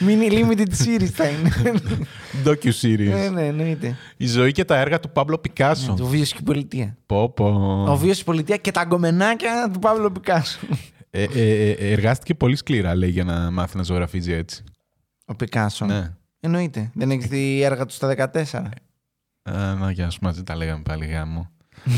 Mini 0.00 0.32
limited 0.38 0.72
series 0.84 1.08
θα 1.12 1.28
είναι. 1.28 1.52
ναι, 1.62 1.72
docu-series. 2.44 3.30
ναι, 3.32 3.46
εννοείται. 3.46 3.96
Η 4.16 4.26
ζωή 4.26 4.52
και 4.52 4.64
τα 4.64 4.76
έργα 4.76 5.00
του 5.00 5.10
Παύλο 5.10 5.38
Πικάσο. 5.38 5.94
Το 5.94 6.06
βίος 6.06 6.32
και 6.32 6.38
η 6.40 6.44
πολιτεία. 6.44 6.96
Πω, 7.06 7.28
πω. 7.30 7.46
Ο 7.88 7.96
βίος 7.96 8.14
και 8.16 8.22
η 8.22 8.24
πολιτεία 8.24 8.56
και 8.56 8.70
τα 8.70 8.84
γκομενάκια 8.84 9.70
του 9.72 9.78
Παύλου 9.78 10.12
Πικάσο. 10.12 10.58
Ε, 11.10 11.22
ε, 11.22 11.70
ε, 11.70 11.92
εργάστηκε 11.92 12.34
πολύ 12.34 12.56
σκληρά, 12.56 12.94
λέει, 12.94 13.10
για 13.10 13.24
να 13.24 13.50
μάθει 13.50 13.76
να 13.76 13.82
ζωγραφίζει 13.82 14.32
έτσι. 14.32 14.64
Ο 15.24 15.34
Πικάσο. 15.34 15.84
Ναι. 15.86 16.10
Εννοείται. 16.40 16.90
Δεν 16.94 17.10
έχει 17.10 17.26
δει 17.26 17.62
έργα 17.62 17.86
του 17.86 17.92
στα 17.94 18.14
14. 18.32 18.62
Α, 19.42 19.74
να, 19.74 19.90
για 19.90 20.04
να 20.04 20.10
σου 20.10 20.18
μαζί 20.22 20.42
τα 20.42 20.56
λέγαμε 20.56 20.82
πάλι 20.82 21.06
γάμο. 21.06 21.50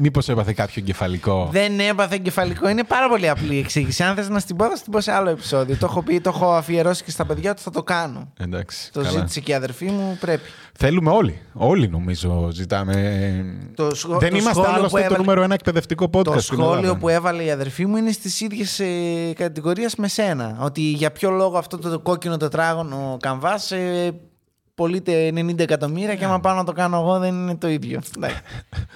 Μήπως 0.00 0.28
έπαθε 0.28 0.52
κάποιο 0.52 0.74
εγκεφαλικό; 0.76 1.48
Δεν 1.52 1.80
έπαθε 1.80 2.14
εγκεφαλικό. 2.14 2.68
Είναι 2.68 2.84
πάρα 2.84 3.08
πολύ 3.08 3.28
απλή 3.28 3.54
η 3.54 3.58
εξήγηση. 3.58 4.02
Αν 4.02 4.14
θες 4.14 4.28
να 4.28 4.38
στην 4.38 4.56
πω, 4.56 4.64
θα 4.64 4.76
στην 4.76 4.92
πω 4.92 5.00
σε 5.00 5.12
άλλο 5.12 5.30
επεισόδιο. 5.30 5.76
Το 5.76 5.86
έχω 5.90 6.02
πει, 6.02 6.20
το 6.20 6.30
έχω 6.34 6.52
αφιερώσει 6.52 7.04
και 7.04 7.10
στα 7.10 7.24
παιδιά 7.24 7.54
του, 7.54 7.62
θα 7.62 7.70
το 7.70 7.82
κάνω. 7.82 8.32
Εντάξει, 8.38 8.92
Το 8.92 9.00
καλά. 9.02 9.18
ζήτησε 9.18 9.40
και 9.40 9.50
η 9.50 9.54
αδερφή 9.54 9.84
μου, 9.84 10.16
πρέπει. 10.20 10.42
Θέλουμε 10.78 11.10
όλοι. 11.10 11.40
Όλοι 11.52 11.88
νομίζω 11.88 12.48
ζητάμε. 12.52 12.94
Το 13.74 13.94
σχο- 13.94 14.18
Δεν 14.18 14.30
το 14.30 14.36
είμαστε 14.36 14.60
σχόλιο 14.60 14.70
άλλωστε 14.76 14.88
που 14.88 14.96
το 14.98 15.04
έβαλε- 15.04 15.18
νούμερο 15.18 15.42
ένα 15.42 15.54
εκπαιδευτικό 15.54 16.04
podcast. 16.12 16.22
Το 16.24 16.40
στην 16.40 16.42
σχόλιο 16.58 16.76
Ελλάδα. 16.78 16.96
που 16.98 17.08
έβαλε 17.08 17.42
η 17.44 17.50
αδερφή 17.50 17.86
μου 17.86 17.96
είναι 17.96 18.10
στις 18.12 18.40
ίδιες 18.40 18.80
ε, 18.80 19.32
κατηγορίες 19.34 19.96
με 19.96 20.08
σένα. 20.08 20.56
Ότι 20.60 20.80
για 20.80 21.10
ποιο 21.10 21.30
λόγο 21.30 21.58
αυτό 21.58 21.78
το 21.78 21.98
κόκκινο 21.98 22.36
τετράγωνο 22.36 23.16
καμβά 23.20 23.60
ε, 23.70 24.10
πωλείται 24.82 25.28
90 25.34 25.58
εκατομμύρια 25.58 26.14
και 26.14 26.24
άμα 26.24 26.40
πάω 26.40 26.54
να 26.54 26.64
το 26.64 26.72
κάνω 26.72 26.96
εγώ 26.98 27.18
δεν 27.18 27.34
είναι 27.34 27.54
το 27.56 27.68
ίδιο. 27.68 28.00
Εντάξει. 28.16 28.36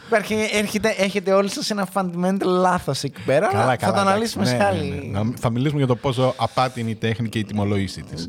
Υπάρχει, 0.06 0.34
έρχεται, 0.52 0.94
έχετε 0.98 1.32
όλοι 1.32 1.48
σας 1.50 1.70
ένα 1.70 1.88
fundamental 1.94 2.44
λάθος 2.44 3.02
εκεί 3.02 3.20
πέρα. 3.26 3.46
Καλά, 3.48 3.62
αλλά 3.62 3.76
καλά, 3.76 3.92
θα 3.92 4.02
το 4.02 4.08
εντάξει. 4.08 4.08
αναλύσουμε 4.08 4.44
Ναι, 4.44 4.50
σε 4.50 4.56
ναι, 4.56 4.64
άλλη. 4.64 5.10
ναι. 5.12 5.18
Να- 5.20 5.32
Θα 5.38 5.50
μιλήσουμε 5.50 5.78
για 5.78 5.86
το 5.88 5.96
πόσο 5.96 6.34
απάτη 6.36 6.80
είναι 6.80 6.90
η 6.90 6.94
τέχνη 6.94 7.28
και 7.28 7.38
η 7.38 7.44
τιμολόγησή 7.44 8.02
της. 8.02 8.28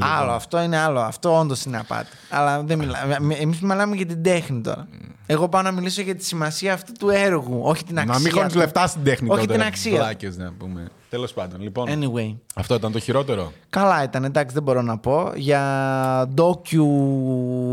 Άλλο, 0.00 0.30
αυτό 0.32 0.60
είναι 0.62 0.76
άλλο. 0.78 1.00
Αυτό 1.00 1.38
όντως 1.38 1.64
είναι 1.64 1.78
απάτη. 1.78 2.08
Αλλά 2.30 2.62
δεν 2.62 2.78
μιλάμε. 2.78 3.16
Εμείς 3.40 3.60
μιλάμε 3.60 3.96
για 3.96 4.06
την 4.06 4.22
τέχνη 4.22 4.60
τώρα. 4.60 4.88
Εγώ 5.26 5.48
πάω 5.48 5.62
να 5.62 5.70
μιλήσω 5.72 6.02
για 6.02 6.14
τη 6.14 6.24
σημασία 6.24 6.72
αυτού 6.72 6.92
του 6.92 7.08
έργου, 7.08 7.60
όχι 7.62 7.84
την 7.84 7.98
αξία. 7.98 8.14
Να 8.14 8.20
μην 8.20 8.32
χώνεις 8.32 8.52
του. 8.52 8.58
λεφτά 8.58 8.86
στην 8.86 9.04
τέχνη 9.04 9.28
Όχι 9.30 9.40
τότε, 9.40 9.52
την 9.52 9.60
ρε 9.62 9.66
αξία. 9.68 9.92
βλάκες, 9.96 10.36
να 10.36 10.52
πούμε. 10.58 10.88
Τέλος 11.16 11.32
πάντων. 11.32 11.60
Λοιπόν, 11.60 11.86
Anyway. 11.88 12.36
αυτό 12.54 12.74
ήταν 12.74 12.92
το 12.92 12.98
χειρότερο. 12.98 13.52
Καλά 13.70 14.02
ήταν, 14.02 14.24
εντάξει, 14.24 14.54
δεν 14.54 14.62
μπορώ 14.62 14.82
να 14.82 14.98
πω. 14.98 15.32
Για 15.36 15.62
ντόκιου 16.34 16.88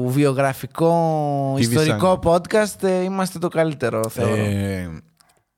βιογραφικό 0.10 1.54
TV 1.56 1.60
ιστορικό 1.60 2.20
podcast 2.24 2.84
ε, 2.84 3.04
είμαστε 3.04 3.40
το 3.40 3.48
καλύτερο, 3.48 4.10
θεωρώ. 4.10 4.36
Ε, 4.36 4.90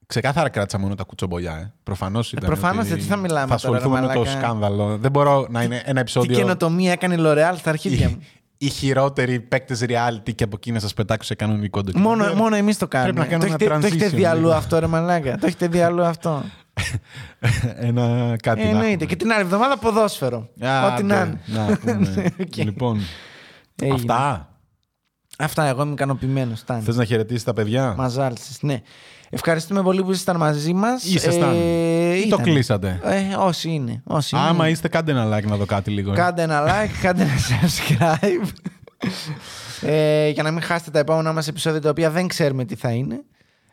ξεκάθαρα 0.06 0.48
κράτησα 0.48 0.78
μόνο 0.78 0.94
τα 0.94 1.04
κουτσομπολιά. 1.04 1.52
Ε. 1.56 1.72
Προφανώς 1.82 2.32
ήταν. 2.32 2.44
προφανώς, 2.46 2.78
ότι 2.84 2.88
γιατί 2.88 3.02
θα 3.02 3.16
μιλάμε 3.16 3.46
Θα 3.54 3.56
τώρα, 3.56 3.76
ασχοληθούμε 3.76 4.00
ρε 4.00 4.06
με 4.06 4.12
το 4.12 4.18
μαλάκα. 4.18 4.38
σκάνδαλο. 4.40 4.96
Δεν 4.96 5.10
μπορώ 5.10 5.46
να 5.50 5.62
είναι 5.62 5.76
ένα 5.76 5.94
Τι 5.94 6.00
επεισόδιο. 6.00 6.36
καινοτομία 6.36 6.92
έκανε 6.92 7.14
η 7.14 7.18
L'Oreal 7.20 7.54
στα 7.56 7.70
αρχίδια 7.70 8.08
μου. 8.08 8.18
οι 8.58 8.68
χειρότεροι 8.68 9.40
παίκτες 9.40 9.82
reality 9.88 10.34
και 10.34 10.44
από 10.44 10.56
εκεί 10.56 10.72
να 10.72 10.78
σας 10.80 10.94
πετάξω 10.94 11.26
σε 11.28 11.34
κανονικό 11.34 11.80
ντοκιμαντέρ. 11.82 12.26
μόνο 12.26 12.34
μόνο 12.42 12.56
εμείς 12.56 12.78
το 12.78 12.88
κάνουμε. 12.88 13.12
Πρέπει 13.12 13.26
να 13.32 13.38
κάνουμε 13.38 13.48
το, 13.58 13.64
έχετε, 13.64 13.74
ένα 13.74 13.80
το 13.80 13.86
έχετε 13.86 14.06
transition, 14.06 14.18
δει 14.18 14.24
αλλού 14.24 14.40
λίγο. 14.40 14.52
αυτό, 14.52 14.78
ρε 14.78 14.86
Μαλάκα. 14.86 15.38
το 15.38 15.46
έχετε 15.46 15.66
δει 15.68 15.80
αλλού 15.80 16.02
αυτό. 16.04 16.42
Ένα 17.76 18.36
κάτι 18.42 18.60
Ε, 18.60 18.64
να 18.64 18.68
εννοείται. 18.70 18.92
έχουμε. 18.92 19.06
Και 19.06 19.16
την 19.16 19.32
άλλη 19.32 19.40
εβδομάδα 19.42 19.78
ποδόσφαιρο. 19.78 20.48
Α, 20.66 20.86
Ό,τι 20.92 21.02
να 21.02 21.24
ναι, 21.24 21.38
είναι. 21.48 21.68
να 21.68 21.76
πούμε. 21.76 22.32
Οκ. 22.40 22.56
Λοιπόν, 22.64 23.00
Έγινε. 23.82 23.94
αυτά. 23.96 24.50
Αυτά, 25.38 25.64
εγώ 25.66 25.82
είμαι 25.82 25.92
ικανοποιημένος. 25.92 26.62
Θες 26.82 26.96
να 26.96 27.04
χαιρετήσεις 27.04 27.44
τα 27.44 27.52
παιδιά; 27.52 27.94
Με 27.96 28.08
ζάλισες, 28.08 28.58
ναι. 28.62 28.80
Ευχαριστούμε 29.30 29.82
πολύ 29.82 30.02
που 30.02 30.10
ήσασταν 30.10 30.36
μαζί 30.36 30.72
μας. 30.72 31.04
Ήσασταν. 31.04 31.54
Ή 32.24 32.28
το 32.28 32.36
κλείσατε; 32.36 33.00
Ε, 33.02 33.34
όσοι 33.38 33.70
είναι. 33.70 34.02
Όσοι 34.04 34.36
είναι. 34.36 34.44
Άμα 34.44 34.68
είστε, 34.68 34.88
κάντε 34.88 35.10
ένα 35.10 35.38
like 35.38 35.44
να 35.44 35.56
δω 35.56 35.64
κάτι 35.66 35.90
λίγο. 35.90 36.12
ε. 36.12 36.14
Κάντε 36.14 36.42
ένα 36.42 36.62
like, 36.66 36.90
κάντε 37.02 37.22
ένα 37.22 37.32
subscribe. 37.32 38.48
ε, 39.90 40.28
για 40.28 40.42
να 40.42 40.50
μην 40.50 40.62
χάσετε 40.62 40.90
τα 40.90 40.98
επόμενα 40.98 41.32
μας 41.32 41.48
επεισόδια 41.48 41.80
τα 41.80 41.90
οποία 41.90 42.10
δεν 42.10 42.26
ξέρουμε 42.28 42.64
τι 42.64 42.74
θα 42.74 42.90
είναι. 42.90 43.20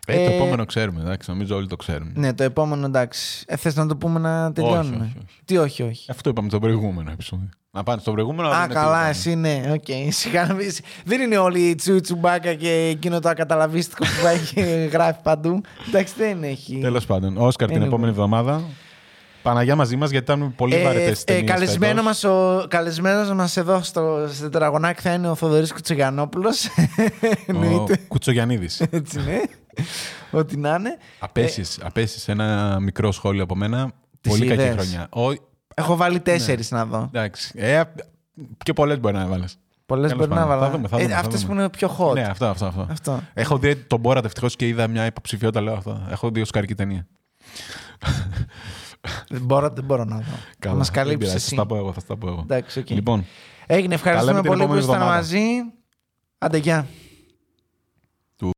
Ε, 0.07 0.15
το 0.25 0.31
Ε, 0.31 0.35
επόμενο 0.35 0.65
ξέρουμε, 0.65 1.01
εντάξει, 1.01 1.29
νομίζω 1.29 1.55
όλοι 1.55 1.67
το 1.67 1.75
ξέρουμε. 1.75 2.11
Ναι, 2.15 2.33
το 2.33 2.43
επόμενο 2.43 2.85
εντάξει. 2.85 3.43
Ε, 3.47 3.55
θες 3.55 3.75
να 3.75 3.85
το 3.87 3.95
πούμε 3.95 4.19
να 4.19 4.51
τελειώνουμε; 4.51 4.95
όχι, 4.95 5.13
όχι. 5.17 5.25
Τι 5.45 5.57
όχι, 5.57 5.83
όχι. 5.83 6.11
Αυτό 6.11 6.29
είπαμε 6.29 6.49
στο 6.49 6.59
προηγούμενο 6.59 7.11
επεισόδιο. 7.11 7.49
Να 7.71 7.83
πάνε 7.83 8.01
στο 8.01 8.11
προηγούμενο. 8.11 8.49
να 8.49 8.55
Α, 8.55 8.61
δούνε 8.61 8.67
τι 8.67 8.73
καλά, 8.73 8.95
είπαμε. 8.97 9.09
εσύ 9.09 9.35
ναι. 9.35 9.61
Οκ. 9.73 9.83
Σιγά 10.19 10.45
να 10.45 10.55
πεις. 10.55 10.81
Δεν 11.05 11.21
είναι 11.21 11.37
όλοι 11.37 11.59
η 11.59 11.75
τσου 11.75 11.99
τσουμπάκα 12.01 12.53
και 12.53 12.69
εκείνο 12.91 13.19
το 13.19 13.29
ακαταλαβίστικο 13.29 14.03
που 14.03 14.23
πάει 14.23 14.37
και 14.53 14.61
γράφει 14.93 15.19
παντού. 15.23 15.61
Εντάξει, 15.87 16.13
δεν 16.17 16.43
έχει. 16.43 16.77
Τέλος 16.81 17.05
πάντων, 17.05 17.37
Όσκαρ 17.37 17.67
την 17.69 17.81
Anyway. 17.81 17.85
επόμενη 17.85 18.09
εβδομάδα. 18.11 18.61
Παναγιά 19.41 19.75
μαζί 19.75 19.95
μας 19.95 20.09
γιατί 20.09 20.31
ήταν 20.31 20.53
πολύ 20.55 20.75
Ε, 20.75 20.83
βαρετές 20.83 21.23
ε, 21.27 21.41
καλεσμένο 21.41 22.03
μας, 22.03 22.23
ο, 22.23 22.65
καλεσμένος 22.69 23.31
μας 23.31 23.57
εδώ 23.57 23.81
στο, 23.83 24.27
στο 24.33 24.43
τετραγωνάκι 24.49 25.01
θα 25.01 25.13
είναι 25.13 25.29
ο 25.29 25.35
Θοδωρής 25.35 25.73
Κουτσογιανόπουλος. 25.73 26.67
Εννοείται. 27.47 27.99
Κουτσογιανίδης. 28.07 28.81
Έτσι 28.89 29.17
ναι. 29.19 29.41
Ό,τι 30.31 30.57
να 30.57 30.75
είναι. 30.75 30.97
Απέσεις, 31.19 31.79
απέσεις 31.83 32.27
ένα 32.27 32.79
μικρό 32.79 33.11
σχόλιο 33.11 33.43
από 33.43 33.55
μένα. 33.55 33.91
Τις 34.21 34.31
πολύ 34.31 34.45
κακή 34.47 34.61
είδες. 34.61 34.73
χρονιά. 34.73 35.09
Ο, 35.35 35.41
Έχω 35.75 35.95
βάλει 35.95 36.19
τέσσερις 36.19 36.71
να 36.71 36.85
δω. 36.85 37.09
εντάξει. 37.13 37.51
Ε, 37.55 37.81
και 38.63 38.73
πολλές 38.73 38.99
μπορεί 38.99 39.15
να 39.15 39.21
έβαλε. 39.21 39.45
Πολλές 39.85 40.11
Τέλος 40.11 40.27
μπορεί 40.27 40.39
να 40.39 40.45
πάντων, 40.47 40.59
βάλω. 40.59 40.71
θα 40.71 40.77
δούμε, 40.77 40.87
θα 40.87 40.97
δούμε, 40.97 41.09
θα 41.13 41.19
αυτές 41.19 41.41
δούμε. 41.41 41.53
που 41.53 41.59
είναι 41.59 41.69
πιο 41.69 41.95
hot. 41.99 42.13
Ναι, 42.13 42.23
αυτό, 42.23 42.45
αυτό. 42.45 42.65
αυτό. 42.65 42.87
Αυτό. 42.91 43.21
Έχω 43.33 43.57
δει 43.57 43.75
τον 43.75 43.99
Μπόρατ 43.99 44.25
ευτυχώς 44.25 44.55
και 44.55 44.67
είδα 44.67 44.87
μια 44.87 45.05
υποψηφιότητα. 45.05 45.61
Λέω 45.61 45.73
αυτό. 45.73 46.07
Έχω 46.09 46.29
δει 46.29 46.41
οσκαρική 46.41 46.75
ταινία. 46.75 47.07
Δεν 49.29 49.41
μπορώ, 49.41 49.69
δεν 49.69 49.83
μπορώ 49.83 50.03
να 50.03 50.15
δω. 50.15 50.21
Θα 50.23 50.37
Καλά, 50.59 50.75
μας 50.75 50.85
δεν 50.89 50.95
καλύψεις 50.95 51.19
πειράζει, 51.27 51.35
εσύ. 51.45 51.55
Θα 51.55 51.61
στα 51.61 51.65
πω 51.65 51.75
εγώ. 51.75 51.93
Θα 51.93 51.99
στα 51.99 52.17
πω 52.17 52.27
εγώ. 52.27 52.39
Εντάξει, 52.43 52.79
οκ. 52.79 52.89
Λοιπόν, 52.89 53.25
Έγινε, 53.65 53.93
ευχαριστούμε 53.93 54.31
λέμε 54.31 54.41
την 54.41 54.49
πολύ 54.51 54.65
που 54.67 54.73
επόμενη 54.73 54.85
ήσασταν 54.85 55.01
εβδομάδα. 55.01 55.21
μαζί. 55.21 55.73
Άντε, 56.37 56.57
γεια. 56.57 56.87